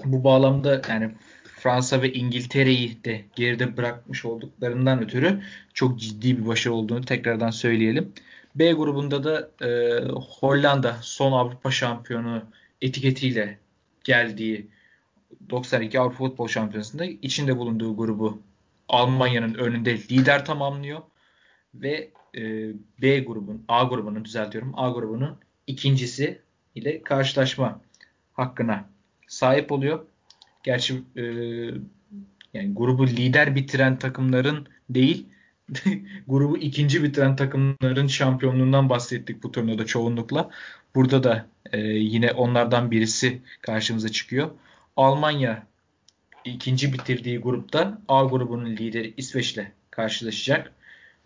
bu 0.05 0.25
bağlamda 0.25 0.83
yani 0.89 1.11
Fransa 1.45 2.03
ve 2.03 2.12
İngiltere'yi 2.12 3.05
de 3.05 3.25
geride 3.37 3.77
bırakmış 3.77 4.25
olduklarından 4.25 5.03
ötürü 5.03 5.43
çok 5.75 5.99
ciddi 5.99 6.39
bir 6.39 6.47
başarı 6.47 6.75
olduğunu 6.75 7.05
tekrardan 7.05 7.51
söyleyelim. 7.51 8.12
B 8.55 8.73
grubunda 8.73 9.25
da 9.25 9.66
e, 9.66 10.01
Hollanda 10.09 10.97
son 11.01 11.33
Avrupa 11.33 11.71
şampiyonu 11.71 12.43
etiketiyle 12.83 13.59
geldiği 14.05 14.66
92 15.51 16.01
Avrupa 16.01 16.16
Futbol 16.16 16.49
Şampiyonası'nda 16.49 17.05
içinde 17.05 17.57
bulunduğu 17.57 17.97
grubu 17.97 18.43
Almanya'nın 18.89 19.55
önünde 19.55 19.99
lider 19.99 20.45
tamamlıyor 20.45 21.01
ve 21.74 22.11
e, 22.37 22.43
B 23.03 23.20
grubun 23.20 23.64
A 23.68 23.85
grubunu 23.85 24.24
düzeltiyorum. 24.24 24.72
A 24.76 24.91
grubunun 24.91 25.39
ikincisi 25.66 26.41
ile 26.74 27.03
karşılaşma 27.03 27.81
hakkına 28.33 28.89
sahip 29.28 29.72
oluyor. 29.72 30.07
Gerçi 30.62 31.03
e, 31.16 31.22
yani 32.55 32.74
grubu 32.74 33.07
lider 33.07 33.57
bitiren 33.57 33.99
takımların 33.99 34.68
değil 34.91 35.26
grubu 36.28 36.59
ikinci 36.59 37.03
bitiren 37.03 37.37
takımların 37.37 38.07
şampiyonluğundan 38.07 38.91
bahsettik 38.91 39.43
bu 39.43 39.53
turnuvada 39.53 39.87
çoğunlukla. 39.87 40.51
Burada 40.95 41.24
da 41.24 41.47
e, 41.72 41.80
yine 41.80 42.32
onlardan 42.32 42.91
birisi 42.91 43.43
karşımıza 43.62 44.09
çıkıyor. 44.09 44.51
Almanya 44.97 45.66
ikinci 46.45 46.93
bitirdiği 46.93 47.38
grupta 47.38 47.99
A 48.09 48.24
grubunun 48.24 48.76
lideri 48.76 49.14
İsveç'le 49.16 49.66
karşılaşacak 49.91 50.72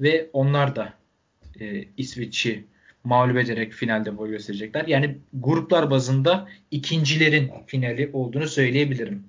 ve 0.01 0.31
onlar 0.33 0.77
da 0.77 0.95
e, 1.61 1.85
İsveç'i 1.97 2.65
mağlup 3.05 3.37
ederek 3.37 3.73
finalde 3.73 4.19
boy 4.19 4.31
gösterecekler. 4.31 4.87
Yani 4.87 5.19
gruplar 5.35 5.91
bazında 5.91 6.49
ikincilerin 6.71 7.53
finali 7.67 8.11
olduğunu 8.13 8.47
söyleyebilirim. 8.47 9.25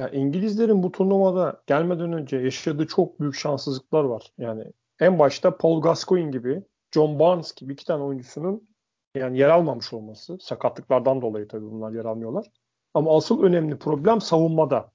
Ya 0.00 0.08
İngilizlerin 0.08 0.82
bu 0.82 0.92
turnuvada 0.92 1.62
gelmeden 1.66 2.12
önce 2.12 2.36
yaşadığı 2.36 2.86
çok 2.86 3.20
büyük 3.20 3.34
şanssızlıklar 3.34 4.04
var. 4.04 4.32
Yani 4.38 4.64
en 5.00 5.18
başta 5.18 5.56
Paul 5.56 5.82
Gascoigne 5.82 6.30
gibi, 6.30 6.62
John 6.94 7.18
Barnes 7.18 7.54
gibi 7.54 7.72
iki 7.72 7.84
tane 7.84 8.02
oyuncusunun 8.02 8.68
yani 9.14 9.38
yer 9.38 9.48
almamış 9.48 9.92
olması. 9.92 10.38
Sakatlıklardan 10.40 11.22
dolayı 11.22 11.48
tabii 11.48 11.70
bunlar 11.70 11.92
yer 11.92 12.04
almıyorlar. 12.04 12.46
Ama 12.94 13.16
asıl 13.16 13.42
önemli 13.42 13.78
problem 13.78 14.20
savunmada. 14.20 14.92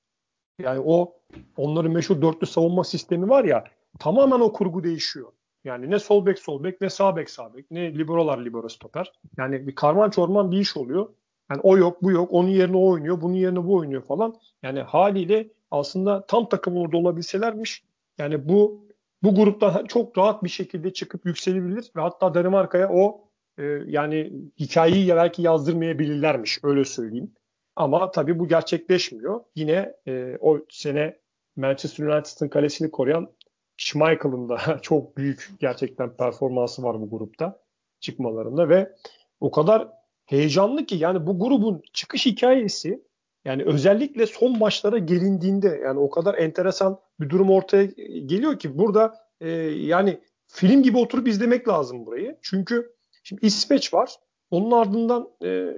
Yani 0.59 0.81
o 0.85 1.13
onların 1.57 1.91
meşhur 1.91 2.21
dörtlü 2.21 2.47
savunma 2.47 2.83
sistemi 2.83 3.29
var 3.29 3.43
ya 3.43 3.63
tamamen 3.99 4.39
o 4.39 4.53
kurgu 4.53 4.83
değişiyor. 4.83 5.31
Yani 5.63 5.91
ne 5.91 5.99
sol 5.99 6.25
bek 6.25 6.39
sol 6.39 6.63
bek 6.63 6.81
ne 6.81 6.89
sağ 6.89 7.15
bek 7.15 7.29
sağ 7.29 7.53
bek 7.53 7.71
ne 7.71 7.93
liberolar 7.93 8.45
libero 8.45 8.69
stoper. 8.69 9.11
Yani 9.37 9.67
bir 9.67 9.75
karman 9.75 10.09
çorman 10.09 10.51
bir 10.51 10.57
iş 10.57 10.77
oluyor. 10.77 11.09
Yani 11.51 11.61
o 11.63 11.77
yok 11.77 12.03
bu 12.03 12.11
yok 12.11 12.29
onun 12.31 12.49
yerine 12.49 12.77
o 12.77 12.89
oynuyor 12.89 13.21
bunun 13.21 13.33
yerine 13.33 13.67
bu 13.67 13.73
oynuyor 13.75 14.01
falan. 14.01 14.35
Yani 14.63 14.81
haliyle 14.81 15.47
aslında 15.71 16.25
tam 16.25 16.49
takım 16.49 16.77
orada 16.77 16.97
olabilselermiş. 16.97 17.83
Yani 18.17 18.49
bu 18.49 18.82
bu 19.23 19.35
gruptan 19.35 19.85
çok 19.85 20.17
rahat 20.17 20.43
bir 20.43 20.49
şekilde 20.49 20.93
çıkıp 20.93 21.25
yükselebilir 21.25 21.91
ve 21.95 22.01
hatta 22.01 22.33
Danimarka'ya 22.33 22.89
o 22.89 23.29
e, 23.57 23.63
yani 23.87 24.33
hikayeyi 24.59 25.15
belki 25.15 25.41
yazdırmayabilirlermiş 25.41 26.59
öyle 26.63 26.85
söyleyeyim. 26.85 27.31
Ama 27.75 28.11
tabii 28.11 28.39
bu 28.39 28.47
gerçekleşmiyor. 28.47 29.41
Yine 29.55 29.93
e, 30.07 30.37
o 30.39 30.59
sene 30.69 31.17
Manchester 31.55 32.05
United'ın 32.05 32.49
kalesini 32.49 32.91
koruyan 32.91 33.31
Schmeichel'ın 33.77 34.49
da 34.49 34.79
çok 34.81 35.17
büyük 35.17 35.49
gerçekten 35.59 36.17
performansı 36.17 36.83
var 36.83 37.01
bu 37.01 37.09
grupta 37.09 37.59
çıkmalarında 37.99 38.69
ve 38.69 38.95
o 39.39 39.51
kadar 39.51 39.87
heyecanlı 40.25 40.85
ki 40.85 40.95
yani 40.95 41.27
bu 41.27 41.39
grubun 41.39 41.81
çıkış 41.93 42.25
hikayesi 42.25 43.03
yani 43.45 43.63
özellikle 43.63 44.27
son 44.27 44.57
maçlara 44.57 44.97
gelindiğinde 44.97 45.81
yani 45.83 45.99
o 45.99 46.09
kadar 46.09 46.33
enteresan 46.37 46.99
bir 47.19 47.29
durum 47.29 47.49
ortaya 47.49 47.83
geliyor 48.25 48.59
ki 48.59 48.77
burada 48.77 49.15
e, 49.41 49.49
yani 49.49 50.19
film 50.47 50.83
gibi 50.83 50.97
oturup 50.97 51.27
izlemek 51.27 51.67
lazım 51.67 52.05
burayı. 52.05 52.37
Çünkü 52.41 52.95
şimdi 53.23 53.45
İsveç 53.45 53.93
var. 53.93 54.15
Onun 54.51 54.71
ardından 54.71 55.29
e, 55.43 55.73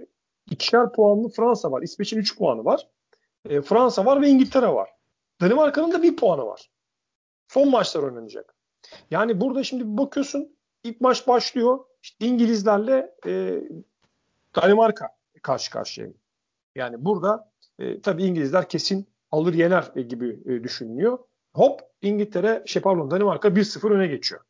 ikişer 0.52 0.92
puanlı 0.92 1.30
Fransa 1.30 1.72
var. 1.72 1.82
İsveç'in 1.82 2.18
3 2.18 2.38
puanı 2.38 2.66
var. 2.66 2.88
E, 3.50 3.62
Fransa 3.62 4.06
var 4.06 4.22
ve 4.22 4.30
İngiltere 4.30 4.68
var. 4.68 4.90
Danimarka'nın 5.42 5.92
da 5.92 6.04
bir 6.04 6.16
puanı 6.16 6.46
var. 6.46 6.70
Son 7.48 7.70
maçlar 7.70 8.04
oynanacak. 8.04 8.56
Yani 9.12 9.42
burada 9.42 9.64
şimdi 9.64 9.98
bakıyorsun 9.98 10.58
ilk 10.84 11.02
maç 11.02 11.28
başlıyor. 11.28 11.80
İşte 12.04 12.26
İngilizlerle 12.26 13.16
e, 13.26 13.62
Danimarka 14.56 15.10
karşı 15.42 15.72
karşıya. 15.72 16.08
Yani 16.76 17.06
burada 17.06 17.52
e, 17.80 18.02
tabii 18.02 18.24
İngilizler 18.24 18.70
kesin 18.70 19.08
alır 19.32 19.54
yener 19.54 19.92
e, 19.96 20.02
gibi 20.02 20.40
e, 20.46 20.64
düşünülüyor. 20.64 21.20
Hop 21.54 21.82
İngiltere, 22.02 22.64
şey 22.66 22.82
pardon 22.82 23.12
Danimarka 23.12 23.48
1-0 23.48 23.94
öne 23.94 24.08
geçiyor. 24.08 24.42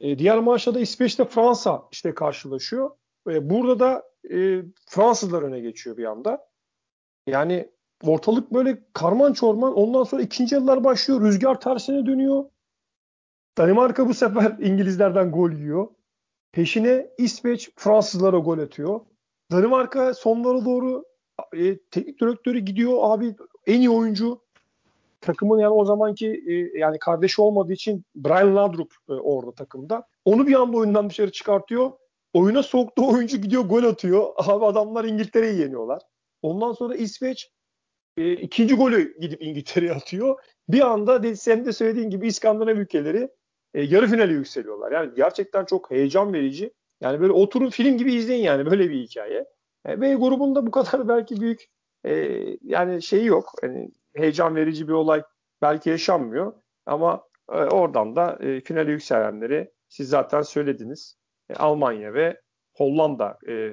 E, 0.00 0.18
diğer 0.18 0.38
maçta 0.38 0.74
da 0.74 0.80
İsveç'te 0.80 1.24
Fransa 1.24 1.88
işte 1.92 2.14
karşılaşıyor. 2.14 2.90
E, 3.28 3.50
burada 3.50 3.78
da 3.80 4.02
e, 4.34 4.62
Fransızlar 4.86 5.42
öne 5.42 5.60
geçiyor 5.60 5.96
bir 5.96 6.04
anda. 6.04 6.48
Yani 7.26 7.70
ortalık 8.02 8.54
böyle 8.54 8.84
karman 8.92 9.32
çorman. 9.32 9.74
Ondan 9.74 10.04
sonra 10.04 10.22
ikinci 10.22 10.54
yıllar 10.54 10.84
başlıyor. 10.84 11.20
Rüzgar 11.20 11.60
tersine 11.60 12.06
dönüyor. 12.06 12.44
Danimarka 13.58 14.08
bu 14.08 14.14
sefer 14.14 14.56
İngilizlerden 14.60 15.32
gol 15.32 15.50
yiyor. 15.50 15.88
Peşine 16.52 17.10
İsveç 17.18 17.70
Fransızlara 17.76 18.38
gol 18.38 18.58
atıyor. 18.58 19.00
Danimarka 19.52 20.14
sonlara 20.14 20.64
doğru 20.64 21.04
e, 21.56 21.78
teknik 21.78 22.20
direktörü 22.20 22.58
gidiyor 22.58 22.98
abi 23.00 23.34
en 23.66 23.78
iyi 23.78 23.90
oyuncu 23.90 24.40
takımın 25.20 25.58
yani 25.58 25.72
o 25.72 25.84
zamanki 25.84 26.44
e, 26.48 26.78
yani 26.78 26.98
kardeşi 26.98 27.42
olmadığı 27.42 27.72
için 27.72 28.04
Brian 28.16 28.56
Laudrup 28.56 28.94
e, 29.08 29.12
orada 29.12 29.52
takımda. 29.52 30.06
Onu 30.24 30.46
bir 30.46 30.54
anda 30.54 30.76
oyundan 30.76 31.10
dışarı 31.10 31.32
çıkartıyor. 31.32 31.92
Oyuna 32.32 32.62
soktuğu 32.62 33.08
oyuncu 33.08 33.36
gidiyor 33.36 33.62
gol 33.62 33.84
atıyor. 33.84 34.32
Abi 34.36 34.64
adamlar 34.64 35.04
İngiltere'yi 35.04 35.60
yeniyorlar. 35.60 36.02
Ondan 36.42 36.72
sonra 36.72 36.94
İsveç 36.94 37.50
e, 38.16 38.32
ikinci 38.32 38.74
golü 38.74 39.18
gidip 39.20 39.42
İngiltere'ye 39.42 39.92
atıyor. 39.92 40.40
Bir 40.68 40.80
anda 40.80 41.36
sen 41.36 41.64
de 41.64 41.72
söylediğin 41.72 42.10
gibi 42.10 42.26
İskandinav 42.26 42.76
ülkeleri 42.76 43.28
e, 43.74 43.82
yarı 43.82 44.06
finale 44.06 44.32
yükseliyorlar. 44.32 44.92
Yani 44.92 45.12
gerçekten 45.16 45.64
çok 45.64 45.90
heyecan 45.90 46.32
verici. 46.32 46.72
Yani 47.00 47.20
böyle 47.20 47.32
oturun 47.32 47.70
film 47.70 47.98
gibi 47.98 48.14
izleyin 48.14 48.44
yani 48.44 48.66
böyle 48.66 48.90
bir 48.90 49.02
hikaye. 49.02 49.46
E, 49.88 50.00
B 50.00 50.14
grubunda 50.14 50.66
bu 50.66 50.70
kadar 50.70 51.08
belki 51.08 51.40
büyük 51.40 51.64
e, 52.04 52.12
yani 52.62 53.02
şeyi 53.02 53.26
yok. 53.26 53.52
Yani 53.62 53.90
heyecan 54.16 54.56
verici 54.56 54.88
bir 54.88 54.92
olay 54.92 55.22
belki 55.62 55.90
yaşanmıyor. 55.90 56.52
Ama 56.86 57.22
e, 57.52 57.56
oradan 57.56 58.16
da 58.16 58.38
e, 58.40 58.60
finale 58.60 58.90
yükselenleri 58.90 59.70
siz 59.88 60.08
zaten 60.08 60.42
söylediniz. 60.42 61.16
E, 61.50 61.54
Almanya 61.54 62.14
ve 62.14 62.40
Hollanda 62.76 63.38
e, 63.48 63.72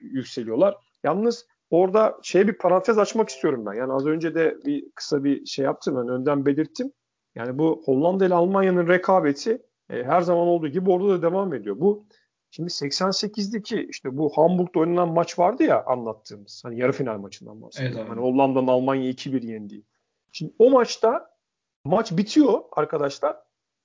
yükseliyorlar. 0.00 0.76
Yalnız 1.04 1.46
orada 1.70 2.18
şey 2.22 2.48
bir 2.48 2.58
parantez 2.58 2.98
açmak 2.98 3.28
istiyorum 3.28 3.66
ben. 3.66 3.72
Yani 3.72 3.92
az 3.92 4.06
önce 4.06 4.34
de 4.34 4.56
bir 4.64 4.90
kısa 4.94 5.24
bir 5.24 5.46
şey 5.46 5.64
yaptım 5.64 5.96
ben 5.96 6.08
önden 6.08 6.46
belirttim. 6.46 6.92
Yani 7.34 7.58
bu 7.58 7.82
Hollanda 7.84 8.26
ile 8.26 8.34
Almanya'nın 8.34 8.88
rekabeti 8.88 9.62
e, 9.90 10.04
her 10.04 10.20
zaman 10.20 10.46
olduğu 10.46 10.68
gibi 10.68 10.90
orada 10.90 11.08
da 11.08 11.22
devam 11.22 11.54
ediyor. 11.54 11.80
Bu 11.80 12.06
şimdi 12.52 12.68
88'deki 12.68 13.86
işte 13.90 14.16
bu 14.16 14.30
Hamburg'da 14.36 14.78
oynanan 14.78 15.08
maç 15.08 15.38
vardı 15.38 15.62
ya 15.62 15.84
anlattığımız. 15.84 16.62
Hani 16.64 16.80
yarı 16.80 16.92
final 16.92 17.18
maçından 17.18 17.62
bahsediyorum. 17.62 17.98
Evet, 17.98 18.10
hani 18.10 18.20
Hollanda'nın 18.20 18.66
Almanya 18.66 19.10
2-1 19.10 19.46
yendiği. 19.46 19.84
Şimdi 20.32 20.54
o 20.58 20.70
maçta 20.70 21.36
maç 21.84 22.12
bitiyor 22.12 22.62
arkadaşlar 22.72 23.36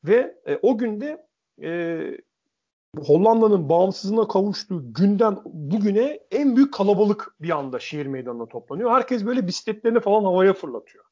ve 0.04 0.38
e, 0.46 0.60
o 0.62 0.78
günde 0.78 1.28
e, 1.62 2.02
Hollanda'nın 2.98 3.70
bağımsızlığına 3.70 4.28
kavuştuğu 4.28 4.94
günden 4.94 5.38
bugüne 5.46 6.20
en 6.32 6.56
büyük 6.56 6.74
kalabalık 6.74 7.36
bir 7.40 7.50
anda 7.50 7.80
şehir 7.80 8.06
meydanına 8.06 8.46
toplanıyor. 8.46 8.92
Herkes 8.92 9.26
böyle 9.26 9.48
bisikletlerini 9.48 10.00
falan 10.00 10.24
havaya 10.24 10.54
fırlatıyor. 10.54 11.06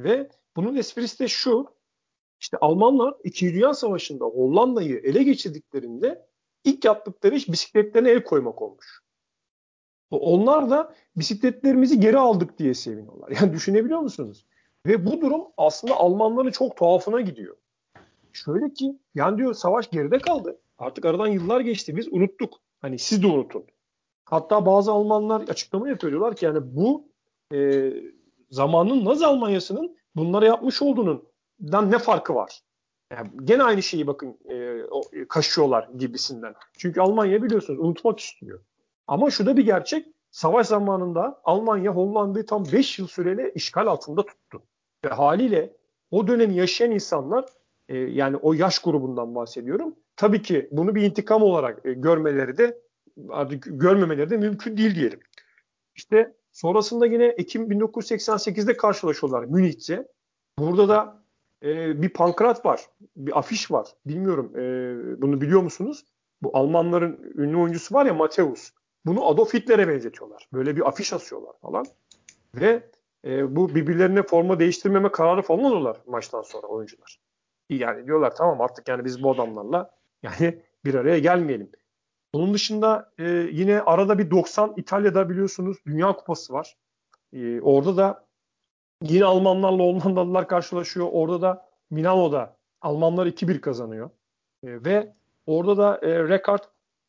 Ve 0.00 0.28
bunun 0.56 0.76
esprisi 0.76 1.18
de 1.18 1.28
şu. 1.28 1.66
İşte 2.40 2.56
Almanlar 2.60 3.14
2. 3.24 3.54
Dünya 3.54 3.74
Savaşı'nda 3.74 4.24
Hollanda'yı 4.24 5.00
ele 5.04 5.22
geçirdiklerinde 5.22 6.31
ilk 6.64 6.84
yaptıkları 6.84 7.34
iş 7.34 7.48
bisikletlerine 7.48 8.10
el 8.10 8.24
koymak 8.24 8.62
olmuş. 8.62 9.02
Onlar 10.10 10.70
da 10.70 10.94
bisikletlerimizi 11.16 12.00
geri 12.00 12.18
aldık 12.18 12.58
diye 12.58 12.74
seviniyorlar. 12.74 13.32
Yani 13.40 13.52
düşünebiliyor 13.52 14.00
musunuz? 14.00 14.46
Ve 14.86 15.06
bu 15.06 15.20
durum 15.20 15.42
aslında 15.56 15.94
Almanların 15.94 16.50
çok 16.50 16.76
tuhafına 16.76 17.20
gidiyor. 17.20 17.56
Şöyle 18.32 18.72
ki 18.72 18.98
yani 19.14 19.38
diyor 19.38 19.54
savaş 19.54 19.90
geride 19.90 20.18
kaldı. 20.18 20.60
Artık 20.78 21.04
aradan 21.04 21.26
yıllar 21.26 21.60
geçti. 21.60 21.96
Biz 21.96 22.08
unuttuk. 22.12 22.60
Hani 22.80 22.98
siz 22.98 23.22
de 23.22 23.26
unutun. 23.26 23.64
Hatta 24.24 24.66
bazı 24.66 24.92
Almanlar 24.92 25.40
açıklama 25.40 25.88
yapıyorlar 25.88 26.36
ki 26.36 26.44
yani 26.44 26.58
bu 26.62 27.08
e, 27.54 27.92
zamanın 28.50 29.04
Nazi 29.04 29.26
Almanyası'nın 29.26 29.96
bunlara 30.16 30.46
yapmış 30.46 30.82
olduğunun 30.82 31.28
ne 31.60 31.98
farkı 31.98 32.34
var? 32.34 32.60
Yani 33.16 33.30
gene 33.44 33.62
aynı 33.62 33.82
şeyi 33.82 34.06
bakın 34.06 34.38
e, 34.48 34.84
o, 34.90 35.02
kaşıyorlar 35.28 35.88
gibisinden. 35.98 36.54
Çünkü 36.78 37.00
Almanya 37.00 37.42
biliyorsunuz 37.42 37.80
unutmak 37.80 38.20
istiyor. 38.20 38.60
Ama 39.06 39.30
şu 39.30 39.46
da 39.46 39.56
bir 39.56 39.64
gerçek. 39.64 40.06
Savaş 40.30 40.66
zamanında 40.66 41.40
Almanya 41.44 41.92
Hollanda'yı 41.92 42.46
tam 42.46 42.64
5 42.72 42.98
yıl 42.98 43.06
süreli 43.06 43.52
işgal 43.54 43.86
altında 43.86 44.26
tuttu. 44.26 44.62
Ve 45.04 45.08
haliyle 45.08 45.76
o 46.10 46.26
dönemi 46.26 46.54
yaşayan 46.54 46.90
insanlar 46.90 47.44
e, 47.88 47.98
yani 47.98 48.36
o 48.36 48.52
yaş 48.52 48.78
grubundan 48.78 49.34
bahsediyorum. 49.34 49.94
Tabii 50.16 50.42
ki 50.42 50.68
bunu 50.72 50.94
bir 50.94 51.02
intikam 51.02 51.42
olarak 51.42 51.86
e, 51.86 51.92
görmeleri 51.92 52.58
de 52.58 52.78
artık 53.30 53.64
görmemeleri 53.70 54.30
de 54.30 54.36
mümkün 54.36 54.76
değil 54.76 54.94
diyelim. 54.94 55.20
İşte 55.94 56.34
sonrasında 56.52 57.06
yine 57.06 57.24
Ekim 57.26 57.70
1988'de 57.70 58.76
karşılaşıyorlar 58.76 59.44
Münih'te. 59.44 60.08
Burada 60.58 60.88
da 60.88 61.21
e, 61.62 62.02
bir 62.02 62.08
pankrat 62.08 62.66
var, 62.66 62.80
bir 63.16 63.38
afiş 63.38 63.70
var. 63.70 63.88
Bilmiyorum 64.06 64.52
e, 64.56 64.62
bunu 65.22 65.40
biliyor 65.40 65.62
musunuz? 65.62 66.04
Bu 66.42 66.56
Almanların 66.56 67.32
ünlü 67.36 67.56
oyuncusu 67.56 67.94
var 67.94 68.06
ya 68.06 68.14
Mateus. 68.14 68.70
Bunu 69.06 69.26
Adolf 69.26 69.54
Hitler'e 69.54 69.88
benzetiyorlar. 69.88 70.48
Böyle 70.52 70.76
bir 70.76 70.88
afiş 70.88 71.12
asıyorlar 71.12 71.54
falan. 71.62 71.86
Ve 72.54 72.90
e, 73.24 73.56
bu 73.56 73.74
birbirlerine 73.74 74.22
forma 74.22 74.60
değiştirmeme 74.60 75.12
kararı 75.12 75.42
falan 75.42 75.64
alıyorlar 75.64 75.96
maçtan 76.06 76.42
sonra 76.42 76.66
oyuncular. 76.66 77.20
Yani 77.70 78.06
diyorlar 78.06 78.36
tamam 78.36 78.60
artık 78.60 78.88
yani 78.88 79.04
biz 79.04 79.22
bu 79.22 79.30
adamlarla 79.30 79.90
yani 80.22 80.62
bir 80.84 80.94
araya 80.94 81.18
gelmeyelim. 81.18 81.70
Onun 82.32 82.54
dışında 82.54 83.12
e, 83.18 83.28
yine 83.52 83.80
arada 83.80 84.18
bir 84.18 84.30
90 84.30 84.74
İtalya'da 84.76 85.30
biliyorsunuz 85.30 85.76
Dünya 85.86 86.12
Kupası 86.12 86.52
var. 86.52 86.76
E, 87.32 87.60
orada 87.60 87.96
da 87.96 88.26
yine 89.02 89.24
Almanlarla 89.24 89.82
Hollandalılar 89.82 90.48
karşılaşıyor. 90.48 91.08
Orada 91.12 91.42
da 91.42 91.68
Milano'da 91.90 92.56
Almanlar 92.80 93.26
2-1 93.26 93.60
kazanıyor. 93.60 94.10
E, 94.64 94.84
ve 94.84 95.12
orada 95.46 95.76
da 95.76 96.00
e, 96.02 96.28
Rekard 96.28 96.62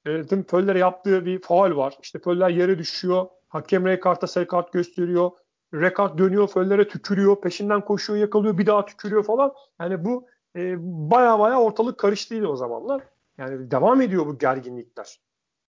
e, 0.06 0.44
Pöller'e 0.44 0.80
yaptığı 0.80 1.26
bir 1.26 1.42
faal 1.42 1.76
var. 1.76 1.98
İşte 2.02 2.20
Pöller 2.20 2.50
yere 2.50 2.78
düşüyor. 2.78 3.28
Hakem 3.48 3.86
Rekard'a 3.86 4.28
sarı 4.28 4.48
kart 4.48 4.74
gösteriyor. 4.74 5.32
Rekard 5.74 6.20
dönüyor 6.20 6.48
Pöller'e 6.48 6.88
tükürüyor. 6.88 7.42
Peşinden 7.42 7.82
koşuyor 7.82 8.20
yakalıyor 8.20 8.58
bir 8.58 8.66
daha 8.66 8.86
tükürüyor 8.86 9.24
falan. 9.24 9.54
Yani 9.80 10.06
bu 10.06 10.28
e, 10.56 10.76
baya 11.12 11.40
baya 11.40 11.62
ortalık 11.62 11.98
karıştıydı 11.98 12.48
o 12.48 12.56
zamanlar. 12.56 13.04
Yani 13.38 13.72
devam 13.72 14.02
ediyor 14.02 14.26
bu 14.26 14.38
gerginlikler. 14.38 15.20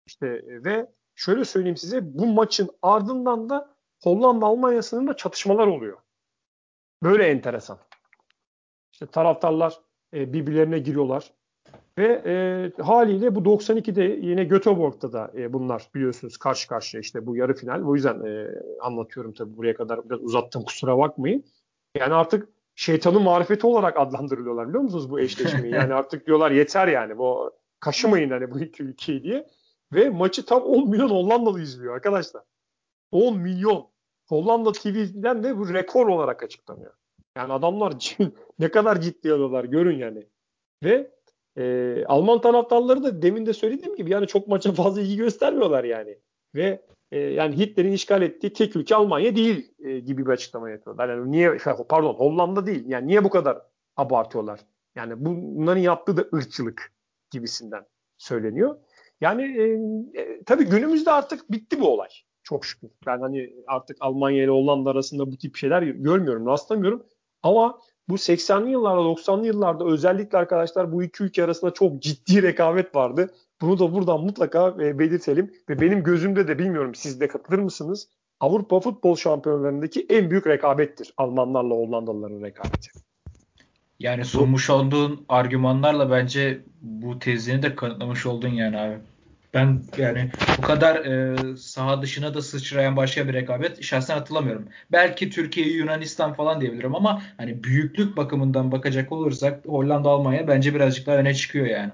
İşte 0.06 0.26
e, 0.26 0.64
ve 0.64 0.90
şöyle 1.14 1.44
söyleyeyim 1.44 1.76
size 1.76 2.18
bu 2.18 2.26
maçın 2.26 2.70
ardından 2.82 3.50
da 3.50 3.74
Hollanda 4.02 4.46
Almanya 4.46 4.82
sınırında 4.82 5.16
çatışmalar 5.16 5.66
oluyor. 5.66 5.98
Böyle 7.02 7.26
enteresan. 7.26 7.78
İşte 8.92 9.06
taraftarlar 9.06 9.80
e, 10.14 10.32
birbirlerine 10.32 10.78
giriyorlar. 10.78 11.32
Ve 11.98 12.22
e, 12.26 12.82
haliyle 12.82 13.34
bu 13.34 13.40
92'de 13.40 14.02
yine 14.02 14.44
Göteborg'da 14.44 15.12
da 15.12 15.30
e, 15.34 15.52
bunlar 15.52 15.88
biliyorsunuz 15.94 16.36
karşı 16.36 16.68
karşıya 16.68 17.00
işte 17.00 17.26
bu 17.26 17.36
yarı 17.36 17.54
final. 17.54 17.82
O 17.82 17.94
yüzden 17.94 18.24
e, 18.24 18.48
anlatıyorum 18.80 19.32
tabii 19.32 19.56
buraya 19.56 19.74
kadar 19.74 20.10
biraz 20.10 20.22
uzattım 20.22 20.64
kusura 20.64 20.98
bakmayın. 20.98 21.44
Yani 21.98 22.14
artık 22.14 22.48
şeytanın 22.74 23.22
marifeti 23.22 23.66
olarak 23.66 23.98
adlandırılıyorlar 23.98 24.68
biliyor 24.68 24.82
musunuz 24.82 25.10
bu 25.10 25.20
eşleşmeyi? 25.20 25.74
Yani 25.74 25.94
artık 25.94 26.26
diyorlar 26.26 26.50
yeter 26.50 26.88
yani 26.88 27.18
bu 27.18 27.52
kaşımayın 27.80 28.30
hani 28.30 28.50
bu 28.50 28.60
iki 28.60 28.82
ülkeyi 28.82 29.22
diye. 29.22 29.46
Ve 29.92 30.10
maçı 30.10 30.46
tam 30.46 30.62
10 30.62 30.90
milyon 30.90 31.10
Hollandalı 31.10 31.60
izliyor 31.60 31.94
arkadaşlar. 31.94 32.42
10 33.12 33.38
milyon. 33.38 33.93
Hollanda 34.26 34.72
TV'den 34.72 35.42
de 35.42 35.58
bu 35.58 35.74
rekor 35.74 36.06
olarak 36.06 36.42
açıklanıyor. 36.42 36.92
Yani 37.36 37.52
adamlar 37.52 38.16
ne 38.58 38.68
kadar 38.68 39.00
ciddi 39.00 39.32
alıyorlar 39.32 39.64
görün 39.64 39.98
yani. 39.98 40.26
Ve 40.84 41.10
e, 41.58 42.04
Alman 42.06 42.40
taraftarları 42.40 43.04
da 43.04 43.22
demin 43.22 43.46
de 43.46 43.52
söylediğim 43.52 43.96
gibi 43.96 44.10
yani 44.10 44.26
çok 44.26 44.48
maça 44.48 44.72
fazla 44.72 45.00
ilgi 45.00 45.16
göstermiyorlar 45.16 45.84
yani. 45.84 46.18
Ve 46.54 46.82
e, 47.12 47.18
yani 47.18 47.56
Hitler'in 47.56 47.92
işgal 47.92 48.22
ettiği 48.22 48.52
tek 48.52 48.76
ülke 48.76 48.94
Almanya 48.94 49.36
değil 49.36 49.74
e, 49.78 50.00
gibi 50.00 50.26
bir 50.26 50.30
açıklama 50.30 50.70
yapıyorlar. 50.70 51.08
Yani 51.08 51.30
niye 51.30 51.58
pardon 51.88 52.14
Hollanda 52.14 52.66
değil. 52.66 52.84
Yani 52.86 53.06
niye 53.06 53.24
bu 53.24 53.30
kadar 53.30 53.62
abartıyorlar? 53.96 54.60
Yani 54.94 55.14
bunların 55.16 55.80
yaptığı 55.80 56.16
da 56.16 56.24
ırkçılık 56.36 56.92
gibisinden 57.30 57.86
söyleniyor. 58.16 58.76
Yani 59.20 59.42
e, 59.42 60.20
e, 60.20 60.42
tabii 60.44 60.64
günümüzde 60.64 61.10
artık 61.10 61.52
bitti 61.52 61.80
bu 61.80 61.88
olay. 61.88 62.08
Çok 62.44 62.66
şükür. 62.66 62.90
Ben 63.06 63.20
hani 63.20 63.52
artık 63.66 63.96
Almanya 64.00 64.42
ile 64.42 64.50
Hollanda 64.50 64.90
arasında 64.90 65.32
bu 65.32 65.36
tip 65.36 65.56
şeyler 65.56 65.82
görmüyorum, 65.82 66.46
rastlamıyorum. 66.46 67.02
Ama 67.42 67.78
bu 68.08 68.14
80'li 68.14 68.70
yıllarda 68.70 69.00
90'lı 69.00 69.46
yıllarda 69.46 69.84
özellikle 69.84 70.38
arkadaşlar 70.38 70.92
bu 70.92 71.02
iki 71.02 71.22
ülke 71.22 71.44
arasında 71.44 71.74
çok 71.74 72.02
ciddi 72.02 72.42
rekabet 72.42 72.94
vardı. 72.94 73.30
Bunu 73.60 73.78
da 73.78 73.92
buradan 73.94 74.20
mutlaka 74.20 74.76
e, 74.80 74.98
belirtelim 74.98 75.54
ve 75.68 75.80
benim 75.80 76.02
gözümde 76.02 76.48
de 76.48 76.58
bilmiyorum 76.58 76.94
siz 76.94 77.20
de 77.20 77.28
katılır 77.28 77.58
mısınız? 77.58 78.08
Avrupa 78.40 78.80
futbol 78.80 79.16
şampiyonlarındaki 79.16 80.06
en 80.08 80.30
büyük 80.30 80.46
rekabettir 80.46 81.14
Almanlarla 81.16 81.74
Hollandalıların 81.74 82.42
rekabeti. 82.42 82.90
Yani 83.98 84.24
sunmuş 84.24 84.70
olduğun 84.70 85.24
argümanlarla 85.28 86.10
bence 86.10 86.60
bu 86.82 87.18
tezini 87.18 87.62
de 87.62 87.76
kanıtlamış 87.76 88.26
oldun 88.26 88.48
yani 88.48 88.78
abi. 88.78 88.98
Ben 89.54 89.82
yani 89.98 90.30
bu 90.58 90.62
kadar 90.62 90.96
e, 90.96 91.36
saha 91.56 92.02
dışına 92.02 92.34
da 92.34 92.42
sıçrayan 92.42 92.96
başka 92.96 93.28
bir 93.28 93.32
rekabet 93.32 93.82
şahsen 93.82 94.14
hatırlamıyorum. 94.14 94.68
Belki 94.92 95.30
Türkiye, 95.30 95.66
Yunanistan 95.66 96.34
falan 96.34 96.60
diyebilirim 96.60 96.94
ama 96.94 97.22
hani 97.36 97.64
büyüklük 97.64 98.16
bakımından 98.16 98.72
bakacak 98.72 99.12
olursak 99.12 99.66
Hollanda, 99.66 100.08
Almanya 100.08 100.48
bence 100.48 100.74
birazcık 100.74 101.06
daha 101.06 101.16
öne 101.16 101.34
çıkıyor 101.34 101.66
yani. 101.66 101.92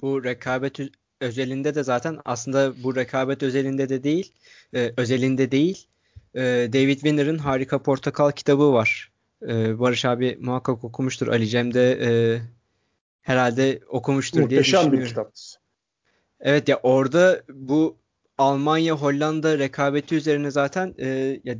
Bu 0.00 0.24
rekabet 0.24 0.78
özelinde 1.20 1.74
de 1.74 1.82
zaten 1.82 2.18
aslında 2.24 2.82
bu 2.82 2.96
rekabet 2.96 3.42
özelinde 3.42 3.88
de 3.88 4.04
değil, 4.04 4.32
e, 4.74 4.92
özelinde 4.96 5.50
değil. 5.50 5.86
E, 6.34 6.40
David 6.72 6.98
Winner'ın 6.98 7.38
Harika 7.38 7.82
Portakal 7.82 8.30
kitabı 8.30 8.72
var. 8.72 9.12
E, 9.48 9.78
Barış 9.78 10.04
abi 10.04 10.38
muhakkak 10.40 10.84
okumuştur. 10.84 11.28
Ali 11.28 11.48
Cem 11.48 11.74
de 11.74 11.98
e, 12.02 12.10
herhalde 13.22 13.80
okumuştur 13.88 14.40
Muhteşem 14.40 14.50
diye 14.50 14.64
düşünüyorum. 14.64 14.92
Muhteşem 14.92 15.00
bir 15.00 15.08
kitap. 15.08 15.61
Evet 16.42 16.68
ya 16.68 16.80
orada 16.82 17.42
bu 17.48 17.96
Almanya 18.38 18.94
Hollanda 18.94 19.58
rekabeti 19.58 20.14
üzerine 20.14 20.50
zaten 20.50 20.94
e, 20.98 21.40
ya 21.44 21.54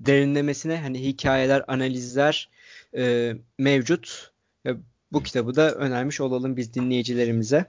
derinlemesine 0.00 0.76
hani 0.76 1.02
hikayeler, 1.02 1.64
analizler 1.68 2.48
e, 2.96 3.32
mevcut. 3.58 4.32
Ya, 4.64 4.76
bu 5.12 5.22
kitabı 5.22 5.54
da 5.54 5.74
önermiş 5.74 6.20
olalım 6.20 6.56
biz 6.56 6.74
dinleyicilerimize. 6.74 7.66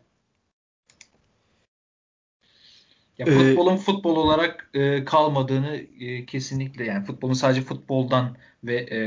Ya 3.17 3.25
futbolun 3.25 3.75
ee, 3.75 3.77
futbol 3.77 4.15
olarak 4.15 4.69
e, 4.73 5.05
kalmadığını 5.05 5.75
e, 5.99 6.25
kesinlikle 6.25 6.85
yani 6.85 7.05
futbolun 7.05 7.33
sadece 7.33 7.61
futboldan 7.61 8.37
ve 8.63 8.75
e, 8.75 8.99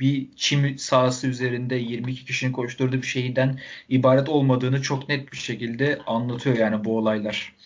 bir 0.00 0.28
çim 0.36 0.78
sahası 0.78 1.26
üzerinde 1.26 1.74
22 1.74 2.24
kişinin 2.24 2.52
koşturduğu 2.52 2.96
bir 2.96 3.06
şeyden 3.06 3.58
ibaret 3.88 4.28
olmadığını 4.28 4.82
çok 4.82 5.08
net 5.08 5.32
bir 5.32 5.36
şekilde 5.36 5.98
anlatıyor 6.06 6.56
yani 6.56 6.84
bu 6.84 6.98
olaylar. 6.98 7.56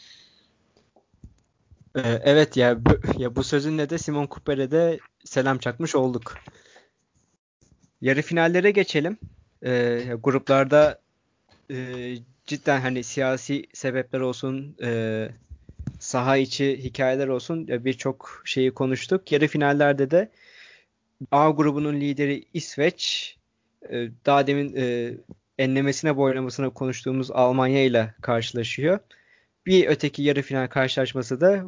Ee, 1.96 2.00
evet 2.24 2.56
ya 2.56 2.84
bu, 2.84 2.98
ya 3.18 3.36
bu 3.36 3.44
sözünle 3.44 3.90
de 3.90 3.98
Simon 3.98 4.26
Cooper'e 4.26 4.70
de 4.70 4.98
selam 5.24 5.58
çakmış 5.58 5.94
olduk. 5.94 6.38
Yarı 8.00 8.22
finallere 8.22 8.70
geçelim. 8.70 9.18
Ee, 9.64 10.02
gruplarda 10.22 11.00
e, 11.70 12.14
cidden 12.46 12.80
hani 12.80 13.04
siyasi 13.04 13.66
sebepler 13.72 14.20
olsun, 14.20 14.76
e, 14.82 15.28
saha 15.98 16.36
içi 16.36 16.84
hikayeler 16.84 17.28
olsun 17.28 17.68
birçok 17.68 18.42
şeyi 18.44 18.74
konuştuk. 18.74 19.32
Yarı 19.32 19.48
finallerde 19.48 20.10
de 20.10 20.30
A 21.30 21.50
grubunun 21.50 22.00
lideri 22.00 22.44
İsveç 22.54 23.36
e, 23.90 24.08
daha 24.26 24.46
demin 24.46 24.76
e, 24.76 25.14
enlemesine 25.58 26.16
boylamasına 26.16 26.70
konuştuğumuz 26.70 27.30
Almanya 27.30 27.84
ile 27.84 28.14
karşılaşıyor. 28.20 28.98
Bir 29.66 29.88
öteki 29.88 30.22
yarı 30.22 30.42
final 30.42 30.66
karşılaşması 30.66 31.40
da 31.40 31.64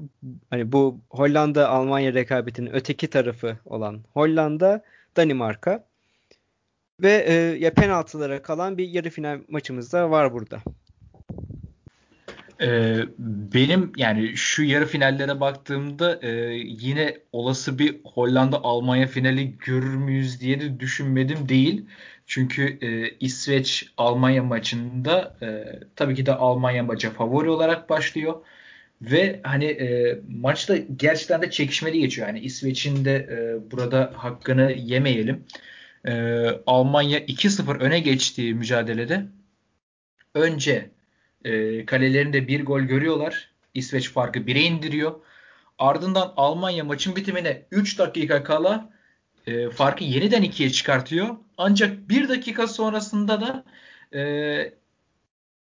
hani 0.51 0.73
bu 0.73 1.01
Hollanda 1.11 1.69
Almanya 1.69 2.15
rekabetinin 2.15 2.75
öteki 2.75 3.11
tarafı 3.11 3.59
olan 3.65 4.01
Hollanda 4.13 4.85
Danimarka 5.17 5.85
ve 7.03 7.25
e, 7.27 7.33
ya 7.35 7.75
penaltılara 7.75 8.43
kalan 8.43 8.79
bir 8.79 8.89
yarı 8.89 9.11
final 9.11 9.41
maçımız 9.49 9.93
da 9.93 10.11
var 10.11 10.33
burada. 10.33 10.63
Ee, 12.63 13.05
benim 13.55 13.93
yani 13.97 14.37
şu 14.37 14.63
yarı 14.63 14.87
finallere 14.87 15.41
baktığımda 15.41 16.19
e, 16.23 16.29
yine 16.55 17.19
olası 17.33 17.79
bir 17.79 18.01
Hollanda-Almanya 18.05 19.07
finali 19.07 19.59
görür 19.59 19.97
müyüz 19.97 20.41
diye 20.41 20.61
de 20.61 20.81
düşünmedim 20.81 21.49
değil. 21.49 21.87
Çünkü 22.27 22.79
e, 22.83 23.11
İsveç-Almanya 23.21 24.43
maçında 24.43 25.37
e, 25.43 25.65
tabii 25.97 26.15
ki 26.15 26.27
de 26.27 26.35
Almanya 26.35 26.83
maça 26.83 27.11
favori 27.11 27.51
olarak 27.51 27.91
başlıyor. 27.91 28.35
Ve 29.03 29.41
hani 29.43 29.65
e, 29.65 30.19
maçta 30.29 30.77
gerçekten 30.97 31.43
de 31.43 31.51
çekişmeli 31.51 32.01
geçiyor. 32.01 32.29
Yani 32.29 32.41
İsveç'in 32.41 33.05
de 33.05 33.17
e, 33.17 33.71
burada 33.71 34.13
hakkını 34.15 34.73
yemeyelim. 34.73 35.45
E, 36.07 36.13
Almanya 36.67 37.19
2-0 37.19 37.79
öne 37.79 38.01
geçtiği 38.01 38.55
mücadelede 38.55 39.27
önce 40.35 40.91
e, 41.45 41.87
kalelerinde 41.87 42.49
bir 42.49 42.65
gol 42.65 42.81
görüyorlar. 42.81 43.51
İsveç 43.75 44.11
farkı 44.11 44.39
1'e 44.39 44.61
indiriyor. 44.61 45.21
Ardından 45.79 46.33
Almanya 46.37 46.85
maçın 46.85 47.17
bitimine 47.17 47.67
3 47.71 47.99
dakika 47.99 48.45
kala 48.45 48.91
e, 49.47 49.71
farkı 49.71 50.05
yeniden 50.05 50.45
2'ye 50.45 50.71
çıkartıyor. 50.71 51.37
Ancak 51.59 52.09
1 52.09 52.29
dakika 52.29 52.67
sonrasında 52.67 53.41
da 53.41 53.65
e, 54.19 54.83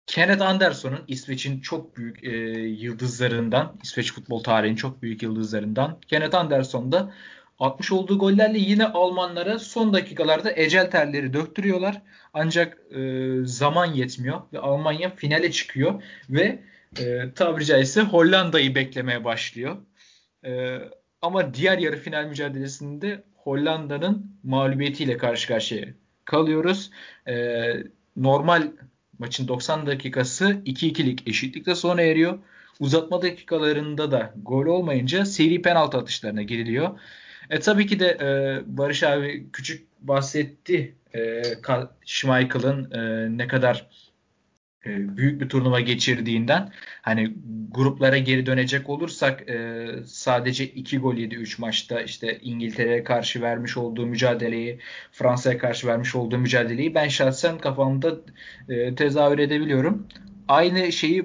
Kenneth 0.06 0.42
Anderson'un 0.42 1.04
İsveç'in 1.08 1.60
çok 1.60 1.96
büyük 1.96 2.24
e, 2.24 2.30
yıldızlarından, 2.60 3.76
İsveç 3.82 4.12
futbol 4.12 4.42
tarihinin 4.42 4.76
çok 4.76 5.02
büyük 5.02 5.22
yıldızlarından 5.22 6.00
Kenneth 6.08 6.34
Anderson 6.34 6.92
da 6.92 7.12
atmış 7.58 7.92
olduğu 7.92 8.18
gollerle 8.18 8.58
yine 8.58 8.86
Almanlara 8.86 9.58
son 9.58 9.94
dakikalarda 9.94 10.52
ecel 10.56 10.90
terleri 10.90 11.32
döktürüyorlar. 11.32 12.02
Ancak 12.34 12.78
e, 12.90 13.30
zaman 13.44 13.86
yetmiyor 13.86 14.40
ve 14.52 14.58
Almanya 14.58 15.10
finale 15.16 15.52
çıkıyor 15.52 16.02
ve 16.30 16.62
e, 17.00 17.32
tabiri 17.34 17.64
caizse 17.64 18.02
Hollanda'yı 18.02 18.74
beklemeye 18.74 19.24
başlıyor. 19.24 19.76
E, 20.44 20.78
ama 21.22 21.54
diğer 21.54 21.78
yarı 21.78 21.96
final 21.96 22.24
mücadelesinde 22.24 23.24
Hollanda'nın 23.36 24.36
mağlubiyetiyle 24.42 25.16
karşı 25.16 25.48
karşıya 25.48 25.88
kalıyoruz. 26.24 26.90
E, 27.28 27.34
normal 28.16 28.62
maçın 29.18 29.48
90 29.48 29.86
dakikası 29.86 30.44
2-2'lik 30.44 31.28
eşitlikle 31.28 31.74
sona 31.74 32.02
eriyor. 32.02 32.38
Uzatma 32.80 33.22
dakikalarında 33.22 34.10
da 34.10 34.34
gol 34.42 34.66
olmayınca 34.66 35.24
seri 35.24 35.62
penaltı 35.62 35.98
atışlarına 35.98 36.42
giriliyor. 36.42 36.98
E 37.50 37.60
tabii 37.60 37.86
ki 37.86 38.00
de 38.00 38.06
e, 38.20 38.60
Barış 38.78 39.02
abi 39.02 39.46
küçük 39.52 39.86
bahsetti 40.00 40.94
e, 41.14 41.42
Schmeichel'ın 42.06 42.90
e, 42.90 43.28
ne 43.38 43.46
kadar 43.46 43.88
e, 44.86 45.16
büyük 45.16 45.40
bir 45.40 45.48
turnuva 45.48 45.80
geçirdiğinden 45.80 46.72
hani 47.02 47.34
gruplara 47.70 48.18
geri 48.18 48.46
dönecek 48.46 48.88
olursak 48.88 49.48
e, 49.48 49.86
sadece 50.06 50.66
2 50.66 50.98
gol 50.98 51.14
yedi 51.14 51.34
3 51.34 51.58
maçta 51.58 52.00
işte 52.00 52.38
İngiltere'ye 52.42 53.04
karşı 53.04 53.42
vermiş 53.42 53.76
olduğu 53.76 54.06
mücadeleyi 54.06 54.78
Fransa'ya 55.12 55.58
karşı 55.58 55.86
vermiş 55.86 56.14
olduğu 56.14 56.38
mücadeleyi 56.38 56.94
ben 56.94 57.08
şahsen 57.08 57.58
kafamda 57.58 58.16
e, 58.68 58.94
tezahür 58.94 59.38
edebiliyorum. 59.38 60.06
Aynı 60.48 60.92
şeyi 60.92 61.24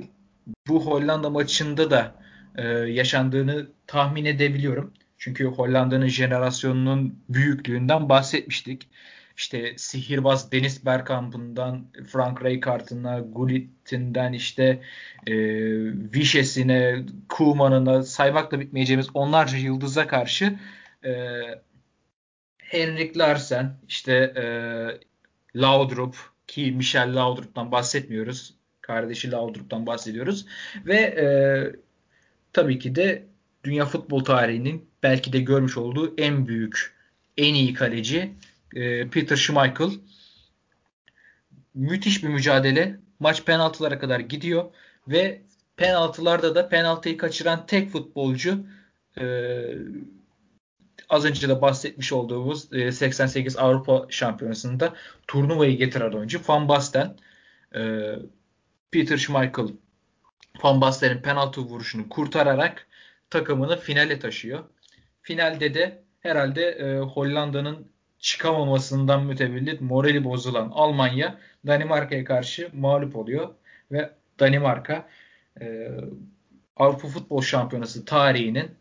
bu 0.68 0.86
Hollanda 0.86 1.30
maçında 1.30 1.92
da 1.92 2.16
e, 2.56 2.68
yaşandığını 2.68 3.68
tahmin 3.88 4.26
edebiliyorum. 4.26 4.94
Çünkü 5.18 5.46
Hollanda'nın 5.46 6.08
jenerasyonunun 6.08 7.24
büyüklüğünden 7.30 8.10
bahsetmiştik. 8.10 8.90
İşte 9.38 9.74
sihirbaz 9.78 10.52
Deniz 10.52 10.86
Bergkamp'ından 10.86 11.86
Frank 12.08 12.46
Rijkaard'ına, 12.46 13.20
Gullit'inden 13.20 14.34
işte 14.34 14.82
e, 15.28 15.34
Vişes'ine, 16.14 17.06
Kuman'ına 17.30 18.04
saymakla 18.04 18.60
bitmeyeceğimiz 18.60 19.08
onlarca 19.14 19.58
yıldıza 19.58 20.08
karşı 20.08 20.60
e, 21.06 21.42
Henrik 22.58 23.18
Larsen, 23.18 23.78
işte 23.88 24.14
e, 24.14 24.44
Laudrup 25.56 26.16
ki 26.48 26.72
Michel 26.72 27.16
Laudrup'tan 27.16 27.72
bahsetmiyoruz. 27.72 28.54
Kardeşi 28.82 29.32
Laudrup'tan 29.32 29.86
bahsediyoruz. 29.86 30.46
Ve 30.86 30.98
e, 30.98 31.28
tabii 32.54 32.80
ki 32.80 32.96
de 32.96 33.24
dünya 33.64 33.86
futbol 33.86 34.24
tarihinin 34.24 34.87
belki 35.04 35.34
de 35.34 35.40
görmüş 35.40 35.78
olduğu 35.78 36.14
en 36.18 36.48
büyük, 36.48 36.94
en 37.38 37.54
iyi 37.54 37.74
kaleci 37.74 38.34
e, 38.76 39.10
Peter 39.10 39.36
Schmeichel. 39.36 39.92
Müthiş 41.74 42.24
bir 42.24 42.30
mücadele. 42.30 43.00
Maç 43.20 43.46
penaltılara 43.46 44.00
kadar 44.00 44.20
gidiyor 44.20 44.66
ve 45.08 45.42
penaltılarda 45.78 46.56
da 46.56 46.70
penaltıyı 46.70 47.18
kaçıran 47.18 47.66
tek 47.66 47.90
futbolcu 47.90 48.66
e, 49.20 49.26
az 51.10 51.26
önce 51.26 51.50
de 51.50 51.62
bahsetmiş 51.62 52.14
olduğumuz 52.14 52.74
e, 52.74 52.92
88 52.92 53.58
Avrupa 53.58 54.06
Şampiyonası'nda 54.10 54.94
turnuvayı 55.28 55.78
getiren 55.78 56.12
oyuncu 56.12 56.42
Van 56.48 56.70
Basten. 56.70 57.18
E, 57.76 58.12
Peter 58.92 59.18
Schmeichel 59.18 59.68
Van 60.64 60.82
Basten'in 60.82 61.22
penaltı 61.22 61.62
vuruşunu 61.62 62.10
kurtararak 62.10 62.88
takımını 63.30 63.80
finale 63.80 64.20
taşıyor. 64.20 64.64
Finalde 65.28 65.74
de 65.74 66.04
herhalde 66.20 66.62
e, 66.62 67.00
Hollanda'nın 67.00 67.88
çıkamamasından 68.20 69.26
mütevellit 69.26 69.82
morali 69.82 70.24
bozulan 70.24 70.72
Almanya 70.74 71.38
Danimarka'ya 71.68 72.24
karşı 72.24 72.70
mağlup 72.74 73.16
oluyor 73.16 73.50
ve 73.92 74.10
Danimarka 74.40 75.08
e, 75.62 75.88
Avrupa 76.76 77.08
Futbol 77.08 77.42
Şampiyonası 77.42 78.06
tarihinin 78.06 78.72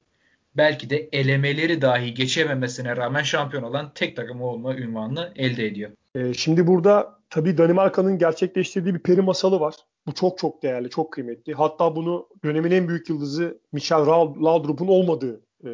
belki 0.56 0.90
de 0.90 1.08
elemeleri 1.12 1.82
dahi 1.82 2.14
geçememesine 2.14 2.96
rağmen 2.96 3.22
şampiyon 3.22 3.62
olan 3.62 3.92
tek 3.94 4.16
takım 4.16 4.42
olma 4.42 4.76
ünvanını 4.76 5.32
elde 5.36 5.66
ediyor. 5.66 5.90
E, 6.14 6.34
şimdi 6.34 6.66
burada 6.66 7.18
tabii 7.30 7.58
Danimarka'nın 7.58 8.18
gerçekleştirdiği 8.18 8.94
bir 8.94 9.02
peri 9.02 9.22
masalı 9.22 9.60
var. 9.60 9.74
Bu 10.06 10.14
çok 10.14 10.38
çok 10.38 10.62
değerli, 10.62 10.90
çok 10.90 11.12
kıymetli. 11.12 11.54
Hatta 11.54 11.96
bunu 11.96 12.28
dönemin 12.44 12.70
en 12.70 12.88
büyük 12.88 13.08
yıldızı 13.08 13.58
Michel 13.72 13.98
Laudrup'un 13.98 14.88
olmadığı 14.88 15.40
e, 15.64 15.70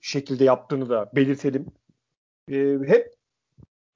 şekilde 0.00 0.44
yaptığını 0.44 0.88
da 0.88 1.10
belirtelim. 1.14 1.66
E, 2.50 2.78
hep 2.86 3.14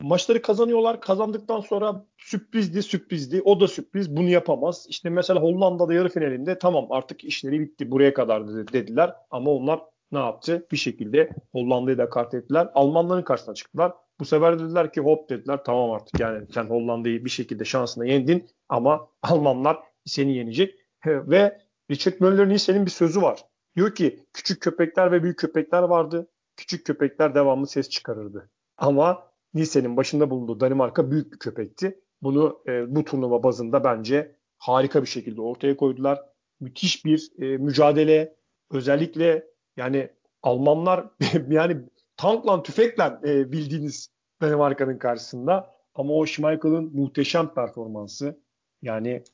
maçları 0.01 0.43
kazanıyorlar. 0.43 1.01
Kazandıktan 1.01 1.61
sonra 1.61 2.05
sürprizdi, 2.19 2.83
sürprizdi. 2.83 3.43
O 3.45 3.61
da 3.61 3.69
sürpriz. 3.69 4.17
Bunu 4.17 4.29
yapamaz. 4.29 4.87
İşte 4.89 5.11
mesela 5.11 5.41
Hollanda'da 5.41 5.95
yarı 5.95 6.09
finalinde 6.09 6.59
tamam 6.59 6.87
artık 6.91 7.25
işleri 7.25 7.61
bitti. 7.61 7.91
Buraya 7.91 8.15
kadar 8.15 8.49
dediler. 8.49 9.15
Ama 9.31 9.51
onlar 9.51 9.81
ne 10.13 10.19
yaptı? 10.19 10.67
Bir 10.73 10.77
şekilde 10.77 11.31
Hollanda'yı 11.53 11.99
da 11.99 12.11
kart 12.11 12.35
ettiler. 12.35 12.69
Almanların 12.75 13.23
karşısına 13.23 13.55
çıktılar. 13.55 13.93
Bu 14.21 14.25
sefer 14.25 14.59
dediler 14.59 14.93
ki 14.93 15.01
hop 15.01 15.31
dediler 15.31 15.65
tamam 15.65 15.91
artık 15.91 16.21
yani 16.21 16.47
sen 16.55 16.65
Hollanda'yı 16.65 17.25
bir 17.25 17.31
şekilde 17.31 17.65
şansına 17.65 18.07
yendin 18.07 18.49
ama 18.69 19.09
Almanlar 19.23 19.79
seni 20.05 20.37
yenecek. 20.37 20.75
Ve 21.07 21.59
Richard 21.91 22.15
Möller'in 22.21 22.57
senin 22.57 22.87
bir 22.87 22.91
sözü 22.91 23.23
var. 23.23 23.45
Diyor 23.77 23.95
ki 23.95 24.27
küçük 24.33 24.63
köpekler 24.63 25.13
ve 25.13 25.23
büyük 25.23 25.39
köpekler 25.39 25.83
vardı. 25.83 26.29
Küçük 26.57 26.87
köpekler 26.87 27.35
devamlı 27.35 27.67
ses 27.67 27.89
çıkarırdı. 27.91 28.51
Ama 28.77 29.33
Nielsen'in 29.55 29.97
başında 29.97 30.31
bulunduğu 30.31 30.61
Danimarka 30.61 31.11
büyük 31.11 31.33
bir 31.33 31.39
köpekti. 31.39 32.01
Bunu 32.23 32.63
e, 32.67 32.95
bu 32.95 33.05
turnuva 33.05 33.43
bazında 33.43 33.85
bence 33.85 34.37
harika 34.59 35.03
bir 35.03 35.09
şekilde 35.09 35.41
ortaya 35.41 35.77
koydular. 35.77 36.23
Müthiş 36.61 37.05
bir 37.05 37.31
e, 37.39 37.57
mücadele. 37.57 38.37
Özellikle 38.71 39.47
yani 39.77 40.11
Almanlar 40.43 41.11
yani 41.49 41.77
tankla 42.17 42.63
tüfekle 42.63 43.19
e, 43.25 43.53
bildiğiniz 43.53 44.13
Danimarka'nın 44.41 44.99
karşısında 44.99 45.75
ama 45.95 46.15
o 46.15 46.27
Schmeichel'ın 46.27 46.97
muhteşem 46.97 47.55
performansı 47.55 48.41
yani 48.83 49.25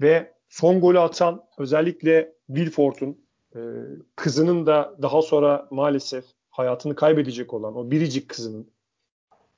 ve 0.00 0.34
son 0.48 0.80
golü 0.80 0.98
atan 0.98 1.44
özellikle 1.58 2.32
Wilfort'un 2.46 3.23
e, 3.54 3.60
kızının 4.16 4.66
da 4.66 4.96
daha 5.02 5.22
sonra 5.22 5.68
maalesef 5.70 6.24
hayatını 6.50 6.94
kaybedecek 6.94 7.54
olan 7.54 7.76
o 7.76 7.90
biricik 7.90 8.28
kızının 8.28 8.70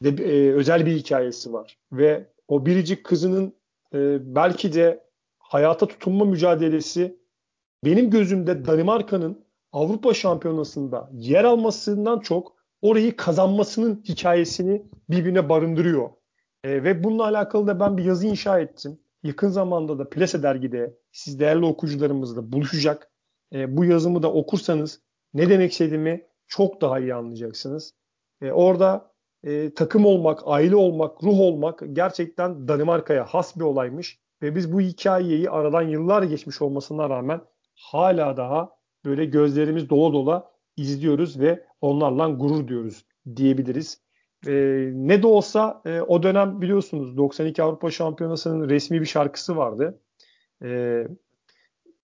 ve 0.03 0.09
e, 0.09 0.53
özel 0.53 0.87
bir 0.87 0.93
hikayesi 0.97 1.53
var 1.53 1.79
ve 1.93 2.29
o 2.49 2.67
biricik 2.67 3.05
kızının 3.05 3.53
e, 3.95 4.19
belki 4.35 4.75
de 4.75 5.05
hayata 5.39 5.87
tutunma 5.87 6.25
mücadelesi 6.25 7.17
benim 7.85 8.11
gözümde 8.11 8.67
Danimarka'nın 8.67 9.47
Avrupa 9.73 10.15
Şampiyonası'nda 10.15 11.11
yer 11.13 11.45
almasından 11.45 12.21
çok 12.21 12.57
orayı 12.83 13.17
kazanmasının 13.17 14.03
hikayesini 14.09 14.83
birbirine 15.11 15.49
barındırıyor. 15.49 16.11
E, 16.65 16.85
ve 16.85 17.05
bununla 17.05 17.25
alakalı 17.25 17.67
da 17.67 17.81
ben 17.81 17.97
bir 17.97 18.05
yazı 18.05 18.27
inşa 18.27 18.61
ettim. 18.61 18.99
Yakın 19.23 19.49
zamanda 19.49 19.99
da 19.99 20.11
Plase 20.11 20.43
dergide 20.43 20.99
siz 21.13 21.41
değerli 21.41 21.65
okuyucularımızla 21.65 22.53
buluşacak. 22.53 23.11
E, 23.53 23.77
bu 23.77 23.85
yazımı 23.85 24.23
da 24.23 24.33
okursanız 24.33 25.01
ne 25.35 25.49
demek 25.51 25.73
istediğimi 25.73 26.27
çok 26.47 26.81
daha 26.81 26.99
iyi 26.99 27.15
anlayacaksınız. 27.15 27.95
E, 28.43 28.53
orada 28.53 29.13
e, 29.45 29.75
takım 29.75 30.07
olmak, 30.07 30.41
aile 30.45 30.77
olmak, 30.77 31.25
ruh 31.25 31.41
olmak 31.41 31.83
gerçekten 31.93 32.69
Danimarka'ya 32.69 33.25
has 33.25 33.57
bir 33.57 33.65
olaymış. 33.65 34.19
Ve 34.43 34.55
biz 34.57 34.73
bu 34.73 34.81
hikayeyi 34.81 35.51
aradan 35.51 35.83
yıllar 35.83 36.23
geçmiş 36.23 36.63
olmasına 36.63 37.11
rağmen 37.11 37.41
hala 37.75 38.37
daha 38.37 38.71
böyle 39.05 39.25
gözlerimiz 39.25 39.91
dola 39.91 40.13
dola 40.13 40.51
izliyoruz 40.77 41.41
ve 41.41 41.67
onlarla 41.81 42.29
gurur 42.29 42.69
diyoruz 42.69 43.05
diyebiliriz. 43.37 44.01
E, 44.47 44.53
ne 44.95 45.23
de 45.23 45.27
olsa 45.27 45.83
e, 45.85 46.01
o 46.01 46.23
dönem 46.23 46.61
biliyorsunuz 46.61 47.17
92 47.17 47.63
Avrupa 47.63 47.91
Şampiyonası'nın 47.91 48.69
resmi 48.69 49.01
bir 49.01 49.07
şarkısı 49.07 49.57
vardı. 49.57 50.01
E, 50.63 51.03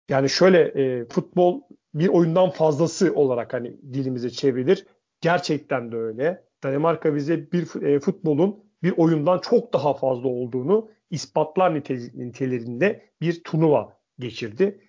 yani 0.09 0.29
şöyle 0.29 0.59
e, 0.59 1.05
futbol 1.05 1.61
bir 1.93 2.07
oyundan 2.07 2.49
fazlası 2.49 3.13
olarak 3.15 3.53
hani 3.53 3.77
dilimize 3.93 4.29
çevrilir. 4.29 4.85
Gerçekten 5.21 5.91
de 5.91 5.97
öyle. 5.97 6.43
Danimarka 6.63 7.15
bize 7.15 7.51
bir 7.51 7.81
e, 7.83 7.99
futbolun 7.99 8.63
bir 8.83 8.93
oyundan 8.97 9.39
çok 9.39 9.73
daha 9.73 9.93
fazla 9.93 10.27
olduğunu 10.29 10.91
ispatlar 11.09 11.75
nitelerinde 12.13 13.09
bir 13.21 13.43
turnuva 13.43 13.97
geçirdi. 14.19 14.81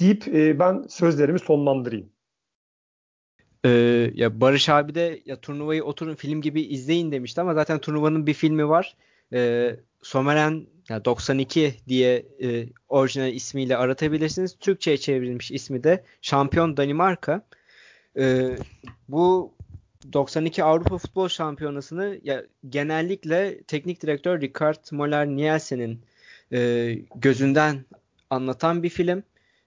Deyip 0.00 0.28
e, 0.28 0.58
ben 0.58 0.82
sözlerimi 0.88 1.38
sonlandırayım. 1.38 2.12
Ee, 3.64 4.10
ya 4.14 4.40
Barış 4.40 4.68
abi 4.68 4.94
de 4.94 5.22
ya 5.26 5.40
turnuvayı 5.40 5.84
oturun 5.84 6.14
film 6.14 6.40
gibi 6.40 6.62
izleyin 6.62 7.12
demişti 7.12 7.40
ama 7.40 7.54
zaten 7.54 7.78
turnuvanın 7.78 8.26
bir 8.26 8.34
filmi 8.34 8.68
var. 8.68 8.96
Ee, 9.32 9.76
Someren 10.02 10.66
ya 10.90 11.04
92 11.04 11.74
diye 11.88 12.26
e, 12.42 12.66
orijinal 12.88 13.32
ismiyle 13.32 13.76
aratabilirsiniz. 13.76 14.56
Türkçe'ye 14.60 14.96
çevrilmiş 14.96 15.50
ismi 15.50 15.84
de 15.84 16.04
Şampiyon 16.22 16.76
Danimarka. 16.76 17.42
Ee, 18.18 18.56
bu 19.08 19.54
92 20.12 20.64
Avrupa 20.64 20.98
Futbol 20.98 21.28
Şampiyonası'nı 21.28 22.18
ya, 22.22 22.44
genellikle 22.68 23.62
teknik 23.62 24.02
direktör 24.02 24.40
Ricard 24.40 24.84
Moller 24.92 25.26
Nielsen'in 25.26 26.00
e, 26.52 26.92
gözünden 27.14 27.84
anlatan 28.30 28.82
bir 28.82 28.88
film. 28.88 29.22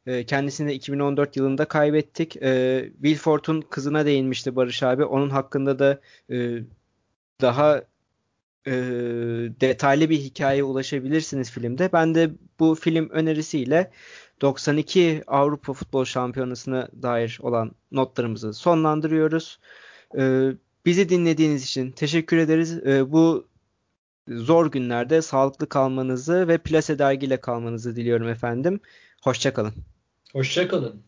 E, 0.06 0.26
kendisini 0.26 0.74
2014 0.74 1.38
yılında 1.38 1.66
kaybettik. 1.66 2.38
E, 2.38 2.84
Wilfort'un 3.02 3.62
kızına 3.62 4.06
değinmişti 4.06 4.56
Barış 4.56 4.84
abi. 4.84 5.06
Onun 5.06 5.30
hakkında 5.30 5.80
da 5.80 6.02
e, 6.32 6.60
daha 7.41 7.82
e, 8.68 8.72
detaylı 9.61 10.10
bir 10.10 10.19
hikayeye 10.19 10.64
ulaşabilirsiniz 10.64 11.52
filmde. 11.52 11.90
Ben 11.94 12.15
de 12.15 12.31
bu 12.60 12.76
film 12.76 13.10
önerisiyle 13.10 13.91
92 14.41 15.23
Avrupa 15.27 15.73
Futbol 15.73 16.06
Şampiyonası'na 16.06 16.88
dair 17.02 17.40
olan 17.41 17.72
notlarımızı 17.91 18.53
sonlandırıyoruz. 18.53 19.60
E, 20.18 20.52
bizi 20.85 21.10
dinlediğiniz 21.10 21.64
için 21.64 21.91
teşekkür 21.91 22.38
ederiz. 22.38 22.77
E, 22.88 23.11
bu 23.11 23.48
zor 24.27 24.72
günlerde 24.72 25.22
sağlıklı 25.22 25.69
kalmanızı 25.69 26.48
ve 26.48 26.57
Plase 26.57 26.99
dergiyle 26.99 27.38
kalmanızı 27.38 27.95
diliyorum 27.95 28.27
efendim. 28.27 28.80
Hoşçakalın. 29.23 29.73
Hoşçakalın. 30.34 31.03